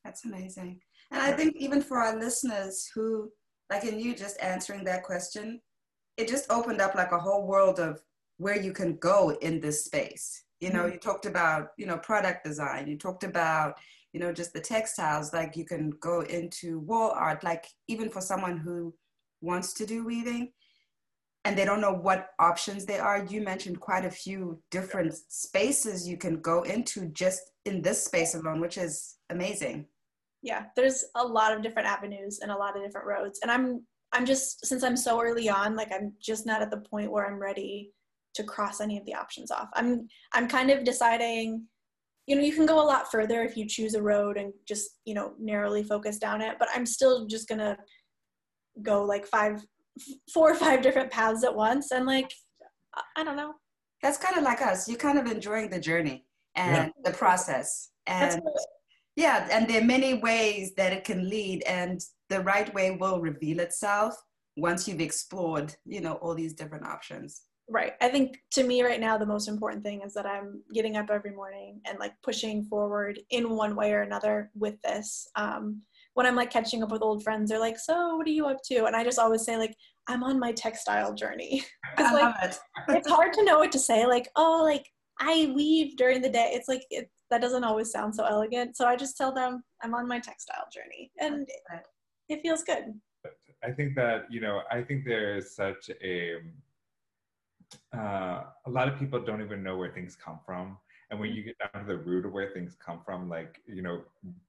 That's 0.05 0.25
amazing. 0.25 0.81
And 1.11 1.21
I 1.21 1.33
think 1.33 1.57
even 1.57 1.83
for 1.83 1.99
our 1.99 2.19
listeners 2.19 2.88
who, 2.95 3.31
like 3.71 3.85
in 3.85 3.99
you 3.99 4.14
just 4.14 4.41
answering 4.41 4.85
that 4.85 5.03
question, 5.03 5.61
it 6.17 6.29
just 6.29 6.51
opened 6.51 6.81
up 6.81 6.95
like 6.95 7.12
a 7.12 7.19
whole 7.19 7.47
world 7.47 7.79
of 7.79 8.01
where 8.38 8.61
you 8.61 8.73
can 8.73 8.97
go 8.97 9.31
in 9.43 9.61
this 9.61 9.85
space. 9.85 10.45
You 10.61 10.71
know, 10.71 10.85
Mhm. 10.85 10.93
you 10.95 10.99
talked 10.99 11.27
about, 11.27 11.73
you 11.77 11.87
know, 11.87 11.99
product 11.99 12.45
design, 12.45 12.87
you 12.88 12.97
talked 12.97 13.25
about, 13.25 13.79
you 14.12 14.21
know, 14.21 14.33
just 14.33 14.53
the 14.53 14.61
textiles, 14.61 15.33
like 15.33 15.57
you 15.57 15.64
can 15.64 15.90
go 16.01 16.23
into 16.23 16.81
wall 16.81 17.11
art, 17.11 17.44
like 17.44 17.66
even 17.88 18.11
for 18.11 18.21
someone 18.21 18.57
who 18.57 18.94
wants 19.40 19.73
to 19.75 19.87
do 19.87 20.05
weaving 20.05 20.53
and 21.44 21.57
they 21.57 21.64
don't 21.64 21.81
know 21.81 21.92
what 21.92 22.31
options 22.38 22.85
they 22.85 22.99
are. 22.99 23.25
You 23.25 23.42
mentioned 23.42 23.81
quite 23.81 24.05
a 24.05 24.11
few 24.11 24.61
different 24.71 25.14
spaces 25.29 26.09
you 26.09 26.16
can 26.16 26.40
go 26.40 26.62
into 26.62 27.07
just 27.09 27.42
in 27.64 27.83
this 27.83 28.05
space 28.05 28.35
alone, 28.35 28.61
which 28.61 28.79
is 28.79 29.16
amazing. 29.31 29.87
yeah 30.42 30.64
there's 30.77 31.05
a 31.16 31.27
lot 31.27 31.53
of 31.55 31.62
different 31.62 31.88
avenues 31.88 32.40
and 32.40 32.51
a 32.51 32.57
lot 32.57 32.77
of 32.77 32.83
different 32.83 33.07
roads 33.07 33.40
and 33.42 33.51
i'm 33.51 33.85
i'm 34.12 34.25
just 34.25 34.64
since 34.64 34.83
i'm 34.83 34.97
so 34.97 35.21
early 35.21 35.49
on 35.49 35.77
like 35.77 35.90
i'm 35.92 36.12
just 36.21 36.47
not 36.47 36.62
at 36.62 36.71
the 36.71 36.83
point 36.90 37.11
where 37.11 37.27
i'm 37.27 37.38
ready 37.38 37.90
to 38.35 38.44
cross 38.44 38.81
any 38.81 38.97
of 38.99 39.05
the 39.05 39.14
options 39.14 39.51
off 39.51 39.68
i'm 39.75 40.07
i'm 40.33 40.49
kind 40.49 40.71
of 40.71 40.85
deciding 40.85 41.62
you 42.29 42.37
know 42.37 42.43
you 42.43 42.53
can 42.53 42.66
go 42.66 42.81
a 42.81 42.85
lot 42.85 43.11
further 43.11 43.43
if 43.43 43.57
you 43.57 43.66
choose 43.66 43.95
a 43.95 44.03
road 44.03 44.37
and 44.37 44.53
just 44.66 44.91
you 45.05 45.14
know 45.14 45.33
narrowly 45.41 45.83
focus 45.83 46.18
down 46.18 46.41
it 46.41 46.57
but 46.59 46.68
i'm 46.74 46.87
still 46.87 47.26
just 47.26 47.49
gonna 47.49 47.76
go 48.83 49.03
like 49.03 49.26
five 49.26 49.64
four 50.33 50.51
or 50.51 50.55
five 50.55 50.83
different 50.83 51.11
paths 51.11 51.43
at 51.43 51.55
once 51.55 51.91
and 51.91 52.07
like 52.07 52.31
i, 52.95 53.03
I 53.16 53.24
don't 53.24 53.37
know 53.37 53.55
That's 54.03 54.18
kind 54.18 54.37
of 54.37 54.45
like 54.45 54.62
us. 54.62 54.89
You're 54.89 54.99
kind 54.99 55.18
of 55.18 55.26
enjoying 55.26 55.70
the 55.70 55.81
journey 55.81 56.24
and 56.55 56.93
the 57.05 57.12
process. 57.12 57.91
that's 58.07 58.37
And 58.37 58.45
what, 58.45 58.55
yeah, 59.16 59.49
and 59.51 59.68
there 59.68 59.83
are 59.83 59.85
many 59.85 60.14
ways 60.14 60.74
that 60.76 60.93
it 60.93 61.05
can 61.05 61.29
lead, 61.29 61.62
and 61.66 62.01
the 62.29 62.41
right 62.41 62.72
way 62.72 62.93
will 62.93 63.20
reveal 63.20 63.59
itself 63.61 64.14
once 64.57 64.87
you've 64.87 65.01
explored, 65.01 65.74
you 65.85 66.01
know, 66.01 66.14
all 66.14 66.35
these 66.35 66.55
different 66.55 66.87
options. 66.87 67.43
Right. 67.71 67.93
I 68.01 68.09
think 68.09 68.39
to 68.53 68.62
me 68.62 68.83
right 68.83 69.01
now, 69.01 69.19
the 69.19 69.27
most 69.27 69.47
important 69.47 69.83
thing 69.83 70.01
is 70.03 70.14
that 70.14 70.25
I'm 70.25 70.62
getting 70.73 70.97
up 70.97 71.11
every 71.11 71.33
morning 71.33 71.81
and 71.87 71.99
like 71.99 72.14
pushing 72.23 72.64
forward 72.64 73.21
in 73.31 73.51
one 73.51 73.77
way 73.77 73.93
or 73.93 74.03
another 74.03 74.51
with 74.55 74.81
this. 74.83 75.29
Um, 75.37 75.83
when 76.14 76.27
I'm 76.27 76.35
like 76.35 76.51
catching 76.51 76.83
up 76.83 76.91
with 76.91 77.03
old 77.03 77.23
friends, 77.23 77.51
they're 77.51 77.61
like, 77.61 77.79
"So, 77.79 78.16
what 78.16 78.27
are 78.27 78.31
you 78.31 78.47
up 78.47 78.62
to?" 78.64 78.87
And 78.87 78.97
I 78.97 79.05
just 79.05 79.19
always 79.19 79.45
say 79.45 79.59
like, 79.59 79.75
"I'm 80.09 80.25
on 80.25 80.39
my 80.39 80.53
textile 80.53 81.14
journey." 81.14 81.62
Because 81.97 82.12
like 82.12 82.35
it. 82.45 82.59
it's 82.89 83.09
hard 83.09 83.33
to 83.33 83.45
know 83.45 83.59
what 83.59 83.73
to 83.73 83.79
say. 83.79 84.07
Like, 84.07 84.29
oh, 84.37 84.62
like 84.62 84.87
I 85.21 85.53
weave 85.55 85.97
during 85.97 86.23
the 86.23 86.29
day. 86.29 86.51
It's 86.53 86.69
like 86.69 86.83
it, 86.91 87.11
that 87.31 87.41
doesn't 87.41 87.64
always 87.64 87.91
sound 87.91 88.14
so 88.14 88.25
elegant. 88.25 88.77
So 88.77 88.87
I 88.87 88.95
just 88.95 89.16
tell 89.16 89.33
them 89.33 89.62
I'm 89.83 89.95
on 89.95 90.07
my 90.07 90.21
textile 90.21 90.66
journey, 90.73 91.11
and 91.19 91.43
it, 91.43 91.87
it 92.29 92.43
feels 92.43 92.62
good. 92.62 92.95
I 93.64 93.73
think 93.73 93.95
that 93.97 94.27
you 94.31 94.41
know, 94.41 94.62
I 94.71 94.83
think 94.83 95.05
there's 95.05 95.55
such 95.55 95.91
a 96.03 96.37
uh, 97.95 98.45
a 98.66 98.71
lot 98.71 98.89
of 98.89 98.99
people 98.99 99.21
don't 99.21 99.43
even 99.43 99.62
know 99.62 99.77
where 99.77 99.91
things 99.91 100.16
come 100.16 100.39
from, 100.45 100.79
and 101.11 101.19
when 101.19 101.33
you 101.33 101.43
get 101.43 101.57
down 101.59 101.85
to 101.85 101.89
the 101.89 101.99
root 101.99 102.25
of 102.27 102.33
where 102.33 102.51
things 102.51 102.77
come 102.85 103.01
from, 103.05 103.29
like 103.29 103.61
you 103.66 103.83
know, 103.83 104.03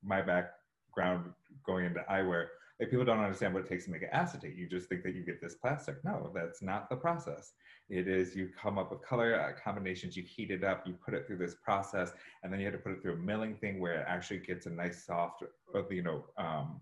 my 0.04 0.22
background 0.22 1.32
going 1.66 1.86
into 1.86 2.02
eyewear, 2.10 2.48
like 2.80 2.90
people 2.90 3.06
don't 3.06 3.20
understand 3.20 3.54
what 3.54 3.66
it 3.66 3.70
takes 3.70 3.86
to 3.86 3.92
make 3.92 4.04
an 4.04 4.10
acetate. 4.12 4.56
You 4.56 4.68
just 4.68 4.88
think 4.88 5.04
that 5.04 5.14
you 5.14 5.24
get 5.24 5.42
this 5.42 5.56
plastic. 5.56 6.04
No, 6.04 6.32
that's 6.34 6.62
not 6.62 6.90
the 6.90 6.96
process. 6.96 7.54
It 7.90 8.08
is 8.08 8.36
you 8.36 8.50
come 8.62 8.78
up 8.78 8.92
with 8.92 9.02
color 9.02 9.40
uh, 9.40 9.60
combinations, 9.62 10.16
you 10.16 10.24
heat 10.24 10.52
it 10.52 10.64
up, 10.64 10.86
you 10.86 10.94
put 10.94 11.14
it 11.14 11.26
through 11.28 11.38
this 11.38 11.56
process, 11.56 12.12
and 12.44 12.54
then 12.54 12.60
you 12.60 12.68
have 12.68 12.76
to 12.76 12.80
put 12.80 12.94
it 12.94 13.02
through 13.02 13.14
a 13.14 13.18
milling 13.18 13.56
thing 13.56 13.80
where 13.80 14.02
it 14.02 14.06
actually 14.08 14.40
gets 14.40 14.66
a 14.66 14.70
nice 14.70 15.06
soft, 15.06 15.44
uh, 15.76 15.88
you 15.90 16.04
know, 16.04 16.24
um, 16.38 16.82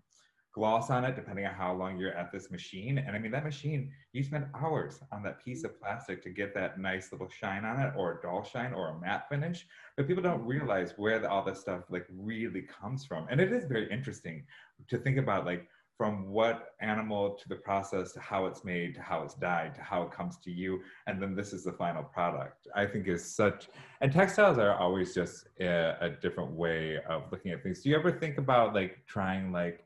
gloss 0.52 0.90
on 0.90 1.04
it, 1.04 1.14
depending 1.14 1.46
on 1.46 1.54
how 1.54 1.72
long 1.72 1.98
you're 1.98 2.14
at 2.14 2.32
this 2.32 2.50
machine. 2.50 2.98
And 2.98 3.14
I 3.14 3.18
mean, 3.18 3.32
that 3.32 3.44
machine, 3.44 3.92
you 4.12 4.22
spend 4.22 4.46
hours 4.54 5.00
on 5.12 5.22
that 5.24 5.44
piece 5.44 5.64
of 5.64 5.78
plastic 5.80 6.22
to 6.24 6.30
get 6.30 6.54
that 6.54 6.78
nice 6.78 7.12
little 7.12 7.28
shine 7.28 7.64
on 7.64 7.80
it, 7.80 7.92
or 7.96 8.18
a 8.18 8.22
dull 8.22 8.42
shine, 8.42 8.72
or 8.72 8.88
a 8.88 9.00
matte 9.00 9.28
finish. 9.28 9.66
But 9.96 10.08
people 10.08 10.22
don't 10.22 10.44
realize 10.44 10.94
where 10.96 11.18
the, 11.18 11.30
all 11.30 11.44
this 11.44 11.60
stuff 11.60 11.82
like 11.90 12.06
really 12.16 12.62
comes 12.62 13.04
from. 13.04 13.26
And 13.30 13.40
it 13.40 13.52
is 13.52 13.64
very 13.64 13.90
interesting 13.90 14.44
to 14.88 14.98
think 14.98 15.18
about 15.18 15.44
like 15.44 15.68
from 15.98 16.28
what 16.28 16.74
animal 16.80 17.30
to 17.30 17.48
the 17.48 17.56
process 17.56 18.12
to 18.12 18.20
how 18.20 18.46
it's 18.46 18.64
made 18.64 18.94
to 18.94 19.02
how 19.02 19.22
it's 19.22 19.34
dyed 19.34 19.74
to 19.74 19.82
how 19.82 20.02
it 20.02 20.12
comes 20.12 20.38
to 20.38 20.50
you 20.50 20.80
and 21.08 21.20
then 21.20 21.34
this 21.34 21.52
is 21.52 21.64
the 21.64 21.72
final 21.72 22.04
product 22.04 22.68
i 22.76 22.86
think 22.86 23.08
is 23.08 23.24
such 23.24 23.68
and 24.00 24.12
textiles 24.12 24.58
are 24.58 24.74
always 24.74 25.12
just 25.12 25.48
a, 25.60 25.96
a 26.00 26.08
different 26.08 26.52
way 26.52 26.98
of 27.08 27.24
looking 27.32 27.50
at 27.50 27.64
things 27.64 27.82
do 27.82 27.88
you 27.90 27.96
ever 27.96 28.12
think 28.12 28.38
about 28.38 28.74
like 28.74 29.04
trying 29.08 29.50
like 29.50 29.84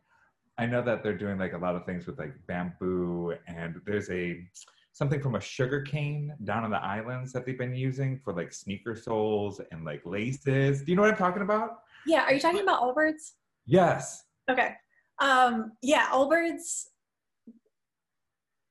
I 0.59 0.67
know 0.67 0.83
that 0.83 1.03
they're 1.03 1.17
doing 1.17 1.39
like 1.39 1.55
a 1.55 1.59
lot 1.59 1.75
of 1.75 1.87
things 1.87 2.07
with 2.07 2.19
like 2.19 2.35
bamboo, 2.47 3.35
and 3.47 3.81
there's 3.87 4.11
a 4.11 4.47
something 4.93 5.21
from 5.21 5.35
a 5.35 5.41
sugar 5.41 5.81
cane 5.81 6.35
down 6.45 6.65
on 6.65 6.71
the 6.71 6.83
islands 6.83 7.33
that 7.33 7.47
they've 7.47 7.59
been 7.59 7.75
using 7.75 8.21
for 8.23 8.33
like 8.35 8.53
sneaker 8.53 8.95
soles 8.95 9.61
and 9.71 9.85
like 9.85 10.03
laces. 10.05 10.83
Do 10.83 10.93
you 10.93 10.97
know 10.97 11.03
what 11.03 11.11
I'm 11.11 11.17
talking 11.17 11.43
about? 11.43 11.79
Yeah. 12.07 12.25
Are 12.25 12.33
you 12.33 12.41
talking 12.41 12.61
about 12.61 12.83
Allbirds? 12.83 13.33
Yes. 13.67 14.25
Okay. 14.51 14.75
Um, 15.19 15.73
yeah, 15.83 16.09
Allbirds. 16.13 16.89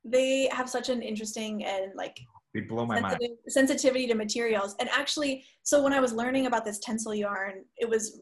They 0.04 0.48
have 0.52 0.70
such 0.70 0.90
an 0.90 1.02
interesting 1.02 1.66
and 1.66 1.92
like 1.96 2.20
they 2.54 2.62
blow 2.62 2.86
my 2.86 3.00
mind 3.00 3.20
sensitivity 3.48 4.08
to 4.08 4.14
materials. 4.14 4.76
And 4.80 4.90
actually, 4.90 5.46
so 5.64 5.82
when 5.82 5.94
I 5.94 6.00
was 6.00 6.12
learning 6.12 6.48
about 6.48 6.66
this 6.66 6.80
Tencel 6.80 7.18
yarn, 7.18 7.64
it 7.78 7.88
was 7.88 8.20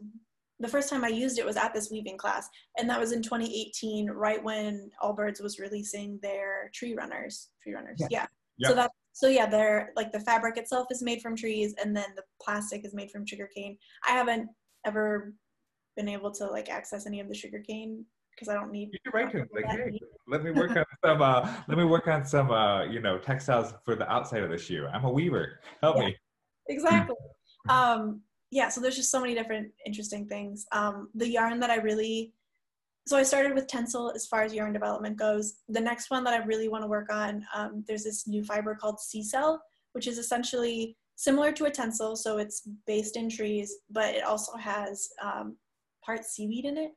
the 0.59 0.67
first 0.67 0.89
time 0.89 1.03
I 1.03 1.09
used 1.09 1.39
it 1.39 1.45
was 1.45 1.57
at 1.57 1.73
this 1.73 1.89
weaving 1.89 2.17
class, 2.17 2.49
and 2.77 2.89
that 2.89 2.99
was 2.99 3.11
in 3.11 3.21
2018, 3.21 4.09
right 4.09 4.43
when 4.43 4.89
Allbirds 5.01 5.41
was 5.41 5.59
releasing 5.59 6.19
their 6.21 6.69
tree 6.73 6.95
runners. 6.95 7.49
Tree 7.63 7.73
runners, 7.73 7.97
yeah. 7.99 8.07
yeah. 8.11 8.25
Yep. 8.57 8.69
So 8.69 8.75
that 8.75 8.91
so 9.13 9.27
yeah, 9.27 9.45
they're 9.47 9.91
like 9.95 10.11
the 10.11 10.19
fabric 10.21 10.57
itself 10.57 10.87
is 10.91 11.01
made 11.01 11.21
from 11.21 11.35
trees, 11.35 11.73
and 11.83 11.95
then 11.95 12.07
the 12.15 12.23
plastic 12.41 12.85
is 12.85 12.93
made 12.93 13.11
from 13.11 13.25
sugarcane. 13.25 13.77
I 14.07 14.11
haven't 14.11 14.49
ever 14.85 15.33
been 15.95 16.07
able 16.07 16.31
to 16.31 16.45
like 16.45 16.69
access 16.69 17.05
any 17.05 17.19
of 17.19 17.27
the 17.27 17.35
sugarcane 17.35 18.05
because 18.33 18.49
I 18.49 18.53
don't 18.53 18.71
need. 18.71 18.89
You 18.93 18.99
can 19.03 19.11
write 19.13 19.31
to 19.33 19.45
like, 19.53 19.65
hey, 19.65 19.99
let 20.27 20.43
me 20.43 20.51
work 20.51 20.71
on 20.71 20.85
some. 21.03 21.21
Uh, 21.21 21.53
let 21.67 21.77
me 21.77 21.83
work 21.83 22.07
on 22.07 22.25
some. 22.25 22.51
Uh, 22.51 22.83
you 22.83 23.01
know, 23.01 23.17
textiles 23.17 23.73
for 23.85 23.95
the 23.95 24.09
outside 24.11 24.43
of 24.43 24.49
the 24.49 24.57
shoe. 24.57 24.87
I'm 24.93 25.03
a 25.03 25.11
weaver. 25.11 25.59
Help 25.81 25.97
yeah, 25.97 26.05
me. 26.07 26.17
Exactly. 26.69 27.15
um, 27.67 28.21
yeah, 28.51 28.69
so 28.69 28.81
there's 28.81 28.95
just 28.95 29.11
so 29.11 29.21
many 29.21 29.35
different 29.35 29.71
interesting 29.85 30.27
things. 30.27 30.65
Um, 30.71 31.09
the 31.13 31.29
yarn 31.29 31.59
that 31.59 31.69
I 31.69 31.75
really, 31.75 32.33
so 33.07 33.17
I 33.17 33.23
started 33.23 33.53
with 33.53 33.67
Tencel 33.67 34.13
as 34.15 34.25
far 34.25 34.43
as 34.43 34.53
yarn 34.53 34.73
development 34.73 35.17
goes. 35.17 35.55
The 35.67 35.79
next 35.79 36.09
one 36.09 36.23
that 36.23 36.33
I 36.33 36.43
really 36.45 36.67
want 36.67 36.83
to 36.83 36.89
work 36.89 37.11
on, 37.11 37.45
um, 37.53 37.83
there's 37.87 38.03
this 38.03 38.27
new 38.27 38.43
fiber 38.43 38.75
called 38.75 38.97
SeaCell, 38.97 39.59
which 39.93 40.07
is 40.07 40.17
essentially 40.17 40.97
similar 41.15 41.51
to 41.51 41.65
a 41.65 41.71
Tencel, 41.71 42.17
so 42.17 42.37
it's 42.37 42.67
based 42.87 43.17
in 43.17 43.29
trees, 43.29 43.75
but 43.89 44.15
it 44.15 44.23
also 44.23 44.55
has 44.57 45.09
um, 45.21 45.57
part 46.03 46.25
seaweed 46.25 46.65
in 46.65 46.77
it. 46.77 46.91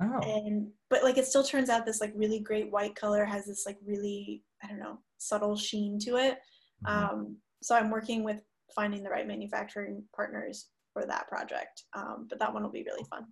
Oh. 0.00 0.20
And 0.20 0.68
but 0.90 1.02
like 1.02 1.16
it 1.16 1.26
still 1.26 1.42
turns 1.42 1.70
out 1.70 1.86
this 1.86 2.02
like 2.02 2.12
really 2.14 2.38
great 2.38 2.70
white 2.70 2.94
color 2.94 3.24
has 3.24 3.46
this 3.46 3.64
like 3.64 3.78
really 3.84 4.42
I 4.62 4.66
don't 4.66 4.78
know 4.78 4.98
subtle 5.16 5.56
sheen 5.56 5.98
to 6.00 6.16
it. 6.16 6.38
Mm-hmm. 6.86 7.04
Um, 7.04 7.36
so 7.62 7.74
I'm 7.74 7.90
working 7.90 8.22
with 8.22 8.42
finding 8.74 9.02
the 9.02 9.08
right 9.08 9.26
manufacturing 9.26 10.04
partners 10.14 10.68
for 10.96 11.06
that 11.06 11.28
project. 11.28 11.84
Um, 11.94 12.26
but 12.28 12.38
that 12.38 12.52
one 12.52 12.62
will 12.62 12.70
be 12.70 12.84
really 12.84 13.04
fun. 13.10 13.26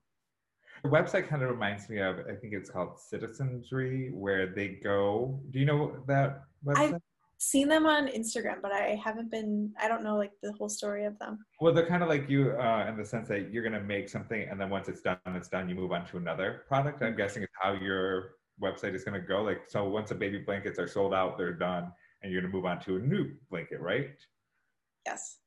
The 0.82 0.90
website 0.90 1.26
kind 1.28 1.42
of 1.42 1.48
reminds 1.48 1.88
me 1.88 1.98
of, 1.98 2.18
I 2.30 2.34
think 2.34 2.52
it's 2.52 2.68
called 2.68 2.98
Citizenry, 2.98 4.10
where 4.12 4.52
they 4.54 4.80
go. 4.84 5.40
Do 5.50 5.58
you 5.58 5.64
know 5.64 5.96
that 6.06 6.42
website? 6.66 6.76
I've 6.76 7.00
seen 7.38 7.68
them 7.68 7.86
on 7.86 8.08
Instagram, 8.08 8.60
but 8.60 8.70
I 8.70 9.00
haven't 9.02 9.30
been, 9.30 9.72
I 9.80 9.88
don't 9.88 10.04
know 10.04 10.16
like 10.16 10.32
the 10.42 10.52
whole 10.58 10.68
story 10.68 11.06
of 11.06 11.18
them. 11.18 11.38
Well, 11.62 11.72
they're 11.72 11.86
kind 11.86 12.02
of 12.02 12.10
like 12.10 12.28
you 12.28 12.50
uh, 12.50 12.84
in 12.86 12.98
the 12.98 13.04
sense 13.04 13.28
that 13.28 13.50
you're 13.50 13.62
going 13.62 13.80
to 13.80 13.86
make 13.86 14.10
something 14.10 14.46
and 14.50 14.60
then 14.60 14.68
once 14.68 14.88
it's 14.90 15.00
done, 15.00 15.16
it's 15.28 15.48
done, 15.48 15.70
you 15.70 15.74
move 15.74 15.92
on 15.92 16.04
to 16.08 16.18
another 16.18 16.64
product. 16.68 17.02
I'm 17.02 17.16
guessing 17.16 17.42
it's 17.44 17.52
how 17.62 17.72
your 17.72 18.32
website 18.62 18.94
is 18.94 19.04
going 19.04 19.18
to 19.18 19.26
go. 19.26 19.42
Like, 19.42 19.62
so 19.68 19.88
once 19.88 20.10
the 20.10 20.16
baby 20.16 20.40
blankets 20.40 20.78
are 20.78 20.88
sold 20.88 21.14
out, 21.14 21.38
they're 21.38 21.54
done, 21.54 21.90
and 22.22 22.30
you're 22.30 22.42
going 22.42 22.52
to 22.52 22.54
move 22.54 22.66
on 22.66 22.78
to 22.80 22.96
a 22.96 23.00
new 23.00 23.30
blanket, 23.50 23.80
right? 23.80 24.10
Yes. 25.06 25.38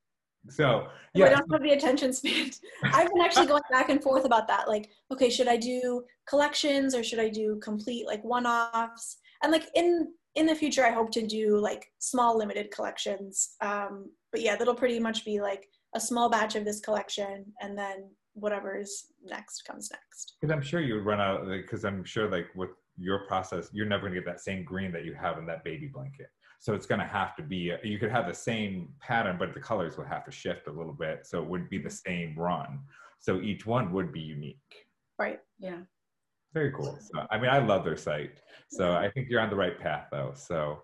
So 0.49 0.87
yeah, 1.13 1.25
I 1.25 1.29
don't 1.29 1.51
have 1.51 1.63
the 1.63 1.71
attention 1.71 2.13
span. 2.13 2.51
I've 2.83 3.11
been 3.11 3.21
actually 3.21 3.47
going 3.47 3.63
back 3.71 3.89
and 3.89 4.01
forth 4.01 4.25
about 4.25 4.47
that. 4.47 4.67
Like, 4.67 4.89
okay, 5.11 5.29
should 5.29 5.47
I 5.47 5.57
do 5.57 6.03
collections 6.27 6.93
or 6.95 7.03
should 7.03 7.19
I 7.19 7.29
do 7.29 7.59
complete 7.61 8.05
like 8.05 8.23
one-offs? 8.23 9.17
And 9.43 9.51
like 9.51 9.67
in 9.75 10.07
in 10.35 10.45
the 10.45 10.55
future, 10.55 10.85
I 10.85 10.91
hope 10.91 11.11
to 11.11 11.25
do 11.25 11.57
like 11.57 11.87
small 11.99 12.37
limited 12.37 12.69
collections. 12.71 13.55
Um, 13.61 14.11
but 14.31 14.41
yeah, 14.41 14.55
that'll 14.55 14.75
pretty 14.75 14.99
much 14.99 15.25
be 15.25 15.41
like 15.41 15.67
a 15.95 15.99
small 15.99 16.29
batch 16.29 16.55
of 16.55 16.63
this 16.63 16.79
collection, 16.79 17.45
and 17.61 17.77
then 17.77 18.09
whatever's 18.33 19.07
next 19.25 19.63
comes 19.65 19.89
next. 19.91 20.35
Because 20.39 20.53
I'm 20.53 20.61
sure 20.61 20.79
you 20.79 20.95
would 20.95 21.05
run 21.05 21.19
out. 21.19 21.47
Because 21.47 21.85
I'm 21.85 22.03
sure 22.03 22.29
like 22.29 22.47
with 22.55 22.69
your 22.97 23.25
process, 23.27 23.69
you're 23.73 23.87
never 23.87 24.03
gonna 24.03 24.15
get 24.15 24.25
that 24.25 24.41
same 24.41 24.63
green 24.63 24.91
that 24.91 25.05
you 25.05 25.15
have 25.15 25.37
in 25.37 25.45
that 25.47 25.63
baby 25.63 25.87
blanket. 25.87 26.27
So 26.59 26.73
it's 26.73 26.85
going 26.85 26.99
to 26.99 27.05
have 27.05 27.35
to 27.35 27.43
be, 27.43 27.73
you 27.83 27.99
could 27.99 28.11
have 28.11 28.27
the 28.27 28.33
same 28.33 28.89
pattern, 28.99 29.37
but 29.37 29.53
the 29.53 29.59
colors 29.59 29.97
would 29.97 30.07
have 30.07 30.25
to 30.25 30.31
shift 30.31 30.67
a 30.67 30.71
little 30.71 30.93
bit. 30.93 31.25
So 31.25 31.41
it 31.41 31.47
wouldn't 31.47 31.69
be 31.69 31.77
the 31.77 31.89
same 31.89 32.35
run. 32.37 32.79
So 33.19 33.41
each 33.41 33.65
one 33.65 33.91
would 33.93 34.11
be 34.11 34.19
unique. 34.19 34.87
Right. 35.19 35.39
Yeah. 35.59 35.79
Very 36.53 36.71
cool. 36.71 36.97
So, 36.99 37.27
I 37.29 37.37
mean, 37.37 37.49
I 37.51 37.59
love 37.59 37.83
their 37.83 37.97
site. 37.97 38.41
So 38.69 38.93
I 38.93 39.09
think 39.11 39.27
you're 39.29 39.41
on 39.41 39.49
the 39.49 39.55
right 39.55 39.77
path 39.79 40.07
though. 40.11 40.31
So 40.35 40.81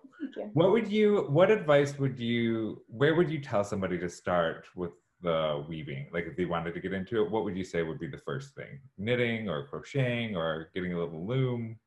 what 0.52 0.70
would 0.70 0.90
you, 0.90 1.26
what 1.28 1.50
advice 1.50 1.98
would 1.98 2.18
you, 2.18 2.82
where 2.86 3.14
would 3.14 3.30
you 3.30 3.40
tell 3.40 3.64
somebody 3.64 3.98
to 3.98 4.08
start 4.08 4.66
with 4.76 4.92
the 5.22 5.64
weaving? 5.68 6.10
Like 6.12 6.26
if 6.26 6.36
they 6.36 6.44
wanted 6.44 6.74
to 6.74 6.80
get 6.80 6.92
into 6.92 7.22
it, 7.22 7.30
what 7.30 7.44
would 7.44 7.56
you 7.56 7.64
say 7.64 7.82
would 7.82 7.98
be 7.98 8.06
the 8.06 8.18
first 8.18 8.54
thing? 8.54 8.78
Knitting 8.98 9.48
or 9.48 9.66
crocheting 9.66 10.36
or 10.36 10.70
getting 10.74 10.92
a 10.92 10.98
little 10.98 11.26
loom? 11.26 11.78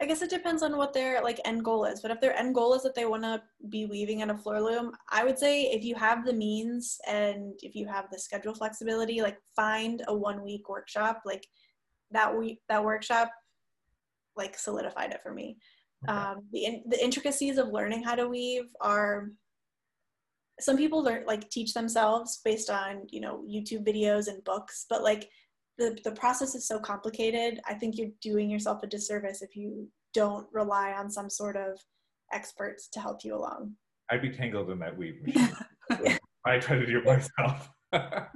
I 0.00 0.04
guess 0.04 0.20
it 0.20 0.28
depends 0.28 0.62
on 0.62 0.76
what 0.76 0.92
their 0.92 1.22
like 1.22 1.40
end 1.44 1.64
goal 1.64 1.86
is. 1.86 2.00
But 2.00 2.10
if 2.10 2.20
their 2.20 2.36
end 2.36 2.54
goal 2.54 2.74
is 2.74 2.82
that 2.82 2.94
they 2.94 3.06
want 3.06 3.22
to 3.22 3.42
be 3.70 3.86
weaving 3.86 4.20
in 4.20 4.30
a 4.30 4.36
floor 4.36 4.60
loom, 4.60 4.92
I 5.10 5.24
would 5.24 5.38
say 5.38 5.64
if 5.64 5.84
you 5.84 5.94
have 5.94 6.24
the 6.24 6.34
means 6.34 6.98
and 7.08 7.54
if 7.62 7.74
you 7.74 7.86
have 7.86 8.10
the 8.10 8.18
schedule 8.18 8.54
flexibility, 8.54 9.22
like 9.22 9.38
find 9.54 10.02
a 10.06 10.14
one 10.14 10.42
week 10.42 10.68
workshop. 10.68 11.22
Like 11.24 11.46
that 12.10 12.36
week 12.36 12.60
that 12.68 12.84
workshop 12.84 13.30
like 14.36 14.58
solidified 14.58 15.12
it 15.12 15.22
for 15.22 15.32
me. 15.32 15.56
Okay. 16.06 16.16
Um, 16.16 16.42
the 16.52 16.64
in, 16.66 16.82
the 16.86 17.02
intricacies 17.02 17.56
of 17.56 17.68
learning 17.68 18.02
how 18.02 18.14
to 18.14 18.28
weave 18.28 18.66
are 18.82 19.30
some 20.60 20.76
people 20.76 21.02
learn 21.02 21.24
like 21.26 21.48
teach 21.50 21.72
themselves 21.74 22.40
based 22.44 22.68
on 22.68 23.02
you 23.08 23.20
know 23.20 23.44
YouTube 23.48 23.86
videos 23.86 24.28
and 24.28 24.44
books, 24.44 24.84
but 24.90 25.02
like 25.02 25.30
the, 25.78 25.98
the 26.04 26.12
process 26.12 26.54
is 26.54 26.66
so 26.66 26.78
complicated. 26.78 27.60
I 27.68 27.74
think 27.74 27.98
you're 27.98 28.10
doing 28.22 28.48
yourself 28.50 28.82
a 28.82 28.86
disservice 28.86 29.42
if 29.42 29.54
you 29.54 29.88
don't 30.14 30.46
rely 30.52 30.92
on 30.92 31.10
some 31.10 31.28
sort 31.28 31.56
of 31.56 31.78
experts 32.32 32.88
to 32.88 33.00
help 33.00 33.24
you 33.24 33.36
along. 33.36 33.72
I'd 34.10 34.22
be 34.22 34.30
tangled 34.30 34.70
in 34.70 34.78
that 34.78 34.96
weave 34.96 35.22
machine. 35.26 36.18
I 36.46 36.58
try 36.58 36.78
to 36.78 36.86
do 36.86 36.98
it 36.98 37.04
myself. 37.04 37.70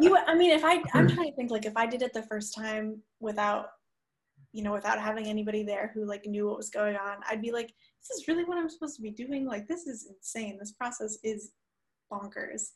you, 0.00 0.16
I 0.26 0.34
mean, 0.34 0.50
if 0.50 0.64
I, 0.64 0.82
I'm 0.94 1.08
trying 1.14 1.30
to 1.30 1.36
think 1.36 1.50
like 1.50 1.64
if 1.64 1.76
I 1.76 1.86
did 1.86 2.02
it 2.02 2.12
the 2.12 2.24
first 2.24 2.54
time 2.54 3.00
without, 3.20 3.66
you 4.52 4.62
know, 4.62 4.72
without 4.72 5.00
having 5.00 5.26
anybody 5.26 5.62
there 5.62 5.92
who 5.94 6.04
like 6.04 6.26
knew 6.26 6.46
what 6.46 6.56
was 6.56 6.70
going 6.70 6.96
on, 6.96 7.18
I'd 7.28 7.42
be 7.42 7.52
like, 7.52 7.68
this 7.68 8.18
is 8.18 8.28
really 8.28 8.44
what 8.44 8.58
I'm 8.58 8.68
supposed 8.68 8.96
to 8.96 9.02
be 9.02 9.10
doing. 9.10 9.46
Like, 9.46 9.68
this 9.68 9.86
is 9.86 10.10
insane. 10.10 10.58
This 10.58 10.72
process 10.72 11.18
is 11.22 11.52
bonkers. 12.12 12.70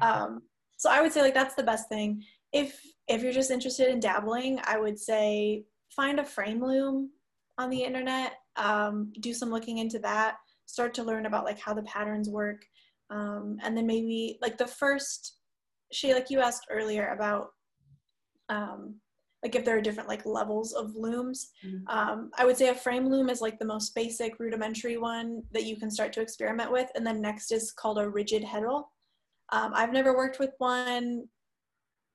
Um, 0.00 0.42
so 0.76 0.90
I 0.90 1.00
would 1.00 1.12
say 1.12 1.22
like 1.22 1.34
that's 1.34 1.54
the 1.54 1.62
best 1.62 1.88
thing 1.88 2.22
if 2.56 2.80
if 3.08 3.22
you're 3.22 3.32
just 3.32 3.50
interested 3.50 3.88
in 3.88 4.00
dabbling, 4.00 4.58
I 4.64 4.78
would 4.78 4.98
say 4.98 5.64
find 5.94 6.18
a 6.18 6.24
frame 6.24 6.64
loom 6.64 7.10
on 7.58 7.70
the 7.70 7.82
internet. 7.82 8.32
Um, 8.56 9.12
do 9.20 9.32
some 9.32 9.50
looking 9.50 9.78
into 9.78 9.98
that. 10.00 10.36
Start 10.66 10.94
to 10.94 11.04
learn 11.04 11.26
about 11.26 11.44
like 11.44 11.60
how 11.60 11.74
the 11.74 11.82
patterns 11.82 12.28
work, 12.28 12.64
um, 13.10 13.58
and 13.62 13.76
then 13.76 13.86
maybe 13.86 14.38
like 14.42 14.58
the 14.58 14.66
first. 14.66 15.36
She 15.92 16.12
like 16.12 16.30
you 16.30 16.40
asked 16.40 16.66
earlier 16.68 17.08
about 17.08 17.50
um, 18.48 18.96
like 19.42 19.54
if 19.54 19.64
there 19.64 19.76
are 19.76 19.82
different 19.82 20.08
like 20.08 20.26
levels 20.26 20.72
of 20.72 20.96
looms. 20.96 21.50
Mm-hmm. 21.64 21.86
Um, 21.86 22.30
I 22.36 22.44
would 22.44 22.56
say 22.56 22.68
a 22.68 22.74
frame 22.74 23.06
loom 23.08 23.28
is 23.28 23.40
like 23.40 23.58
the 23.58 23.64
most 23.64 23.94
basic 23.94 24.40
rudimentary 24.40 24.96
one 24.96 25.42
that 25.52 25.64
you 25.64 25.76
can 25.76 25.90
start 25.90 26.12
to 26.14 26.22
experiment 26.22 26.72
with, 26.72 26.90
and 26.96 27.06
then 27.06 27.20
next 27.20 27.52
is 27.52 27.70
called 27.70 27.98
a 27.98 28.08
rigid 28.08 28.42
heddle. 28.42 28.84
Um, 29.52 29.72
I've 29.74 29.92
never 29.92 30.16
worked 30.16 30.40
with 30.40 30.50
one. 30.58 31.28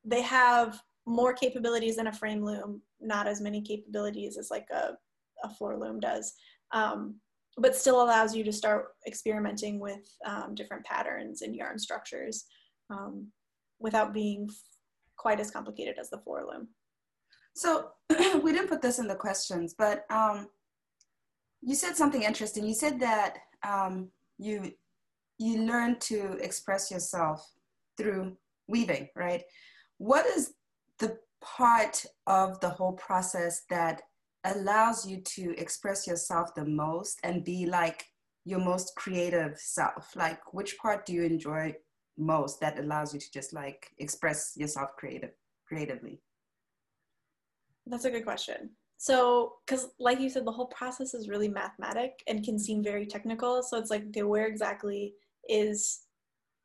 They 0.03 0.21
have 0.21 0.81
more 1.05 1.33
capabilities 1.33 1.95
than 1.95 2.07
a 2.07 2.13
frame 2.13 2.43
loom, 2.43 2.81
not 2.99 3.27
as 3.27 3.41
many 3.41 3.61
capabilities 3.61 4.37
as 4.37 4.51
like 4.51 4.67
a, 4.71 4.91
a 5.43 5.49
floor 5.49 5.77
loom 5.77 5.99
does, 5.99 6.33
um, 6.71 7.15
but 7.57 7.75
still 7.75 8.01
allows 8.01 8.35
you 8.35 8.43
to 8.43 8.51
start 8.51 8.89
experimenting 9.07 9.79
with 9.79 10.07
um, 10.25 10.55
different 10.55 10.85
patterns 10.85 11.41
and 11.41 11.55
yarn 11.55 11.77
structures 11.77 12.45
um, 12.89 13.27
without 13.79 14.13
being 14.13 14.49
quite 15.17 15.39
as 15.39 15.51
complicated 15.51 15.97
as 15.99 16.09
the 16.09 16.19
floor 16.19 16.45
loom. 16.51 16.67
So 17.55 17.89
we 18.41 18.51
didn't 18.51 18.69
put 18.69 18.81
this 18.81 18.99
in 18.99 19.07
the 19.07 19.15
questions, 19.15 19.75
but 19.77 20.05
um, 20.09 20.47
you 21.61 21.75
said 21.75 21.95
something 21.95 22.23
interesting. 22.23 22.65
You 22.65 22.73
said 22.73 22.99
that 22.99 23.37
um, 23.67 24.09
you 24.37 24.71
you 25.37 25.63
learn 25.63 25.97
to 25.99 26.37
express 26.39 26.91
yourself 26.91 27.51
through 27.97 28.37
weaving, 28.67 29.09
right? 29.15 29.41
What 30.01 30.25
is 30.25 30.55
the 30.97 31.19
part 31.41 32.03
of 32.25 32.59
the 32.59 32.69
whole 32.69 32.93
process 32.93 33.61
that 33.69 34.01
allows 34.43 35.05
you 35.05 35.21
to 35.21 35.53
express 35.59 36.07
yourself 36.07 36.55
the 36.55 36.65
most 36.65 37.19
and 37.23 37.45
be 37.45 37.67
like 37.67 38.07
your 38.43 38.57
most 38.57 38.93
creative 38.95 39.59
self? 39.59 40.15
Like, 40.15 40.55
which 40.55 40.75
part 40.79 41.05
do 41.05 41.13
you 41.13 41.21
enjoy 41.21 41.75
most 42.17 42.59
that 42.61 42.79
allows 42.79 43.13
you 43.13 43.19
to 43.19 43.31
just 43.31 43.53
like 43.53 43.91
express 43.99 44.53
yourself 44.55 44.89
creative 44.97 45.33
creatively? 45.67 46.19
That's 47.85 48.05
a 48.05 48.09
good 48.09 48.25
question. 48.25 48.71
So, 48.97 49.57
because 49.67 49.89
like 49.99 50.19
you 50.19 50.31
said, 50.31 50.45
the 50.45 50.51
whole 50.51 50.65
process 50.65 51.13
is 51.13 51.29
really 51.29 51.47
mathematic 51.47 52.23
and 52.25 52.43
can 52.43 52.57
seem 52.57 52.83
very 52.83 53.05
technical. 53.05 53.61
So 53.61 53.77
it's 53.77 53.91
like, 53.91 54.07
okay, 54.07 54.23
where 54.23 54.47
exactly 54.47 55.13
is 55.47 56.05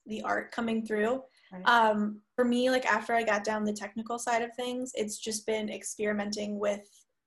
the 0.06 0.22
art 0.22 0.52
coming 0.52 0.86
through? 0.86 1.20
Right. 1.52 1.66
Um, 1.66 2.20
for 2.34 2.44
me, 2.44 2.70
like 2.70 2.86
after 2.86 3.14
I 3.14 3.22
got 3.22 3.44
down 3.44 3.64
the 3.64 3.72
technical 3.72 4.18
side 4.18 4.42
of 4.42 4.50
things, 4.56 4.92
it's 4.94 5.18
just 5.18 5.46
been 5.46 5.68
experimenting 5.68 6.58
with 6.58 6.80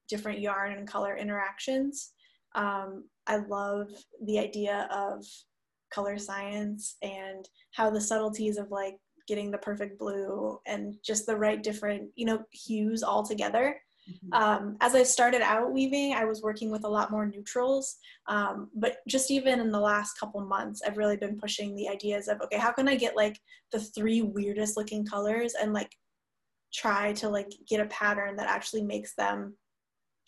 different 0.08 0.40
yarn 0.40 0.74
and 0.74 0.88
color 0.88 1.16
interactions. 1.16 2.12
Um, 2.56 3.06
I 3.28 3.38
love 3.38 3.88
the 4.26 4.40
idea 4.40 4.88
of 4.92 5.24
color 5.92 6.18
science 6.18 6.98
and 7.02 7.48
how 7.72 7.90
the 7.90 8.02
subtleties 8.02 8.58
of 8.58 8.72
like 8.72 8.96
getting 9.28 9.52
the 9.52 9.58
perfect 9.60 10.00
blue 10.00 10.60
and 10.66 10.96
just 11.06 11.26
the 11.26 11.36
right 11.36 11.62
different 11.62 12.10
you 12.16 12.26
know 12.26 12.44
hues 12.52 13.04
all 13.04 13.24
together 13.24 13.80
mm-hmm. 14.10 14.34
um, 14.34 14.78
as 14.82 14.96
i 14.96 15.04
started 15.04 15.42
out 15.42 15.72
weaving 15.72 16.14
i 16.14 16.26
was 16.26 16.42
working 16.42 16.72
with 16.72 16.84
a 16.84 16.90
lot 16.90 17.12
more 17.12 17.26
neutrals. 17.26 17.98
Um, 18.28 18.70
but 18.76 18.98
just 19.08 19.32
even 19.32 19.60
in 19.60 19.72
the 19.72 19.80
last 19.80 20.20
couple 20.20 20.42
months 20.42 20.82
i've 20.86 20.98
really 20.98 21.18
been 21.18 21.38
pushing 21.38 21.76
the 21.76 21.90
ideas 21.90 22.28
of 22.28 22.42
okay 22.42 22.58
how 22.58 22.72
can 22.72 22.88
i 22.88 22.96
get 22.96 23.16
like 23.16 23.40
the 23.72 23.80
three 23.80 24.22
weirdest 24.22 24.78
looking 24.78 25.06
colors 25.06 25.54
and 25.60 25.74
like 25.74 25.92
try 26.74 27.14
to 27.14 27.30
like 27.30 27.52
get 27.68 27.80
a 27.80 27.86
pattern 27.86 28.36
that 28.36 28.50
actually 28.50 28.84
makes 28.84 29.16
them 29.16 29.56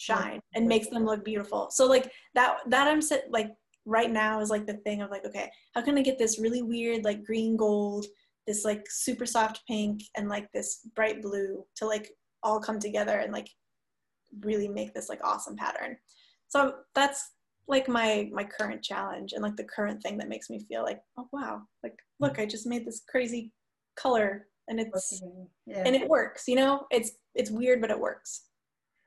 shine 0.02 0.40
and 0.56 0.68
makes 0.68 0.88
them 0.88 1.06
look 1.06 1.24
beautiful. 1.24 1.68
So 1.70 1.86
like 1.86 2.12
that 2.34 2.58
that 2.68 2.88
i'm 2.88 3.02
like 3.30 3.52
right 3.86 4.12
now 4.12 4.40
is 4.42 4.50
like 4.50 4.66
the 4.66 4.78
thing 4.86 5.02
of 5.02 5.10
like 5.10 5.26
okay 5.26 5.50
how 5.76 5.82
can 5.82 5.98
i 5.98 6.02
get 6.02 6.18
this 6.18 6.40
really 6.40 6.62
weird 6.62 7.04
like 7.04 7.24
green 7.24 7.58
gold 7.58 8.06
this 8.46 8.64
like 8.64 8.86
super 8.90 9.26
soft 9.26 9.62
pink 9.68 10.02
and 10.16 10.30
like 10.30 10.48
this 10.52 10.88
bright 10.96 11.22
blue 11.22 11.64
to 11.76 11.86
like 11.86 12.10
all 12.44 12.60
come 12.60 12.80
together 12.80 13.20
and 13.20 13.34
like 13.34 13.50
really 14.42 14.68
make 14.68 14.94
this 14.94 15.10
like 15.10 15.20
awesome 15.24 15.56
pattern. 15.56 15.98
So 16.48 16.76
that's 16.96 17.32
like 17.68 17.88
my 17.88 18.30
my 18.34 18.44
current 18.44 18.82
challenge 18.82 19.34
and 19.34 19.44
like 19.44 19.56
the 19.56 19.64
current 19.64 20.02
thing 20.02 20.18
that 20.18 20.28
makes 20.28 20.50
me 20.50 20.60
feel 20.68 20.84
like 20.84 21.00
oh 21.18 21.28
wow 21.32 21.62
like 21.84 21.94
look 22.20 22.40
i 22.40 22.46
just 22.46 22.66
made 22.66 22.86
this 22.86 23.04
crazy 23.08 23.52
color 23.96 24.48
and 24.68 24.80
it's 24.80 25.22
yeah. 25.68 25.84
and 25.86 25.96
it 25.96 26.10
works 26.10 26.48
you 26.48 26.56
know? 26.56 26.86
It's 26.92 27.12
it's 27.36 27.52
weird 27.52 27.82
but 27.82 27.92
it 27.92 28.00
works. 28.00 28.46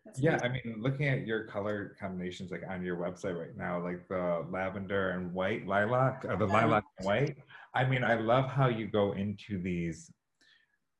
That's 0.05 0.21
yeah, 0.21 0.39
I 0.43 0.49
mean, 0.49 0.77
looking 0.81 1.09
at 1.09 1.27
your 1.27 1.45
color 1.45 1.97
combinations 1.99 2.51
like 2.51 2.63
on 2.69 2.85
your 2.85 2.97
website 2.97 3.39
right 3.39 3.57
now, 3.57 3.83
like 3.83 4.07
the 4.09 4.45
lavender 4.51 5.13
and 5.13 5.33
white 5.33 5.67
lilac, 5.67 6.27
or 6.29 6.37
the 6.37 6.47
lilac 6.47 6.85
and 6.99 7.07
white. 7.07 7.37
I 7.75 7.87
mean, 7.87 8.05
I 8.05 8.17
love 8.17 8.51
how 8.51 8.69
you 8.69 8.87
go 8.87 9.13
into 9.13 9.59
these 9.63 10.13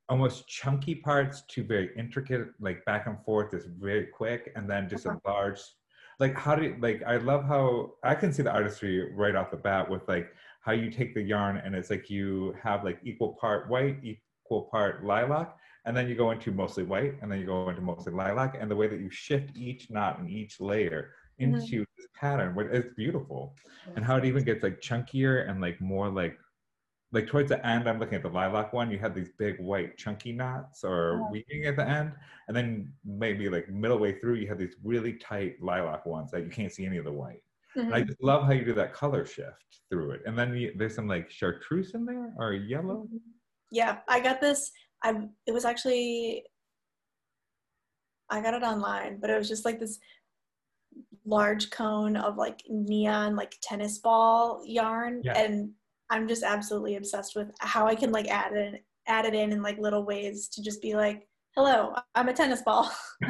almost 0.09 0.47
chunky 0.47 0.95
parts 0.95 1.43
to 1.49 1.63
very 1.63 1.89
intricate, 1.97 2.49
like 2.59 2.85
back 2.85 3.07
and 3.07 3.21
forth, 3.23 3.53
is 3.53 3.65
very 3.65 4.07
quick, 4.07 4.51
and 4.55 4.69
then 4.69 4.89
just 4.89 5.05
a 5.05 5.19
large. 5.25 5.59
Like, 6.19 6.35
how 6.35 6.55
do 6.55 6.63
you, 6.63 6.77
like? 6.79 7.03
I 7.03 7.17
love 7.17 7.45
how 7.45 7.91
I 8.03 8.15
can 8.15 8.31
see 8.31 8.43
the 8.43 8.51
artistry 8.51 9.13
right 9.13 9.35
off 9.35 9.51
the 9.51 9.57
bat 9.57 9.89
with 9.89 10.07
like 10.07 10.31
how 10.61 10.71
you 10.71 10.89
take 10.89 11.13
the 11.13 11.21
yarn 11.21 11.57
and 11.57 11.75
it's 11.75 11.89
like 11.89 12.09
you 12.09 12.55
have 12.61 12.83
like 12.83 12.99
equal 13.03 13.33
part 13.39 13.69
white, 13.69 13.97
equal 14.03 14.63
part 14.71 15.03
lilac, 15.03 15.55
and 15.85 15.95
then 15.95 16.09
you 16.09 16.15
go 16.15 16.31
into 16.31 16.51
mostly 16.51 16.83
white 16.83 17.13
and 17.21 17.31
then 17.31 17.39
you 17.39 17.45
go 17.45 17.69
into 17.69 17.81
mostly 17.81 18.11
lilac 18.11 18.57
and 18.59 18.69
the 18.69 18.75
way 18.75 18.87
that 18.87 18.99
you 18.99 19.09
shift 19.09 19.55
each 19.55 19.89
knot 19.89 20.19
and 20.19 20.29
each 20.29 20.59
layer 20.59 21.11
mm-hmm. 21.39 21.55
into 21.55 21.81
mm-hmm. 21.81 21.91
this 21.97 22.07
pattern 22.19 22.55
it's 22.71 22.93
beautiful 22.95 23.55
and 23.95 24.03
how 24.03 24.15
it 24.15 24.25
even 24.25 24.43
gets 24.43 24.63
like 24.63 24.81
chunkier 24.81 25.47
and 25.49 25.61
like 25.61 25.79
more 25.79 26.09
like 26.09 26.37
like 27.15 27.27
towards 27.27 27.49
the 27.49 27.65
end 27.65 27.89
i'm 27.89 27.99
looking 27.99 28.15
at 28.15 28.21
the 28.21 28.29
lilac 28.29 28.73
one 28.73 28.91
you 28.91 28.99
have 28.99 29.15
these 29.15 29.29
big 29.39 29.59
white 29.59 29.97
chunky 29.97 30.31
knots 30.31 30.83
or 30.83 31.21
oh. 31.23 31.29
weaving 31.31 31.65
at 31.65 31.75
the 31.75 31.87
end 31.87 32.11
and 32.47 32.55
then 32.55 32.91
maybe 33.03 33.49
like 33.49 33.67
middle 33.69 33.97
way 33.97 34.19
through 34.19 34.35
you 34.35 34.47
have 34.47 34.59
these 34.59 34.75
really 34.83 35.13
tight 35.13 35.55
lilac 35.61 36.05
ones 36.05 36.29
that 36.29 36.43
you 36.43 36.49
can't 36.49 36.71
see 36.71 36.85
any 36.85 36.97
of 36.97 37.05
the 37.05 37.11
white 37.11 37.41
mm-hmm. 37.75 37.93
I 37.93 38.01
just 38.01 38.21
love 38.21 38.43
how 38.43 38.51
you 38.51 38.63
do 38.63 38.73
that 38.73 38.93
color 38.93 39.25
shift 39.25 39.79
through 39.89 40.11
it. 40.11 40.21
And 40.25 40.37
then 40.37 40.55
you, 40.55 40.73
there's 40.75 40.95
some 40.95 41.07
like 41.07 41.29
chartreuse 41.29 41.93
in 41.93 42.05
there 42.05 42.33
or 42.37 42.53
yellow. 42.53 43.03
Mm-hmm. 43.05 43.17
Yeah, 43.71 43.97
I 44.07 44.19
got 44.19 44.41
this 44.41 44.71
I 45.03 45.13
it 45.45 45.53
was 45.53 45.65
actually 45.65 46.43
I 48.29 48.41
got 48.41 48.55
it 48.55 48.63
online, 48.63 49.19
but 49.19 49.29
it 49.29 49.37
was 49.37 49.47
just 49.47 49.65
like 49.65 49.79
this 49.79 49.99
large 51.25 51.69
cone 51.69 52.15
of 52.15 52.37
like 52.37 52.61
neon 52.69 53.35
like 53.35 53.55
tennis 53.61 53.99
ball 53.99 54.61
yarn 54.65 55.21
yeah. 55.23 55.37
and 55.37 55.71
I'm 56.09 56.27
just 56.27 56.43
absolutely 56.43 56.95
obsessed 56.95 57.35
with 57.35 57.51
how 57.59 57.87
I 57.87 57.95
can 57.95 58.11
like 58.11 58.27
add 58.27 58.53
it 58.53 58.83
add 59.07 59.25
it 59.25 59.33
in 59.33 59.51
in 59.51 59.61
like 59.61 59.77
little 59.77 60.03
ways 60.03 60.47
to 60.49 60.63
just 60.63 60.81
be 60.81 60.95
like 60.95 61.27
hello 61.55 61.93
I'm 62.15 62.27
a 62.27 62.33
tennis 62.33 62.61
ball 62.63 62.91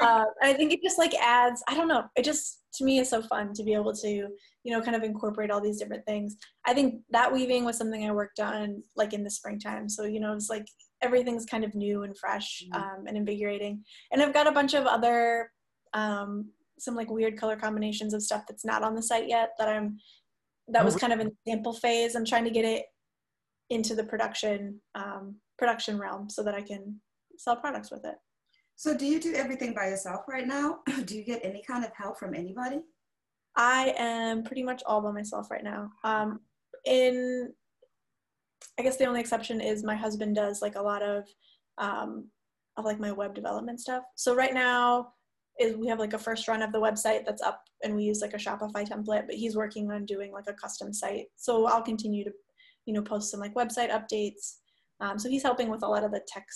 uh, 0.00 0.24
I 0.42 0.52
think 0.52 0.72
it 0.72 0.82
just 0.82 0.98
like 0.98 1.14
adds 1.14 1.62
I 1.68 1.74
don't 1.74 1.88
know 1.88 2.04
it 2.16 2.24
just 2.24 2.60
to 2.74 2.84
me 2.84 2.98
is 2.98 3.08
so 3.08 3.22
fun 3.22 3.52
to 3.54 3.64
be 3.64 3.74
able 3.74 3.94
to 3.94 4.08
you 4.08 4.72
know 4.72 4.82
kind 4.82 4.96
of 4.96 5.02
incorporate 5.02 5.50
all 5.50 5.60
these 5.60 5.78
different 5.78 6.04
things 6.06 6.36
I 6.66 6.74
think 6.74 7.02
that 7.10 7.32
weaving 7.32 7.64
was 7.64 7.78
something 7.78 8.04
I 8.04 8.12
worked 8.12 8.38
on 8.38 8.82
like 8.96 9.12
in 9.12 9.24
the 9.24 9.30
springtime 9.30 9.88
so 9.88 10.04
you 10.04 10.20
know 10.20 10.34
it's 10.34 10.50
like 10.50 10.66
everything's 11.02 11.46
kind 11.46 11.64
of 11.64 11.74
new 11.74 12.02
and 12.02 12.16
fresh 12.16 12.62
mm-hmm. 12.64 12.82
um, 12.82 13.04
and 13.06 13.16
invigorating. 13.16 13.84
And 14.12 14.22
I've 14.22 14.34
got 14.34 14.46
a 14.46 14.52
bunch 14.52 14.74
of 14.74 14.86
other 14.86 15.50
um, 15.94 16.50
some 16.78 16.94
like 16.94 17.10
weird 17.10 17.38
color 17.38 17.56
combinations 17.56 18.14
of 18.14 18.22
stuff 18.22 18.44
that's 18.48 18.64
not 18.64 18.82
on 18.82 18.94
the 18.94 19.02
site 19.02 19.28
yet 19.28 19.50
that 19.58 19.68
I'm 19.68 19.98
that 20.68 20.84
was 20.84 20.96
oh. 20.96 20.98
kind 20.98 21.12
of 21.12 21.20
an 21.20 21.30
sample 21.46 21.72
phase. 21.72 22.14
I'm 22.14 22.24
trying 22.24 22.44
to 22.44 22.50
get 22.50 22.64
it 22.64 22.84
into 23.70 23.94
the 23.94 24.04
production 24.04 24.80
um, 24.94 25.36
production 25.58 25.98
realm 25.98 26.30
so 26.30 26.42
that 26.42 26.54
I 26.54 26.62
can 26.62 27.00
sell 27.36 27.56
products 27.56 27.90
with 27.90 28.04
it. 28.04 28.14
So 28.76 28.96
do 28.96 29.06
you 29.06 29.20
do 29.20 29.34
everything 29.34 29.74
by 29.74 29.88
yourself 29.88 30.22
right 30.28 30.46
now? 30.46 30.78
do 31.04 31.16
you 31.16 31.24
get 31.24 31.40
any 31.42 31.62
kind 31.66 31.84
of 31.84 31.90
help 31.96 32.18
from 32.18 32.34
anybody? 32.34 32.80
I 33.56 33.92
am 33.98 34.44
pretty 34.44 34.62
much 34.62 34.82
all 34.86 35.00
by 35.00 35.10
myself 35.10 35.50
right 35.50 35.64
now. 35.64 35.90
Um, 36.04 36.40
in 36.84 37.52
I 38.78 38.82
guess 38.82 38.96
the 38.96 39.06
only 39.06 39.20
exception 39.20 39.60
is 39.60 39.82
my 39.82 39.96
husband 39.96 40.36
does 40.36 40.62
like 40.62 40.76
a 40.76 40.82
lot 40.82 41.02
of 41.02 41.24
um, 41.78 42.28
of 42.76 42.84
like 42.84 43.00
my 43.00 43.10
web 43.12 43.34
development 43.34 43.80
stuff. 43.80 44.04
So 44.14 44.34
right 44.34 44.54
now 44.54 45.08
is 45.58 45.76
we 45.76 45.86
have 45.88 45.98
like 45.98 46.12
a 46.12 46.18
first 46.18 46.48
run 46.48 46.62
of 46.62 46.72
the 46.72 46.80
website 46.80 47.24
that's 47.24 47.42
up 47.42 47.62
and 47.82 47.94
we 47.94 48.04
use 48.04 48.20
like 48.20 48.34
a 48.34 48.38
Shopify 48.38 48.88
template, 48.88 49.26
but 49.26 49.34
he's 49.34 49.56
working 49.56 49.90
on 49.90 50.06
doing 50.06 50.32
like 50.32 50.44
a 50.48 50.52
custom 50.54 50.92
site. 50.92 51.26
So 51.36 51.66
I'll 51.66 51.82
continue 51.82 52.24
to, 52.24 52.32
you 52.86 52.94
know, 52.94 53.02
post 53.02 53.30
some 53.30 53.40
like 53.40 53.54
website 53.54 53.90
updates. 53.90 54.56
Um, 55.00 55.18
so 55.18 55.28
he's 55.28 55.42
helping 55.42 55.68
with 55.68 55.82
a 55.82 55.88
lot 55.88 56.04
of 56.04 56.10
the 56.10 56.20
tech 56.26 56.46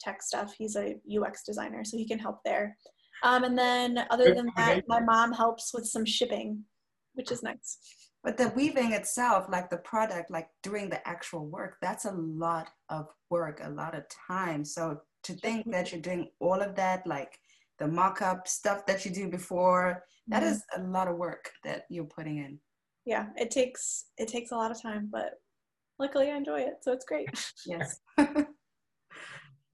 tech 0.00 0.22
stuff. 0.22 0.54
He's 0.56 0.76
a 0.76 0.96
UX 1.10 1.42
designer, 1.44 1.84
so 1.84 1.96
he 1.96 2.06
can 2.06 2.18
help 2.18 2.38
there. 2.44 2.76
Um, 3.24 3.44
and 3.44 3.58
then 3.58 4.04
other 4.10 4.34
than 4.34 4.50
that, 4.56 4.82
my 4.88 5.00
mom 5.00 5.32
helps 5.32 5.72
with 5.74 5.86
some 5.86 6.04
shipping, 6.04 6.64
which 7.14 7.30
is 7.32 7.42
nice. 7.42 7.78
But 8.24 8.36
the 8.36 8.52
weaving 8.54 8.92
itself, 8.92 9.46
like 9.48 9.68
the 9.68 9.78
product, 9.78 10.30
like 10.30 10.48
doing 10.62 10.88
the 10.88 11.06
actual 11.08 11.46
work, 11.46 11.76
that's 11.82 12.04
a 12.04 12.12
lot 12.12 12.70
of 12.88 13.08
work, 13.30 13.60
a 13.62 13.70
lot 13.70 13.96
of 13.96 14.04
time. 14.28 14.64
So 14.64 15.00
to 15.24 15.32
think 15.34 15.70
that 15.72 15.90
you're 15.90 16.00
doing 16.00 16.28
all 16.38 16.60
of 16.60 16.76
that, 16.76 17.04
like 17.06 17.38
the 17.82 17.88
mock-up 17.88 18.46
stuff 18.46 18.86
that 18.86 19.04
you 19.04 19.10
do 19.10 19.28
before, 19.28 20.04
that 20.28 20.42
Mhm. 20.44 20.50
is 20.50 20.58
a 20.76 20.80
lot 20.96 21.08
of 21.08 21.16
work 21.16 21.44
that 21.64 21.80
you're 21.90 22.12
putting 22.18 22.38
in. 22.46 22.52
yeah 23.04 23.24
it 23.42 23.50
takes 23.50 23.82
it 24.22 24.28
takes 24.34 24.52
a 24.52 24.56
lot 24.62 24.70
of 24.74 24.78
time 24.80 25.04
but 25.16 25.30
luckily 26.02 26.26
i 26.30 26.36
enjoy 26.42 26.60
it 26.70 26.76
so 26.84 26.88
it's 26.96 27.04
great 27.12 27.28
Yes. 27.74 27.88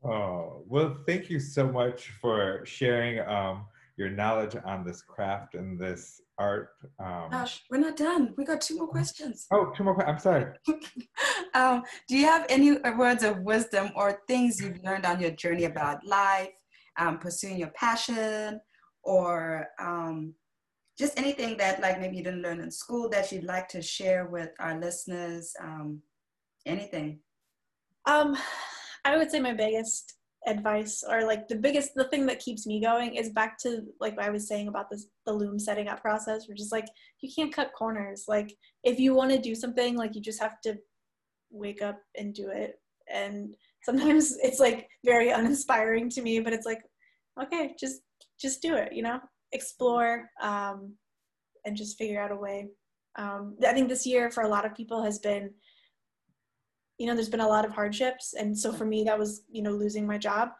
Oh, 0.05 0.63
well, 0.73 0.91
thank 1.09 1.29
you 1.33 1.41
so 1.41 1.65
much 1.81 1.99
for 2.23 2.65
sharing 2.65 3.15
um, 3.37 3.67
your 3.97 4.11
knowledge 4.21 4.55
on 4.65 4.79
this 4.87 5.03
craft 5.03 5.51
and 5.57 5.69
this 5.85 6.21
art. 6.39 6.69
Um, 7.05 7.27
Gosh, 7.33 7.55
we're 7.69 7.79
not 7.89 7.97
done. 7.97 8.33
We 8.39 8.45
got 8.45 8.61
two 8.61 8.77
more 8.79 8.87
questions. 8.99 9.47
oh, 9.53 9.65
two 9.77 9.83
more. 9.85 10.01
I'm 10.09 10.21
sorry. 10.21 10.47
um, 11.61 11.83
do 12.09 12.17
you 12.17 12.27
have 12.27 12.47
any 12.49 12.71
words 12.97 13.25
of 13.25 13.35
wisdom 13.53 13.91
or 13.97 14.07
things 14.29 14.61
you've 14.61 14.83
learned 14.85 15.05
on 15.05 15.21
your 15.21 15.33
journey 15.33 15.65
about 15.65 15.99
life, 16.07 16.51
um, 16.99 17.19
pursuing 17.19 17.59
your 17.59 17.71
passion, 17.71 18.61
or 19.03 19.69
um, 19.81 20.35
just 20.99 21.19
anything 21.19 21.57
that 21.59 21.81
like 21.81 22.01
maybe 22.01 22.17
you 22.17 22.25
didn't 22.25 22.43
learn 22.43 22.61
in 22.61 22.71
school 22.71 23.09
that 23.11 23.31
you'd 23.31 23.45
like 23.45 23.69
to 23.69 23.81
share 23.81 24.27
with 24.27 24.51
our 24.59 24.79
listeners? 24.79 25.55
Um, 25.63 26.03
anything? 26.67 27.21
Um, 28.07 28.37
I 29.05 29.17
would 29.17 29.31
say 29.31 29.41
my 29.41 29.53
biggest 29.55 30.15
advice, 30.47 31.05
or 31.09 31.25
like 31.25 31.49
the 31.49 31.57
biggest, 31.57 31.95
the 31.95 32.09
thing 32.09 32.27
that 32.27 32.41
keeps 32.41 32.67
me 32.67 32.81
going, 32.81 33.15
is 33.15 33.31
back 33.31 33.59
to 33.59 33.83
like 34.01 34.17
what 34.17 34.27
I 34.27 34.31
was 34.31 34.49
saying 34.49 34.69
about 34.69 34.91
this 34.91 35.07
the 35.27 35.33
loom 35.33 35.59
setting 35.59 35.89
up 35.89 36.01
process, 36.01 36.49
which 36.49 36.61
is 36.61 36.73
like 36.73 36.87
you 37.21 37.31
can't 37.35 37.55
cut 37.55 37.73
corners. 37.77 38.25
Like 38.29 38.55
if 38.83 38.99
you 38.99 39.15
want 39.15 39.31
to 39.31 39.39
do 39.39 39.55
something, 39.55 39.97
like 39.97 40.15
you 40.15 40.21
just 40.21 40.41
have 40.41 40.61
to 40.63 40.79
wake 41.51 41.83
up 41.83 42.01
and 42.17 42.35
do 42.35 42.49
it. 42.49 42.81
And 43.13 43.55
sometimes 43.85 44.37
it's 44.43 44.61
like 44.61 44.89
very 45.05 45.31
uninspiring 45.31 46.11
to 46.11 46.23
me, 46.23 46.41
but 46.41 46.53
it's 46.53 46.67
like, 46.67 46.83
okay, 47.43 47.74
just 47.78 48.03
just 48.41 48.62
do 48.62 48.76
it. 48.76 48.93
You 48.93 49.03
know, 49.03 49.20
explore 49.53 50.28
um, 50.43 50.95
and 51.64 51.76
just 51.76 51.99
figure 51.99 52.20
out 52.20 52.32
a 52.32 52.36
way. 52.36 52.68
Um, 53.16 53.57
I 53.66 53.72
think 53.72 53.89
this 53.89 54.07
year 54.07 54.30
for 54.30 54.43
a 54.43 54.49
lot 54.49 54.64
of 54.64 54.74
people 54.74 55.03
has 55.03 55.18
been 55.18 55.51
you 56.99 57.07
know 57.07 57.14
there's 57.14 57.28
been 57.28 57.41
a 57.41 57.49
lot 57.49 57.64
of 57.64 57.72
hardships 57.72 58.34
and 58.34 58.57
so 58.57 58.72
for 58.72 58.84
me 58.84 59.05
that 59.05 59.18
was 59.18 59.43
you 59.51 59.62
know 59.62 59.70
losing 59.70 60.07
my 60.07 60.18
job 60.18 60.51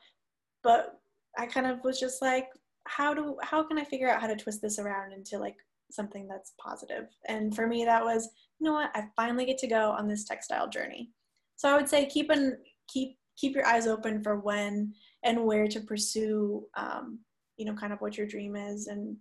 but 0.63 1.01
i 1.37 1.45
kind 1.45 1.67
of 1.67 1.83
was 1.85 2.01
just 2.01 2.23
like 2.23 2.47
how 2.87 3.13
do 3.13 3.37
how 3.43 3.63
can 3.63 3.79
i 3.79 3.85
figure 3.85 4.09
out 4.09 4.21
how 4.21 4.27
to 4.27 4.37
twist 4.37 4.63
this 4.63 4.79
around 4.79 5.13
into 5.13 5.39
like 5.39 5.57
something 5.91 6.29
that's 6.29 6.55
positive? 6.61 7.07
and 7.27 7.55
for 7.55 7.67
me 7.67 7.85
that 7.85 8.05
was 8.05 8.29
you 8.59 8.67
know 8.67 8.73
what 8.73 8.91
i 8.95 9.05
finally 9.17 9.45
get 9.45 9.59
to 9.59 9.67
go 9.67 9.91
on 9.91 10.09
this 10.09 10.25
textile 10.25 10.69
journey 10.69 11.11
so 11.57 11.69
i 11.69 11.77
would 11.77 11.89
say 11.89 12.07
keep 12.07 12.31
an 12.31 12.57
keep 12.89 13.19
keep 13.37 13.55
your 13.55 13.67
eyes 13.67 13.87
open 13.87 14.23
for 14.23 14.39
when 14.39 14.93
and 15.25 15.45
where 15.45 15.67
to 15.69 15.81
pursue 15.81 16.67
um, 16.77 17.19
you 17.57 17.65
know 17.65 17.75
kind 17.75 17.93
of 17.93 18.01
what 18.01 18.17
your 18.17 18.27
dream 18.27 18.57
is. 18.57 18.87
And 18.87 19.17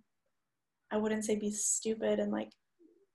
i 0.90 0.96
wouldn't 0.96 1.24
say 1.24 1.36
be 1.36 1.50
stupid 1.50 2.18
and 2.18 2.32
like 2.32 2.50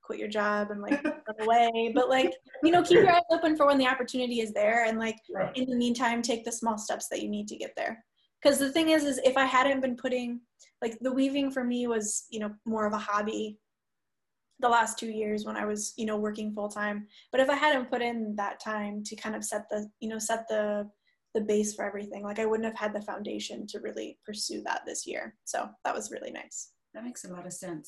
quit 0.03 0.19
your 0.19 0.27
job 0.27 0.69
and 0.69 0.81
like 0.81 1.03
run 1.03 1.35
away 1.39 1.91
but 1.95 2.09
like 2.09 2.33
you 2.63 2.71
know 2.71 2.83
keep 2.83 2.97
your 2.97 3.11
eyes 3.11 3.21
open 3.31 3.55
for 3.55 3.65
when 3.65 3.77
the 3.77 3.87
opportunity 3.87 4.41
is 4.41 4.53
there 4.53 4.85
and 4.85 4.99
like 4.99 5.17
Right. 5.33 5.55
in 5.55 5.69
the 5.69 5.75
meantime 5.75 6.21
take 6.21 6.43
the 6.43 6.51
small 6.51 6.77
steps 6.77 7.07
that 7.09 7.21
you 7.21 7.29
need 7.29 7.47
to 7.47 7.55
get 7.55 7.73
there. 7.75 8.03
Because 8.41 8.59
the 8.59 8.71
thing 8.71 8.89
is 8.89 9.05
is 9.05 9.19
if 9.23 9.37
i 9.37 9.45
hadn't 9.45 9.81
been 9.81 9.95
putting 9.95 10.41
like 10.81 10.97
the 10.99 11.11
weaving 11.11 11.49
for 11.49 11.63
me 11.63 11.87
was 11.87 12.25
you 12.29 12.39
know 12.39 12.51
more 12.65 12.85
of 12.85 12.93
a 12.93 12.97
hobby 12.97 13.57
the 14.59 14.69
last 14.69 14.99
two 14.99 15.07
years 15.09 15.45
when 15.45 15.55
i 15.55 15.65
was 15.65 15.93
you 15.97 16.05
know 16.05 16.17
working 16.17 16.53
full 16.53 16.69
time. 16.69 17.07
But 17.31 17.41
if 17.41 17.49
i 17.49 17.55
hadn't 17.55 17.89
put 17.89 18.01
in 18.01 18.35
that 18.35 18.59
time 18.59 19.03
to 19.05 19.15
kind 19.15 19.35
of 19.35 19.43
set 19.43 19.69
the 19.69 19.89
you 19.99 20.09
know 20.09 20.19
set 20.19 20.47
the 20.49 20.89
the 21.33 21.41
base 21.41 21.73
for 21.75 21.83
everything 21.85 22.23
like 22.23 22.39
i 22.39 22.45
wouldn't 22.45 22.65
have 22.71 22.77
had 22.77 22.93
the 22.93 23.01
foundation 23.01 23.65
to 23.67 23.79
really 23.79 24.17
pursue 24.25 24.61
that 24.63 24.81
this 24.85 25.05
year 25.07 25.35
so 25.45 25.67
that 25.83 25.95
was 25.95 26.11
really 26.11 26.31
nice 26.31 26.71
That 26.93 27.03
makes 27.03 27.23
a 27.25 27.31
lot 27.33 27.45
of 27.45 27.53
sense. 27.53 27.87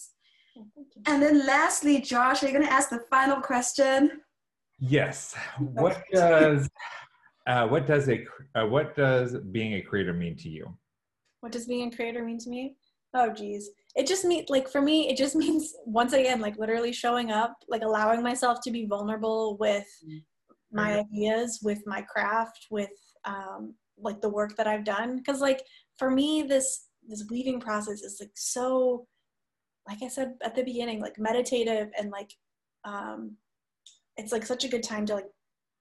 Yeah, 0.56 0.64
thank 0.76 0.88
you. 0.96 1.02
And 1.10 1.22
then 1.22 1.46
lastly, 1.46 1.96
Josh, 2.02 2.42
are 2.42 2.48
you 2.48 2.54
going 2.54 2.66
to 2.66 2.72
ask 2.80 2.90
the 2.90 3.04
final 3.16 3.40
question? 3.52 4.00
Yes. 4.80 5.36
What 5.60 5.98
does 6.12 6.68
uh, 7.52 7.68
what 7.68 7.86
does 7.92 8.06
a 8.10 8.18
uh, 8.56 8.66
what 8.66 8.96
does 8.96 9.30
being 9.58 9.74
a 9.76 9.82
creator 9.90 10.14
mean 10.14 10.36
to 10.44 10.50
you? 10.50 10.66
what 11.42 11.52
does 11.52 11.68
being 11.68 11.88
a 11.92 11.96
creator 11.96 12.24
mean 12.30 12.40
to 12.40 12.50
me 12.50 12.64
oh 13.14 13.30
geez 13.40 13.64
it 14.00 14.06
just 14.12 14.24
means 14.26 14.50
like 14.50 14.68
for 14.74 14.82
me 14.90 14.98
it 15.10 15.16
just 15.24 15.36
means 15.44 15.64
once 15.86 16.14
again 16.14 16.40
like 16.46 16.58
literally 16.58 16.92
showing 17.04 17.30
up 17.42 17.54
like 17.74 17.84
allowing 17.84 18.22
myself 18.30 18.56
to 18.64 18.72
be 18.78 18.84
vulnerable 18.96 19.56
with 19.66 19.88
Mm. 20.74 20.78
my 20.84 20.90
ideas 21.06 21.60
with 21.68 21.82
my 21.94 22.02
craft 22.14 22.60
with 22.78 22.90
um 23.26 23.74
like 23.98 24.22
the 24.22 24.30
work 24.30 24.56
that 24.58 24.68
i've 24.68 24.84
done 24.84 25.18
because 25.18 25.42
like 25.42 25.62
for 25.98 26.10
me 26.10 26.44
this 26.44 26.88
this 27.08 27.26
weaving 27.30 27.60
process 27.60 28.02
is 28.02 28.18
like 28.20 28.32
so 28.36 29.08
like 29.88 30.02
i 30.04 30.08
said 30.08 30.34
at 30.44 30.56
the 30.56 30.64
beginning 30.64 31.00
like 31.00 31.18
meditative 31.20 31.90
and 31.98 32.12
like 32.12 32.32
um 32.86 33.36
it's 34.18 34.32
like 34.32 34.46
such 34.46 34.64
a 34.64 34.68
good 34.68 34.84
time 34.84 35.06
to 35.06 35.16
like 35.16 35.30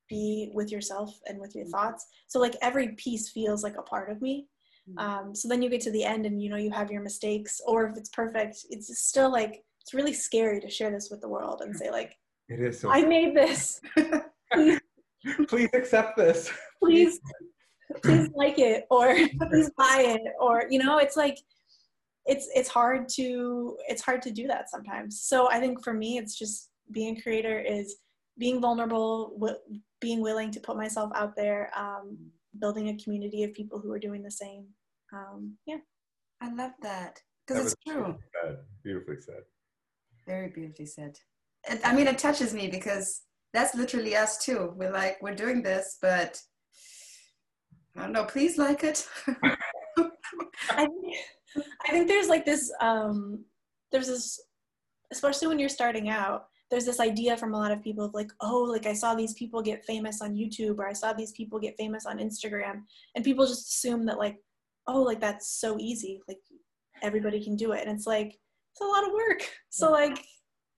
be 0.08 0.50
with 0.54 0.70
yourself 0.70 1.18
and 1.28 1.38
with 1.40 1.54
your 1.54 1.64
Mhm. 1.64 1.70
thoughts 1.70 2.06
so 2.28 2.38
like 2.38 2.56
every 2.62 2.88
piece 2.90 3.30
feels 3.30 3.62
like 3.62 3.76
a 3.78 3.82
part 3.82 4.10
of 4.10 4.20
me 4.20 4.46
Mhm. 4.88 5.00
um, 5.02 5.34
so 5.34 5.48
then 5.48 5.62
you 5.62 5.70
get 5.70 5.80
to 5.82 5.90
the 5.90 6.04
end 6.04 6.26
and 6.26 6.42
you 6.42 6.50
know 6.50 6.56
you 6.56 6.70
have 6.70 6.90
your 6.90 7.02
mistakes 7.02 7.60
or 7.66 7.86
if 7.86 7.96
it's 7.96 8.10
perfect 8.10 8.56
it's 8.70 8.88
just 8.88 9.08
still 9.08 9.30
like 9.32 9.64
it's 9.80 9.94
really 9.94 10.12
scary 10.12 10.60
to 10.60 10.68
share 10.70 10.90
this 10.90 11.08
with 11.10 11.20
the 11.22 11.28
world 11.28 11.62
and 11.62 11.74
say 11.76 11.90
like 11.90 12.12
It 12.48 12.60
is 12.60 12.80
so. 12.80 12.90
i 12.90 13.00
made 13.02 13.34
this 13.34 13.80
please, 14.52 14.78
Please 15.48 15.70
accept 15.72 16.18
this. 16.18 16.50
Please 16.84 17.20
please 18.02 18.28
like 18.34 18.58
it 18.58 18.84
or 18.90 19.14
please 19.50 19.70
buy 19.76 20.04
it 20.06 20.22
or 20.40 20.64
you 20.70 20.78
know 20.78 20.98
it's 20.98 21.16
like 21.16 21.38
it's 22.26 22.48
it's 22.54 22.68
hard 22.68 23.08
to 23.08 23.76
it's 23.88 24.02
hard 24.02 24.22
to 24.22 24.30
do 24.30 24.46
that 24.46 24.70
sometimes 24.70 25.22
so 25.22 25.48
i 25.50 25.60
think 25.60 25.82
for 25.84 25.92
me 25.92 26.16
it's 26.18 26.36
just 26.38 26.70
being 26.90 27.16
a 27.16 27.20
creator 27.22 27.58
is 27.60 27.96
being 28.38 28.60
vulnerable 28.60 29.30
wi- 29.38 29.58
being 30.00 30.20
willing 30.20 30.50
to 30.50 30.60
put 30.60 30.76
myself 30.76 31.10
out 31.14 31.36
there 31.36 31.70
um, 31.76 32.16
building 32.60 32.88
a 32.88 32.96
community 33.02 33.42
of 33.44 33.52
people 33.52 33.78
who 33.78 33.92
are 33.92 33.98
doing 33.98 34.22
the 34.22 34.30
same 34.30 34.64
um, 35.12 35.52
yeah 35.66 35.76
I 36.40 36.48
love 36.52 36.72
that 36.82 37.14
That 37.48 37.54
because 37.54 37.72
it's 37.72 37.74
true. 37.86 38.02
beautifully 38.02 38.26
said. 38.42 38.56
Beautifully 38.82 39.20
said. 39.20 39.42
Very 40.26 40.48
beautifully 40.48 40.86
said. 40.86 41.16
I 41.84 41.94
mean, 41.94 42.06
it 42.06 42.18
touches 42.18 42.52
me 42.52 42.68
because 42.68 43.22
that's 43.54 43.74
literally 43.74 44.14
us 44.16 44.44
too. 44.44 44.72
We're 44.76 44.92
like, 44.92 45.16
we're 45.22 45.34
doing 45.34 45.62
this, 45.62 45.96
but 46.02 46.38
I 47.96 48.02
don't 48.02 48.12
know, 48.12 48.24
please 48.24 48.58
like 48.58 48.84
it. 48.84 49.06
I 50.70 50.86
think, 50.86 51.16
I 51.86 51.90
think 51.90 52.08
there's 52.08 52.28
like 52.28 52.44
this 52.44 52.72
um 52.80 53.44
there's 53.92 54.08
this 54.08 54.40
especially 55.12 55.46
when 55.46 55.58
you're 55.58 55.68
starting 55.68 56.08
out 56.08 56.46
there's 56.70 56.84
this 56.84 56.98
idea 56.98 57.36
from 57.36 57.54
a 57.54 57.58
lot 57.58 57.70
of 57.70 57.82
people 57.82 58.04
of 58.04 58.14
like 58.14 58.32
oh 58.40 58.62
like 58.62 58.86
I 58.86 58.94
saw 58.94 59.14
these 59.14 59.34
people 59.34 59.62
get 59.62 59.84
famous 59.84 60.20
on 60.20 60.34
YouTube 60.34 60.78
or 60.78 60.88
I 60.88 60.92
saw 60.92 61.12
these 61.12 61.32
people 61.32 61.60
get 61.60 61.76
famous 61.76 62.06
on 62.06 62.18
Instagram 62.18 62.82
and 63.14 63.24
people 63.24 63.46
just 63.46 63.68
assume 63.68 64.04
that 64.06 64.18
like 64.18 64.38
oh 64.88 65.02
like 65.02 65.20
that's 65.20 65.60
so 65.60 65.76
easy 65.78 66.20
like 66.26 66.38
everybody 67.02 67.42
can 67.42 67.54
do 67.54 67.72
it 67.72 67.86
and 67.86 67.96
it's 67.96 68.06
like 68.06 68.28
it's 68.72 68.80
a 68.80 68.84
lot 68.84 69.06
of 69.06 69.12
work 69.12 69.48
so 69.70 69.92
like 69.92 70.24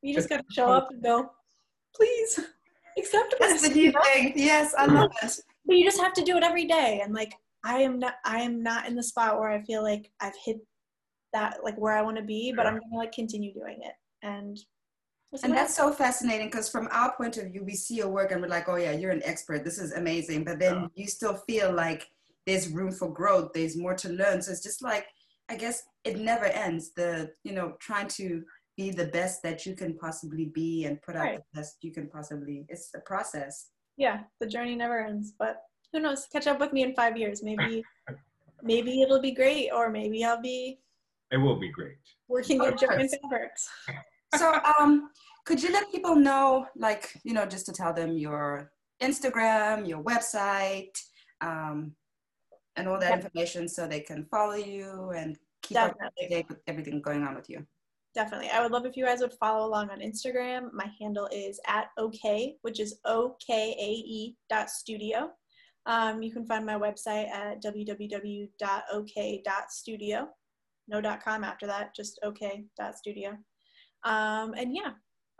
you 0.02 0.12
just 0.12 0.28
got 0.28 0.38
to 0.38 0.54
show 0.54 0.66
up 0.66 0.88
and 0.90 1.02
go 1.02 1.30
please 1.94 2.40
accept 2.98 3.34
that's 3.38 3.62
the 3.62 3.74
new 3.74 3.92
thing. 4.04 4.32
Yes, 4.36 4.74
I 4.76 4.86
love 4.86 5.10
it. 5.22 5.40
But 5.66 5.76
you 5.76 5.84
just 5.84 6.00
have 6.00 6.12
to 6.14 6.22
do 6.22 6.36
it 6.36 6.42
every 6.42 6.64
day 6.66 7.00
and 7.02 7.12
like 7.14 7.34
i 7.64 7.78
am 7.78 7.98
not 7.98 8.14
i 8.24 8.40
am 8.40 8.62
not 8.62 8.86
in 8.86 8.94
the 8.94 9.02
spot 9.02 9.38
where 9.38 9.50
i 9.50 9.60
feel 9.62 9.82
like 9.82 10.10
i've 10.20 10.34
hit 10.44 10.58
that 11.32 11.58
like 11.64 11.76
where 11.76 11.92
i 11.94 12.02
want 12.02 12.16
to 12.16 12.22
be 12.22 12.52
but 12.56 12.66
i'm 12.66 12.74
gonna 12.74 12.96
like 12.96 13.12
continue 13.12 13.52
doing 13.52 13.78
it 13.82 13.94
and 14.22 14.58
And 15.42 15.52
that's 15.52 15.74
so 15.76 15.92
fascinating 15.92 16.46
because 16.46 16.68
from 16.70 16.88
our 16.92 17.14
point 17.14 17.36
of 17.36 17.44
view, 17.50 17.62
we 17.64 17.74
see 17.74 17.96
your 17.96 18.08
work 18.08 18.30
and 18.30 18.40
we're 18.40 18.48
like, 18.48 18.68
oh 18.68 18.76
yeah, 18.76 18.92
you're 18.92 19.10
an 19.10 19.24
expert. 19.24 19.64
This 19.64 19.78
is 19.78 19.92
amazing. 19.92 20.44
But 20.44 20.58
then 20.60 20.74
Yeah. 20.74 20.86
you 20.94 21.06
still 21.08 21.34
feel 21.48 21.72
like 21.74 22.02
there's 22.46 22.68
room 22.68 22.90
for 22.92 23.12
growth. 23.12 23.48
There's 23.52 23.76
more 23.76 23.94
to 24.02 24.08
learn. 24.08 24.40
So 24.40 24.52
it's 24.52 24.62
just 24.62 24.82
like, 24.82 25.06
I 25.50 25.56
guess 25.56 25.82
it 26.04 26.16
never 26.18 26.46
ends. 26.46 26.92
The, 26.94 27.32
you 27.42 27.52
know, 27.52 27.68
trying 27.80 28.08
to 28.20 28.44
be 28.78 28.90
the 28.92 29.08
best 29.18 29.42
that 29.42 29.66
you 29.66 29.74
can 29.74 29.98
possibly 29.98 30.46
be 30.60 30.84
and 30.86 31.02
put 31.02 31.16
out 31.16 31.24
Right. 31.24 31.40
the 31.52 31.60
best 31.60 31.72
you 31.82 31.92
can 31.92 32.08
possibly. 32.08 32.64
It's 32.70 32.88
a 32.94 33.00
process. 33.00 33.54
Yeah 33.96 34.20
the 34.40 34.46
journey 34.46 34.74
never 34.76 35.04
ends 35.06 35.32
but 35.38 35.62
who 35.92 36.00
knows 36.00 36.26
catch 36.32 36.46
up 36.46 36.60
with 36.60 36.72
me 36.72 36.82
in 36.82 36.94
five 36.94 37.16
years 37.16 37.42
maybe 37.42 37.82
maybe 38.62 39.02
it'll 39.02 39.20
be 39.20 39.32
great 39.32 39.70
or 39.72 39.90
maybe 39.90 40.24
i'll 40.24 40.40
be 40.40 40.78
It 41.30 41.38
will 41.38 41.58
be 41.58 41.70
great. 41.70 41.98
working 42.28 42.60
Of 42.60 42.68
at 42.68 42.78
Joann 42.80 43.08
Fabrics 43.22 43.68
So, 44.34 44.46
um, 44.78 45.10
could 45.46 45.62
you 45.62 45.70
let 45.72 45.90
people 45.92 46.16
know, 46.16 46.66
like, 46.76 47.04
you 47.24 47.32
know, 47.32 47.46
just 47.46 47.64
to 47.66 47.72
tell 47.72 47.92
them 47.94 48.18
your 48.18 48.72
Instagram, 49.00 49.86
your 49.88 50.02
website, 50.02 50.94
um, 51.40 51.94
and 52.76 52.88
all 52.88 52.98
that 52.98 53.10
Yeah. 53.10 53.20
information 53.22 53.68
so 53.68 53.86
they 53.86 54.00
can 54.00 54.26
follow 54.26 54.58
you 54.74 55.10
and 55.18 55.38
keep 55.62 55.78
up 55.78 55.96
to 56.18 56.28
date 56.28 56.48
with 56.50 56.60
everything 56.66 57.00
going 57.00 57.22
on 57.26 57.34
with 57.38 57.48
you? 57.48 57.60
Definitely. 58.16 58.48
I 58.48 58.62
would 58.62 58.72
love 58.72 58.86
if 58.86 58.96
you 58.96 59.04
guys 59.04 59.20
would 59.20 59.34
follow 59.34 59.68
along 59.68 59.90
on 59.90 60.00
Instagram. 60.00 60.72
My 60.72 60.90
handle 60.98 61.28
is 61.30 61.60
at 61.66 61.88
okay, 61.98 62.56
which 62.62 62.80
is 62.80 62.98
okae 63.06 64.34
dot 64.48 64.70
studio. 64.70 65.32
Um, 65.84 66.22
you 66.22 66.32
can 66.32 66.46
find 66.46 66.64
my 66.64 66.78
website 66.78 67.28
at 67.28 67.62
www.okae.studio. 67.62 68.48
No 70.88 71.00
dot 71.02 71.22
.com 71.22 71.44
after 71.44 71.66
that, 71.66 71.94
just 71.94 72.18
okae.studio. 72.24 73.36
Um, 74.04 74.54
and 74.56 74.74
yeah, 74.74 74.92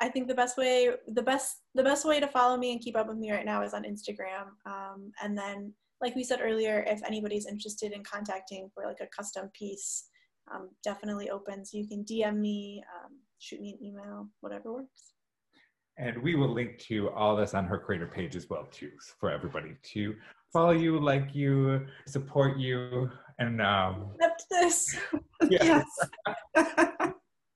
I 0.03 0.11
think 0.11 0.29
the 0.29 0.35
best 0.35 0.59
way, 0.59 0.91
the 1.09 1.23
best, 1.23 1.63
the 1.75 1.83
best 1.83 2.05
way 2.05 2.21
to 2.21 2.29
follow 2.29 2.59
me 2.59 2.73
and 2.73 2.81
keep 2.83 2.95
up 2.95 3.09
with 3.09 3.17
me 3.17 3.33
right 3.33 3.47
now 3.47 3.63
is 3.63 3.73
on 3.73 3.85
Instagram. 3.85 4.49
Um, 4.67 5.13
and 5.23 5.39
then, 5.39 5.73
like 6.03 6.15
we 6.15 6.25
said 6.25 6.41
earlier, 6.43 6.85
if 6.87 7.01
anybody's 7.07 7.47
interested 7.47 7.93
in 7.93 8.05
contacting 8.05 8.69
for 8.75 8.85
like 8.85 9.01
a 9.01 9.07
custom 9.17 9.49
piece, 9.59 10.11
um, 10.53 10.71
definitely 10.83 11.31
open. 11.31 11.65
So 11.65 11.79
you 11.79 11.87
can 11.87 12.05
DM 12.05 12.39
me, 12.39 12.83
um, 12.95 13.13
shoot 13.39 13.61
me 13.61 13.77
an 13.79 13.85
email, 13.85 14.29
whatever 14.41 14.73
works. 14.73 15.13
And 15.99 16.23
we 16.23 16.35
will 16.35 16.53
link 16.53 16.79
to 16.89 17.11
all 17.11 17.37
this 17.37 17.55
on 17.55 17.65
her 17.65 17.79
creator 17.79 18.07
page 18.07 18.37
as 18.37 18.51
well 18.51 18.67
too, 18.71 18.91
for 19.19 19.31
everybody 19.31 19.77
to 19.95 20.15
follow 20.53 20.73
you, 20.73 21.01
like 21.01 21.35
you, 21.35 21.87
support 22.07 22.59
you, 22.59 23.11
and 23.39 23.63
um, 23.63 24.11
Except 24.17 24.45
this. 24.51 24.97
yeah. 25.51 25.83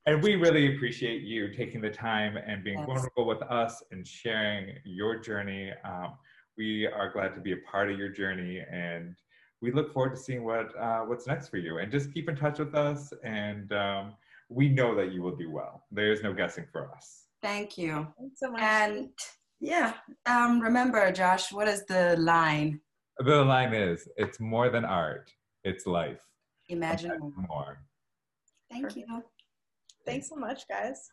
and 0.06 0.22
we 0.22 0.36
really 0.36 0.74
appreciate 0.74 1.22
you 1.22 1.52
taking 1.54 1.82
the 1.82 1.90
time 1.90 2.38
and 2.38 2.64
being 2.64 2.78
Yes. 2.78 2.86
vulnerable 2.86 3.26
with 3.26 3.42
us 3.42 3.82
and 3.90 4.06
sharing 4.06 4.74
your 4.84 5.18
journey. 5.18 5.70
Um, 5.84 6.14
we 6.56 6.86
are 6.86 7.12
glad 7.12 7.34
to 7.34 7.40
be 7.40 7.52
a 7.52 7.58
part 7.70 7.90
of 7.90 7.98
your 7.98 8.10
journey, 8.10 8.62
and 8.70 9.14
we 9.62 9.72
look 9.72 9.92
forward 9.92 10.10
to 10.10 10.16
seeing 10.16 10.44
what 10.44 10.76
uh, 10.78 11.00
what's 11.00 11.26
next 11.26 11.48
for 11.48 11.58
you. 11.58 11.78
And 11.78 11.90
just 11.90 12.12
keep 12.12 12.28
in 12.28 12.36
touch 12.36 12.58
with 12.58 12.74
us, 12.74 13.12
and 13.24 13.72
um, 13.72 14.14
we 14.48 14.68
know 14.68 14.94
that 14.94 15.12
you 15.12 15.22
will 15.22 15.36
do 15.36 15.50
well. 15.50 15.84
There 15.90 16.12
is 16.12 16.22
no 16.22 16.32
guessing 16.32 16.66
for 16.72 16.90
us. 16.92 17.26
Thank 17.42 17.78
you. 17.78 18.06
Thanks 18.18 18.40
so 18.40 18.50
much. 18.50 18.62
And 18.62 19.10
yeah, 19.60 19.94
um, 20.26 20.60
remember, 20.60 21.10
Josh, 21.12 21.52
what 21.52 21.68
is 21.68 21.84
the 21.86 22.16
line? 22.18 22.80
The 23.18 23.44
line 23.44 23.74
is, 23.74 24.08
"It's 24.16 24.40
more 24.40 24.70
than 24.70 24.84
art; 24.84 25.30
it's 25.64 25.86
life." 25.86 26.22
Imagine 26.68 27.10
Imagine 27.10 27.32
more. 27.36 27.46
more. 27.48 27.78
Thank 28.70 28.96
you. 28.96 29.04
Thanks 30.06 30.28
so 30.28 30.36
much, 30.36 30.62
guys. 30.68 31.10